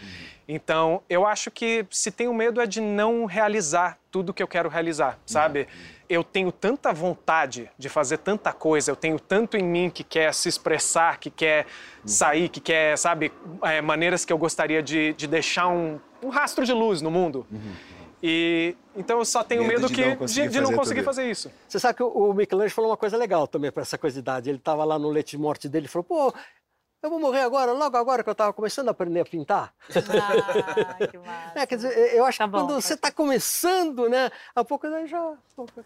Então, 0.47 1.01
eu 1.09 1.25
acho 1.25 1.49
que 1.49 1.85
se 1.89 2.11
tenho 2.11 2.33
medo 2.33 2.59
é 2.61 2.65
de 2.67 2.79
não 2.81 3.25
realizar 3.25 3.97
tudo 4.11 4.33
que 4.33 4.43
eu 4.43 4.47
quero 4.47 4.69
realizar, 4.69 5.17
sabe? 5.25 5.67
Eu 6.09 6.23
tenho 6.25 6.51
tanta 6.51 6.91
vontade 6.91 7.69
de 7.77 7.87
fazer 7.87 8.17
tanta 8.17 8.51
coisa, 8.51 8.91
eu 8.91 8.95
tenho 8.97 9.17
tanto 9.19 9.55
em 9.55 9.63
mim 9.63 9.89
que 9.89 10.03
quer 10.03 10.33
se 10.33 10.49
expressar, 10.49 11.17
que 11.19 11.29
quer 11.29 11.65
sair, 12.05 12.49
que 12.49 12.59
quer, 12.59 12.97
sabe, 12.97 13.31
é, 13.63 13.81
maneiras 13.81 14.25
que 14.25 14.33
eu 14.33 14.37
gostaria 14.37 14.83
de, 14.83 15.13
de 15.13 15.25
deixar 15.25 15.69
um, 15.69 15.99
um 16.23 16.29
rastro 16.29 16.65
de 16.65 16.73
luz 16.73 17.01
no 17.01 17.11
mundo. 17.11 17.45
E 18.23 18.75
então 18.95 19.17
eu 19.17 19.25
só 19.25 19.43
tenho 19.43 19.63
Medo 19.63 19.81
medo, 19.81 19.87
de 19.87 19.95
que, 19.95 20.05
não 20.05 20.15
conseguir 20.15 20.47
de, 20.47 20.53
de 20.53 20.59
não 20.59 20.67
fazer 20.67 20.77
conseguir 20.77 21.03
fazer 21.03 21.31
isso. 21.31 21.51
Você 21.67 21.79
sabe 21.79 21.97
que 21.97 22.03
o 22.03 22.09
o 22.09 22.33
Michelangelo 22.33 22.71
falou 22.71 22.91
uma 22.91 22.97
coisa 22.97 23.17
legal 23.17 23.47
também 23.47 23.71
para 23.71 23.81
essa 23.81 23.97
coisa 23.97 24.13
de 24.15 24.19
idade. 24.19 24.49
Ele 24.49 24.57
estava 24.59 24.83
lá 24.83 24.99
no 24.99 25.09
leite 25.09 25.31
de 25.31 25.37
morte 25.39 25.67
dele 25.67 25.87
e 25.87 25.89
falou: 25.89 26.03
pô, 26.03 26.33
eu 27.01 27.09
vou 27.09 27.19
morrer 27.19 27.41
agora, 27.41 27.71
logo 27.71 27.97
agora 27.97 28.23
que 28.23 28.29
eu 28.29 28.33
estava 28.33 28.53
começando 28.53 28.87
a 28.87 28.91
aprender 28.91 29.21
a 29.21 29.25
pintar. 29.25 29.73
Ah, 29.89 31.07
que 31.07 31.17
massa. 31.17 31.51
É, 31.55 31.65
quer 31.65 31.75
dizer, 31.75 32.15
eu 32.15 32.25
acho 32.25 32.37
Tá 32.37 32.45
que 32.45 32.51
bom, 32.51 32.59
quando 32.67 32.81
você 32.81 32.93
está 32.93 33.11
começando, 33.11 34.07
né? 34.09 34.29
A 34.55 34.63
pouco 34.63 34.89
daí 34.89 35.07
já. 35.07 35.33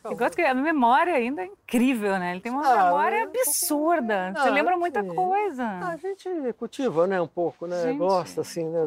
Eu 0.04 0.16
gosto 0.18 0.36
que 0.36 0.42
a 0.42 0.54
memória 0.54 1.14
ainda 1.14 1.42
é 1.42 1.46
incrível, 1.46 2.18
né? 2.20 2.32
Ele 2.32 2.42
tem 2.42 2.52
uma 2.52 2.66
Ah, 2.68 2.86
memória 2.86 3.16
é. 3.18 3.24
absurda. 3.24 4.34
Você 4.36 4.48
Ah, 4.50 4.52
lembra 4.52 4.78
muita 4.78 5.02
sim. 5.02 5.08
coisa. 5.16 5.64
A 5.64 5.98
gente 5.98 6.54
cultiva, 6.54 7.08
né? 7.08 7.20
Um 7.22 7.28
pouco, 7.28 7.66
né? 7.66 7.82
Gente. 7.84 7.98
Gosta, 7.98 8.42
assim, 8.42 8.66
né? 8.66 8.80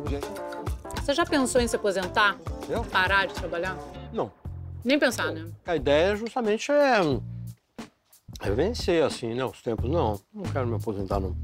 Você 0.97 1.15
já 1.15 1.27
pensou 1.27 1.61
em 1.61 1.67
se 1.69 1.77
aposentar? 1.77 2.37
Eu? 2.69 2.85
Parar 2.85 3.27
de 3.27 3.35
trabalhar? 3.35 3.77
Não. 4.13 4.31
Nem 4.85 4.99
pensar, 4.99 5.33
né? 5.33 5.51
A 5.67 5.75
ideia 5.77 6.15
justamente 6.15 6.71
é, 6.71 7.01
é 8.41 8.51
vencer, 8.51 9.03
assim, 9.03 9.35
né? 9.35 9.45
Os 9.45 9.61
tempos. 9.61 9.91
Não, 9.91 10.21
não 10.33 10.45
quero 10.45 10.67
me 10.67 10.77
aposentar, 10.77 11.19
não. 11.21 11.35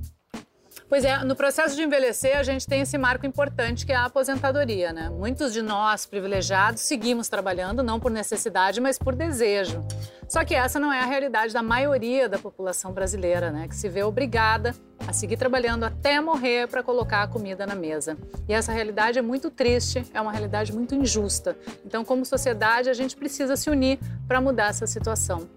Pois 0.88 1.04
é, 1.04 1.18
no 1.24 1.34
processo 1.34 1.74
de 1.74 1.82
envelhecer, 1.82 2.36
a 2.36 2.42
gente 2.42 2.66
tem 2.66 2.82
esse 2.82 2.96
marco 2.98 3.26
importante 3.26 3.86
que 3.86 3.92
é 3.92 3.96
a 3.96 4.04
aposentadoria, 4.04 4.92
né? 4.92 5.08
Muitos 5.10 5.52
de 5.52 5.62
nós, 5.62 6.04
privilegiados, 6.06 6.82
seguimos 6.82 7.28
trabalhando, 7.28 7.82
não 7.82 7.98
por 7.98 8.10
necessidade, 8.10 8.80
mas 8.80 8.98
por 8.98 9.14
desejo. 9.14 9.82
Só 10.28 10.44
que 10.44 10.54
essa 10.54 10.78
não 10.78 10.92
é 10.92 11.00
a 11.00 11.06
realidade 11.06 11.52
da 11.52 11.62
maioria 11.62 12.28
da 12.28 12.38
população 12.38 12.92
brasileira, 12.92 13.50
né? 13.50 13.66
Que 13.66 13.74
se 13.74 13.88
vê 13.88 14.02
obrigada 14.02 14.74
a 15.06 15.12
seguir 15.12 15.36
trabalhando 15.36 15.84
até 15.84 16.20
morrer 16.20 16.68
para 16.68 16.82
colocar 16.82 17.22
a 17.22 17.26
comida 17.26 17.66
na 17.66 17.74
mesa. 17.74 18.16
E 18.48 18.52
essa 18.52 18.70
realidade 18.70 19.18
é 19.18 19.22
muito 19.22 19.50
triste, 19.50 20.04
é 20.12 20.20
uma 20.20 20.32
realidade 20.32 20.72
muito 20.72 20.94
injusta. 20.94 21.56
Então, 21.84 22.04
como 22.04 22.24
sociedade, 22.24 22.88
a 22.90 22.94
gente 22.94 23.16
precisa 23.16 23.56
se 23.56 23.70
unir 23.70 23.98
para 24.28 24.40
mudar 24.40 24.68
essa 24.68 24.86
situação. 24.86 25.48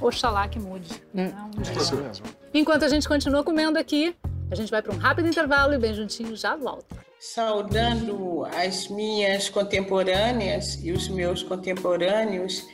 Oxalá 0.00 0.46
que 0.48 0.58
mude. 0.58 1.02
né? 1.12 1.32
Um 1.56 1.62
dia. 1.62 1.74
Isso 1.74 1.96
mesmo. 1.96 2.26
Enquanto 2.52 2.84
a 2.84 2.88
gente 2.88 3.08
continua 3.08 3.42
comendo 3.42 3.78
aqui, 3.78 4.14
a 4.50 4.54
gente 4.54 4.70
vai 4.70 4.82
para 4.82 4.94
um 4.94 4.98
rápido 4.98 5.28
intervalo 5.28 5.74
e 5.74 5.78
bem 5.78 5.94
juntinho 5.94 6.36
já 6.36 6.56
volta. 6.56 6.96
Saudando 7.18 8.44
as 8.44 8.88
minhas 8.88 9.48
contemporâneas 9.48 10.78
e 10.84 10.92
os 10.92 11.08
meus 11.08 11.42
contemporâneos, 11.42 12.66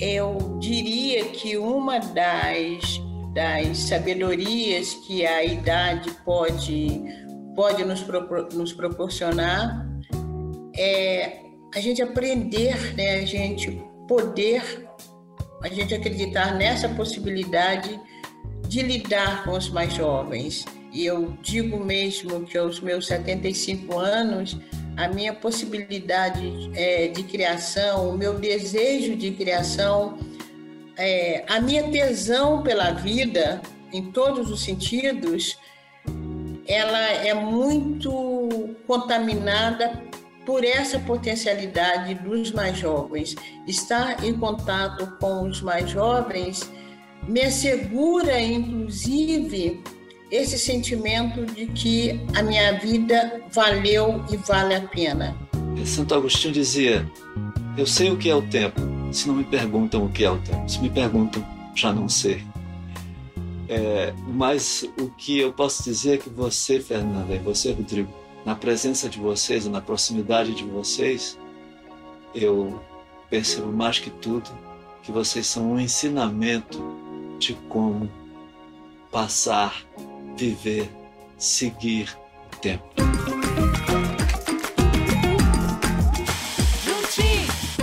eu 0.00 0.58
diria 0.60 1.26
que 1.26 1.56
uma 1.56 1.98
das, 1.98 3.00
das 3.34 3.78
sabedorias 3.78 4.94
que 5.06 5.26
a 5.26 5.44
idade 5.44 6.10
pode, 6.24 7.02
pode 7.54 7.84
nos, 7.84 8.02
propor- 8.02 8.48
nos 8.52 8.72
proporcionar 8.72 9.86
é 10.76 11.40
a 11.74 11.80
gente 11.80 12.02
aprender, 12.02 12.94
né? 12.96 13.16
a 13.16 13.26
gente 13.26 13.80
poder, 14.08 14.88
a 15.62 15.68
gente 15.68 15.94
acreditar 15.94 16.54
nessa 16.54 16.88
possibilidade 16.88 18.00
de 18.68 18.82
lidar 18.82 19.44
com 19.44 19.52
os 19.52 19.68
mais 19.70 19.94
jovens. 19.94 20.64
E 20.92 21.04
eu 21.04 21.36
digo 21.42 21.78
mesmo 21.78 22.44
que 22.44 22.56
aos 22.56 22.80
meus 22.80 23.06
75 23.06 23.98
anos, 23.98 24.56
a 24.96 25.08
minha 25.08 25.32
possibilidade 25.32 26.70
eh, 26.74 27.08
de 27.08 27.24
criação, 27.24 28.10
o 28.10 28.16
meu 28.16 28.34
desejo 28.34 29.16
de 29.16 29.32
criação, 29.32 30.18
eh, 30.96 31.44
a 31.48 31.60
minha 31.60 31.90
tesão 31.90 32.62
pela 32.62 32.92
vida, 32.92 33.60
em 33.92 34.12
todos 34.12 34.50
os 34.50 34.62
sentidos, 34.62 35.58
ela 36.66 36.98
é 36.98 37.34
muito 37.34 38.76
contaminada 38.86 40.00
por 40.46 40.64
essa 40.64 40.98
potencialidade 41.00 42.14
dos 42.14 42.52
mais 42.52 42.78
jovens. 42.78 43.34
Estar 43.66 44.22
em 44.24 44.34
contato 44.34 45.16
com 45.18 45.48
os 45.48 45.60
mais 45.60 45.90
jovens 45.90 46.70
me 47.28 47.40
assegura, 47.42 48.40
inclusive, 48.40 49.80
esse 50.30 50.58
sentimento 50.58 51.44
de 51.46 51.66
que 51.66 52.20
a 52.34 52.42
minha 52.42 52.78
vida 52.78 53.42
valeu 53.52 54.24
e 54.30 54.36
vale 54.36 54.74
a 54.74 54.80
pena. 54.80 55.36
Santo 55.84 56.14
Agostinho 56.14 56.52
dizia: 56.52 57.08
Eu 57.76 57.86
sei 57.86 58.10
o 58.10 58.16
que 58.16 58.30
é 58.30 58.34
o 58.34 58.42
tempo, 58.42 58.80
se 59.12 59.28
não 59.28 59.34
me 59.34 59.44
perguntam 59.44 60.04
o 60.04 60.08
que 60.10 60.24
é 60.24 60.30
o 60.30 60.38
tempo. 60.38 60.68
Se 60.68 60.80
me 60.80 60.90
perguntam, 60.90 61.44
já 61.74 61.92
não 61.92 62.08
sei. 62.08 62.42
É, 63.68 64.12
mas 64.28 64.88
o 65.00 65.08
que 65.10 65.38
eu 65.38 65.52
posso 65.52 65.82
dizer 65.84 66.14
é 66.14 66.18
que 66.18 66.28
você, 66.28 66.80
Fernanda, 66.80 67.34
e 67.34 67.38
você, 67.38 67.72
Rodrigo, 67.72 68.12
na 68.44 68.54
presença 68.54 69.08
de 69.08 69.18
vocês, 69.18 69.66
na 69.66 69.80
proximidade 69.80 70.54
de 70.54 70.64
vocês, 70.64 71.38
eu 72.34 72.80
percebo 73.30 73.72
mais 73.72 73.98
que 73.98 74.10
tudo 74.10 74.50
que 75.02 75.10
vocês 75.10 75.46
são 75.46 75.72
um 75.72 75.80
ensinamento 75.80 77.03
de 77.44 77.54
como 77.68 78.10
passar, 79.12 79.84
viver, 80.34 80.90
seguir 81.36 82.16
o 82.50 82.56
tempo. 82.56 82.84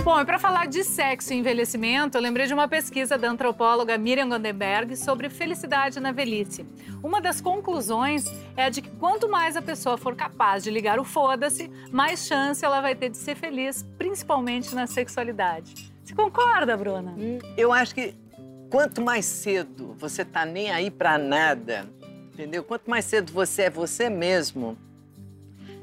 Bom, 0.02 0.20
e 0.20 0.24
para 0.24 0.36
falar 0.36 0.66
de 0.66 0.82
sexo 0.82 1.32
e 1.32 1.36
envelhecimento, 1.36 2.18
eu 2.18 2.20
lembrei 2.20 2.48
de 2.48 2.52
uma 2.52 2.66
pesquisa 2.66 3.16
da 3.16 3.30
antropóloga 3.30 3.96
Miriam 3.96 4.28
Gondenberg 4.28 4.96
sobre 4.96 5.30
felicidade 5.30 6.00
na 6.00 6.10
velhice. 6.10 6.66
Uma 7.00 7.20
das 7.20 7.40
conclusões 7.40 8.24
é 8.56 8.64
a 8.64 8.68
de 8.68 8.82
que 8.82 8.90
quanto 8.90 9.28
mais 9.28 9.56
a 9.56 9.62
pessoa 9.62 9.96
for 9.96 10.16
capaz 10.16 10.64
de 10.64 10.72
ligar 10.72 10.98
o 10.98 11.04
foda-se, 11.04 11.70
mais 11.92 12.26
chance 12.26 12.64
ela 12.64 12.80
vai 12.80 12.96
ter 12.96 13.10
de 13.10 13.16
ser 13.16 13.36
feliz, 13.36 13.86
principalmente 13.96 14.74
na 14.74 14.88
sexualidade. 14.88 15.92
Você 16.02 16.16
concorda, 16.16 16.76
Bruna? 16.76 17.14
Eu 17.56 17.72
acho 17.72 17.94
que 17.94 18.20
quanto 18.72 19.02
mais 19.02 19.26
cedo 19.26 19.94
você 19.98 20.24
tá 20.24 20.46
nem 20.46 20.70
aí 20.70 20.90
pra 20.90 21.18
nada, 21.18 21.86
entendeu? 22.32 22.64
Quanto 22.64 22.88
mais 22.88 23.04
cedo 23.04 23.30
você 23.30 23.64
é 23.64 23.70
você 23.70 24.08
mesmo, 24.08 24.78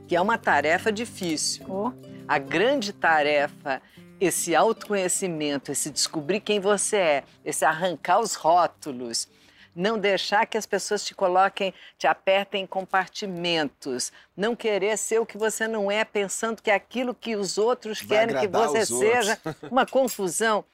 que 0.08 0.16
é 0.16 0.22
uma 0.22 0.40
tarefa 0.40 0.92
difícil. 0.92 1.68
Oh. 1.70 1.92
A 2.28 2.40
grande 2.40 2.92
tarefa, 2.92 3.80
esse 4.20 4.56
autoconhecimento, 4.56 5.72
esse 5.72 5.92
descobrir 5.92 6.40
quem 6.40 6.60
você 6.60 6.98
é, 6.98 7.24
esse 7.46 7.64
arrancar 7.64 8.20
os 8.22 8.34
rótulos, 8.34 9.30
não 9.76 10.00
deixar 10.00 10.48
que 10.48 10.58
as 10.58 10.66
pessoas 10.66 11.06
te 11.06 11.14
coloquem, 11.14 11.72
te 11.96 12.08
apertem 12.08 12.64
em 12.64 12.68
compartimentos, 12.68 14.12
não 14.36 14.56
querer 14.56 14.98
ser 14.98 15.20
o 15.20 15.28
que 15.28 15.38
você 15.38 15.68
não 15.68 15.92
é, 15.92 16.04
pensando 16.04 16.60
que 16.60 16.72
é 16.72 16.76
aquilo 16.76 17.14
que 17.14 17.36
os 17.36 17.60
outros 17.60 18.02
Vai 18.02 18.26
querem 18.26 18.42
que 18.42 18.48
você 18.48 18.80
os 18.80 18.92
outros. 18.92 19.28
seja, 19.28 19.40
uma 19.70 19.86
confusão. 19.88 20.66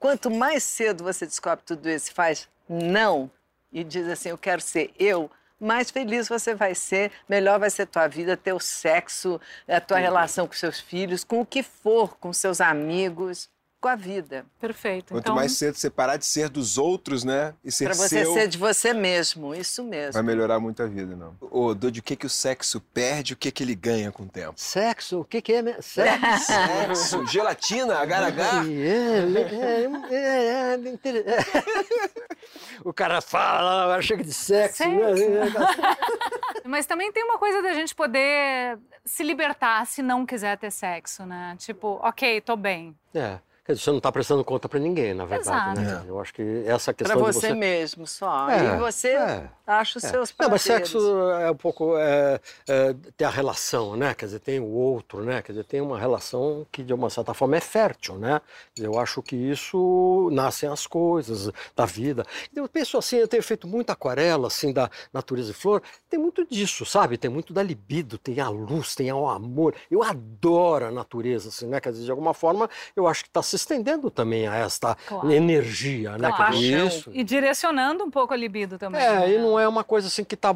Quanto 0.00 0.30
mais 0.30 0.64
cedo 0.64 1.04
você 1.04 1.26
descobre 1.26 1.62
tudo 1.62 1.88
isso 1.88 2.10
e 2.10 2.14
faz 2.14 2.48
não 2.66 3.30
e 3.70 3.84
diz 3.84 4.08
assim, 4.08 4.30
eu 4.30 4.38
quero 4.38 4.62
ser 4.62 4.92
eu, 4.98 5.30
mais 5.60 5.90
feliz 5.90 6.26
você 6.26 6.54
vai 6.54 6.74
ser, 6.74 7.12
melhor 7.28 7.60
vai 7.60 7.68
ser 7.68 7.84
tua 7.84 8.08
vida, 8.08 8.34
teu 8.34 8.58
sexo, 8.58 9.38
a 9.68 9.78
tua 9.78 9.98
relação 9.98 10.46
com 10.46 10.54
seus 10.54 10.80
filhos, 10.80 11.22
com 11.22 11.42
o 11.42 11.46
que 11.46 11.62
for, 11.62 12.16
com 12.16 12.32
seus 12.32 12.62
amigos, 12.62 13.50
com 13.80 13.88
a 13.88 13.96
vida. 13.96 14.44
Perfeito. 14.60 15.14
Quanto 15.14 15.24
então, 15.24 15.34
mais 15.34 15.52
cedo 15.52 15.74
você 15.76 15.88
parar 15.88 16.16
de 16.16 16.26
ser 16.26 16.48
dos 16.48 16.76
outros, 16.76 17.24
né? 17.24 17.54
E 17.64 17.72
ser 17.72 17.86
Para 17.86 17.94
você 17.94 18.24
seu, 18.24 18.34
ser 18.34 18.46
de 18.46 18.58
você 18.58 18.92
mesmo, 18.92 19.54
isso 19.54 19.82
mesmo. 19.82 20.12
vai 20.12 20.22
melhorar 20.22 20.60
muito 20.60 20.82
a 20.82 20.86
vida, 20.86 21.16
não. 21.16 21.34
Ô, 21.40 21.74
Dude, 21.74 22.00
o 22.00 22.02
que, 22.02 22.14
que 22.14 22.26
o 22.26 22.30
sexo 22.30 22.80
perde 22.80 23.32
e 23.32 23.34
o 23.34 23.36
que, 23.36 23.50
que 23.50 23.62
ele 23.62 23.74
ganha 23.74 24.12
com 24.12 24.24
o 24.24 24.28
tempo? 24.28 24.52
Sexo? 24.56 25.20
O 25.20 25.24
que, 25.24 25.40
que 25.40 25.54
é 25.54 25.62
mesmo? 25.62 25.82
Sexo? 25.82 26.20
Sexo, 26.46 27.26
gelatina, 27.26 27.98
agar-agar. 27.98 28.66
É, 28.66 28.70
é, 28.70 29.88
é, 30.10 30.74
é, 30.74 31.20
é. 31.20 32.10
O 32.84 32.92
cara 32.92 33.20
fala, 33.20 34.00
chega 34.02 34.24
de 34.24 34.32
sexo. 34.32 34.88
né? 34.88 35.52
Mas 36.64 36.86
também 36.86 37.12
tem 37.12 37.24
uma 37.24 37.38
coisa 37.38 37.62
da 37.62 37.74
gente 37.74 37.94
poder 37.94 38.78
se 39.04 39.22
libertar 39.22 39.86
se 39.86 40.02
não 40.02 40.24
quiser 40.24 40.56
ter 40.58 40.70
sexo, 40.70 41.24
né? 41.26 41.56
Tipo, 41.58 41.98
ok, 42.02 42.40
tô 42.40 42.56
bem. 42.56 42.96
É. 43.14 43.38
Você 43.74 43.90
não 43.90 43.98
está 43.98 44.10
prestando 44.10 44.44
conta 44.44 44.68
para 44.68 44.78
ninguém, 44.78 45.14
na 45.14 45.24
verdade. 45.24 45.80
Né? 45.80 45.90
Exato. 45.90 46.06
Eu 46.06 46.20
acho 46.20 46.34
que 46.34 46.64
essa 46.66 46.92
Para 46.92 47.04
questão 47.04 47.16
de 47.16 47.32
você, 47.32 47.48
você... 47.48 47.54
mesmo 47.54 48.06
só. 48.06 48.50
É, 48.50 48.74
e 48.74 48.78
você 48.78 49.08
é, 49.08 49.48
acha 49.66 49.98
os 49.98 50.04
É. 50.04 50.08
seus 50.08 50.34
Não, 50.38 50.50
mas 50.50 50.62
sexo 50.62 50.98
é 51.32 51.50
um 51.50 51.56
pouco 51.56 51.96
é, 51.96 52.40
é, 52.68 52.94
tem 53.16 53.26
a 53.26 53.30
relação, 53.30 53.96
né? 53.96 54.14
Quer 54.14 54.26
dizer, 54.26 54.40
tem 54.40 54.60
o 54.60 54.66
outro, 54.68 55.22
né? 55.22 55.42
Quer 55.42 55.52
dizer, 55.52 55.64
tem 55.64 55.80
uma 55.80 55.98
relação 55.98 56.66
que 56.70 56.82
de 56.82 56.92
uma 56.92 57.10
certa 57.10 57.34
forma 57.34 57.56
é 57.56 57.60
fértil, 57.60 58.16
né? 58.16 58.40
Eu 58.76 58.98
acho 58.98 59.22
que 59.22 59.36
isso 59.36 60.28
nascem 60.32 60.68
as 60.68 60.86
coisas 60.86 61.50
da 61.76 61.84
vida. 61.84 62.24
Eu 62.54 62.68
penso 62.68 62.98
assim, 62.98 63.16
eu 63.16 63.28
tenho 63.28 63.42
feito 63.42 63.66
muita 63.66 63.92
aquarela 63.92 64.46
assim 64.46 64.72
da 64.72 64.90
natureza 65.12 65.50
e 65.50 65.54
flor, 65.54 65.82
tem 66.08 66.18
muito 66.18 66.44
disso, 66.44 66.84
sabe? 66.84 67.16
Tem 67.16 67.30
muito 67.30 67.52
da 67.52 67.62
libido, 67.62 68.18
tem 68.18 68.40
a 68.40 68.48
luz, 68.48 68.94
tem 68.94 69.12
o 69.12 69.28
amor. 69.28 69.74
Eu 69.90 70.02
adoro 70.02 70.86
a 70.86 70.90
natureza, 70.90 71.48
assim, 71.48 71.66
né? 71.66 71.80
Quer 71.80 71.92
dizer, 71.92 72.04
de 72.04 72.10
alguma 72.10 72.34
forma, 72.34 72.68
eu 72.96 73.06
acho 73.06 73.22
que 73.22 73.28
está 73.28 73.42
se 73.42 73.56
estendendo 73.60 74.10
também 74.10 74.46
a 74.48 74.54
esta 74.56 74.96
Claro. 75.06 75.30
energia, 75.30 76.12
né? 76.18 76.28
Dizer, 76.30 76.36
paixão. 76.36 76.86
Isso. 76.88 77.10
E 77.12 77.22
direcionando 77.24 78.04
um 78.04 78.10
pouco 78.10 78.32
a 78.34 78.36
libido 78.36 78.78
também. 78.78 79.00
É, 79.00 79.20
né? 79.20 79.34
e 79.34 79.38
não 79.38 79.58
é 79.58 79.66
uma 79.68 79.84
coisa 79.84 80.08
assim 80.08 80.24
que 80.24 80.34
está 80.34 80.54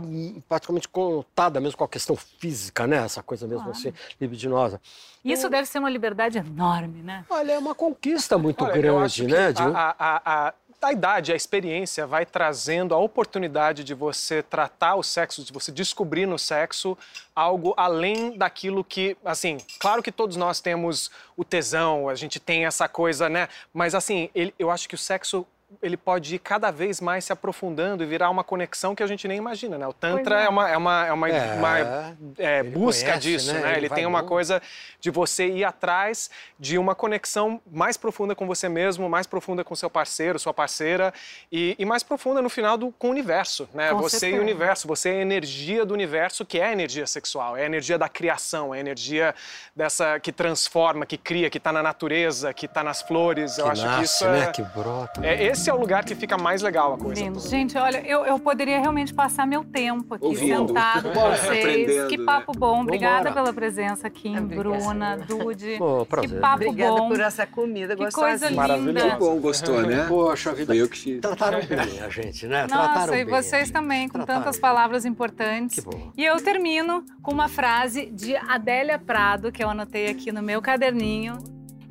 praticamente 0.49 0.89
contada 0.89 1.61
mesmo 1.61 1.79
com 1.79 1.85
a 1.85 1.89
questão 1.89 2.17
física, 2.17 2.87
né? 2.87 2.97
Essa 3.05 3.23
coisa 3.23 3.47
mesmo 3.47 3.65
Claro. 3.65 3.79
assim, 3.79 3.93
libidinosa. 4.21 4.81
Isso 5.25 5.49
deve 5.49 5.67
ser 5.67 5.79
uma 5.79 5.89
liberdade 5.89 6.37
enorme, 6.37 7.03
né? 7.03 7.25
Olha, 7.31 7.53
é 7.53 7.59
uma 7.59 7.75
conquista 7.75 8.37
muito 8.37 8.63
Olha, 8.63 8.75
grande, 8.75 9.27
né? 9.27 9.53
de 9.53 9.63
A, 9.63 9.95
a, 9.99 10.49
a, 10.49 10.55
a, 10.85 10.93
idade, 10.93 11.33
a 11.33 11.37
experiência 11.37 12.07
vai 12.07 12.25
trazendo 12.27 12.95
a 12.95 12.99
oportunidade 12.99 13.83
de 13.83 13.95
você 13.95 14.43
tratar 14.43 14.95
o 14.97 15.03
sexo, 15.03 15.43
de 15.43 15.53
você 15.53 15.73
descobrir 15.73 16.27
no 16.27 16.39
sexo 16.39 16.97
algo 17.35 17.75
além 17.77 18.37
daquilo 18.37 18.85
que, 18.85 19.17
assim, 19.25 19.59
claro 19.79 20.03
que 20.03 20.13
todos 20.13 20.37
nós 20.37 20.61
temos 20.61 21.11
o 21.37 21.45
tesão, 21.45 22.09
a 22.09 22.15
gente 22.15 22.39
tem 22.39 22.67
essa 22.67 22.89
coisa, 22.89 23.29
né? 23.29 23.49
Mas 23.73 23.95
assim, 23.95 24.31
ele- 24.35 24.55
eu 24.59 24.71
acho 24.71 24.89
que 24.89 24.95
o 24.95 24.99
sexo 24.99 25.47
ele 25.83 25.97
pode 25.97 26.35
ir 26.35 26.39
cada 26.39 26.71
vez 26.71 27.01
mais 27.01 27.25
se 27.25 27.33
aprofundando 27.33 28.03
e 28.03 28.07
virar 28.07 28.31
uma 28.31 28.45
conexão 28.45 28.95
que 28.95 29.03
a 29.03 29.07
gente 29.07 29.27
nem 29.29 29.39
imagina, 29.39 29.79
né? 29.79 29.87
O 29.87 29.93
Tantra 29.93 30.43
é. 30.43 30.45
é. 30.45 30.49
uma, 30.49 30.69
é 30.71 30.77
uma, 30.77 31.07
é 31.07 31.13
uma, 31.13 31.29
É, 31.31 31.55
uma, 31.55 31.79
é, 32.39 32.61
ele 32.61 32.71
busca 32.71 33.05
conhece, 33.07 33.21
disso, 33.21 33.53
né? 33.53 33.61
né? 33.61 33.71
Ele 33.77 33.87
Ele, 33.87 33.89
tem 33.95 34.07
uma 34.07 34.23
bom. 34.23 34.29
coisa 34.29 34.63
de 35.01 35.11
você 35.11 35.47
ir 35.47 35.65
atrás 35.65 36.31
de 36.59 36.79
uma 36.79 36.95
conexão 36.95 37.61
mais 37.71 37.97
profunda 37.97 38.35
com 38.35 38.47
você 38.47 38.69
mesmo, 38.69 39.09
mais 39.09 39.27
profunda 39.27 39.63
com 39.63 39.75
seu 39.75 39.91
parceiro, 39.91 40.39
sua 40.39 40.55
parceira 40.55 41.13
e, 41.53 41.75
e 41.79 41.85
mais 41.85 42.03
profunda 42.03 42.41
no 42.41 42.49
final 42.49 42.77
do, 42.79 42.91
com 42.93 43.09
o 43.09 43.11
universo, 43.11 43.69
né? 43.75 43.91
Com 43.91 43.99
você 43.99 44.17
e 44.17 44.21
certeza. 44.21 44.41
o 44.41 44.43
universo, 44.43 44.89
você 44.89 45.09
é 45.11 45.13
a 45.13 45.23
energia 45.23 45.85
do 45.85 45.93
universo 45.95 46.45
que 46.45 46.59
é 46.59 46.67
a 46.67 46.73
energia 46.73 47.07
sexual, 47.07 47.57
é 47.57 47.63
a 47.63 47.67
energia 47.67 47.99
da 47.99 48.09
criação, 48.09 48.75
é 48.75 48.79
a 48.79 48.81
energia 48.81 49.35
dessa 49.77 50.19
que 50.21 50.33
transforma, 50.33 51.05
que 51.07 51.17
cria, 51.19 51.51
que 51.51 51.59
está 51.59 51.73
na 51.73 51.83
natureza, 51.83 52.53
que 52.55 52.67
está 52.67 52.83
nas 52.83 53.03
flores. 53.03 53.59
Eu 53.59 53.65
que 53.67 53.71
acho 53.73 53.85
nasce, 53.85 53.99
que 53.99 54.05
isso 54.05 54.25
né? 54.29 54.45
é, 54.45 54.47
Que 54.53 54.63
brota. 54.63 55.27
é 55.27 55.45
esse 55.45 55.64
é 55.71 55.75
o 55.75 55.79
lugar 55.79 56.05
que 56.05 56.15
fica 56.15 56.37
mais 56.37 56.63
legal 56.63 56.95
a 56.95 56.99
coisa. 56.99 57.23
Lindo. 57.23 57.39
toda. 57.39 57.49
Gente, 57.49 57.77
olha, 57.79 57.99
eu, 58.07 58.25
eu 58.25 58.39
poderia 58.39 58.79
realmente 58.81 59.13
passar 59.15 59.47
meu 59.47 59.65
tempo 59.65 60.15
aqui 60.15 60.25
Ouvindo. 60.25 60.69
sentado 60.69 61.11
com 61.13 61.21
vocês. 61.21 61.65
Aprendendo, 61.65 62.09
Que 62.09 62.17
né? 62.17 62.25
papo 62.25 62.53
bom. 62.53 62.83
Obrigada 62.83 63.17
Vambora. 63.31 63.35
pela 63.35 63.53
presença 63.53 64.07
aqui, 64.07 64.29
Obrigada. 64.37 64.55
Bruna, 64.79 65.17
Dude. 65.19 65.77
Pô, 65.79 66.01
que 66.05 66.11
prazer. 66.11 66.41
papo 66.41 66.65
Obrigada 66.65 66.97
bom. 66.97 67.09
por 67.09 67.21
essa 67.21 67.47
comida 67.47 67.97
Que 67.97 68.05
gostosa. 68.05 68.27
coisa 68.27 68.49
linda. 68.49 68.61
Maravilhoso. 68.61 69.11
Que 69.11 69.17
bom, 69.19 69.41
gostou, 69.41 69.83
né? 69.83 70.07
Poxa 70.09 70.53
vida. 70.53 70.75
Eu 70.75 70.89
que 70.89 70.99
te... 70.99 71.19
Trataram 71.21 71.61
bem 71.67 72.01
a 72.01 72.09
gente, 72.09 72.47
né? 72.47 72.67
Trataram 72.67 72.91
Nossa, 73.07 73.17
e 73.19 73.25
bem 73.25 73.35
a 73.35 73.43
vocês 73.43 73.71
também, 73.71 74.09
com 74.09 74.19
Trataram 74.19 74.41
tantas 74.41 74.57
bem. 74.57 74.63
palavras 74.63 75.05
importantes. 75.05 75.77
Que 75.77 75.83
bom. 75.91 76.13
E 76.17 76.25
eu 76.25 76.37
termino 76.43 77.05
com 77.23 77.33
uma 77.33 77.49
frase 77.49 78.07
de 78.07 78.37
Adélia 78.37 78.99
Prado, 78.99 79.51
que 79.53 79.63
eu 79.63 79.71
anotei 79.71 80.09
aqui 80.09 80.31
no 80.33 80.43
meu 80.43 80.61
caderninho. 80.61 81.39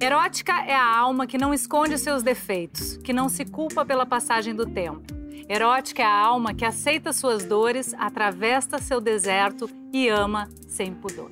Erótica 0.03 0.51
é 0.65 0.75
a 0.75 0.97
alma 0.97 1.25
que 1.25 1.37
não 1.37 1.53
esconde 1.53 1.97
seus 1.97 2.21
defeitos, 2.21 2.97
que 2.97 3.13
não 3.13 3.29
se 3.29 3.45
culpa 3.45 3.85
pela 3.85 4.05
passagem 4.05 4.53
do 4.53 4.65
tempo. 4.65 5.13
Erótica 5.47 6.01
é 6.01 6.05
a 6.05 6.13
alma 6.13 6.53
que 6.53 6.65
aceita 6.65 7.13
suas 7.13 7.45
dores, 7.45 7.93
atravessa 7.97 8.79
seu 8.79 8.99
deserto 8.99 9.69
e 9.93 10.09
ama 10.09 10.49
sem 10.67 10.93
pudor. 10.93 11.29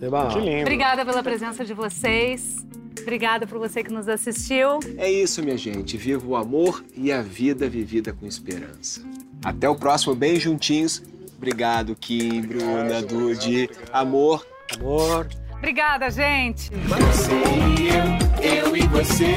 Eba. 0.00 0.28
Que 0.28 0.38
lindo. 0.38 0.60
Obrigada 0.60 1.04
pela 1.04 1.20
presença 1.20 1.64
de 1.64 1.74
vocês. 1.74 2.64
Obrigada 3.00 3.44
por 3.44 3.58
você 3.58 3.82
que 3.82 3.92
nos 3.92 4.08
assistiu. 4.08 4.78
É 4.96 5.10
isso, 5.10 5.42
minha 5.42 5.56
gente. 5.56 5.96
Viva 5.96 6.24
o 6.24 6.36
amor 6.36 6.84
e 6.96 7.10
a 7.10 7.22
vida 7.22 7.68
vivida 7.68 8.12
com 8.12 8.24
esperança. 8.24 9.02
Até 9.44 9.68
o 9.68 9.74
próximo 9.74 10.14
Bem 10.14 10.38
Juntinhos. 10.38 11.02
Obrigado, 11.36 11.96
Kim, 11.96 12.40
Bruna, 12.42 13.02
Dude. 13.02 13.68
Amor. 13.92 14.46
Amor. 14.78 15.28
Obrigada, 15.62 16.10
gente. 16.10 16.72
Você 16.88 17.32
e 17.78 17.88
eu, 17.88 18.66
eu 18.66 18.76
e 18.76 18.84
você. 18.88 19.36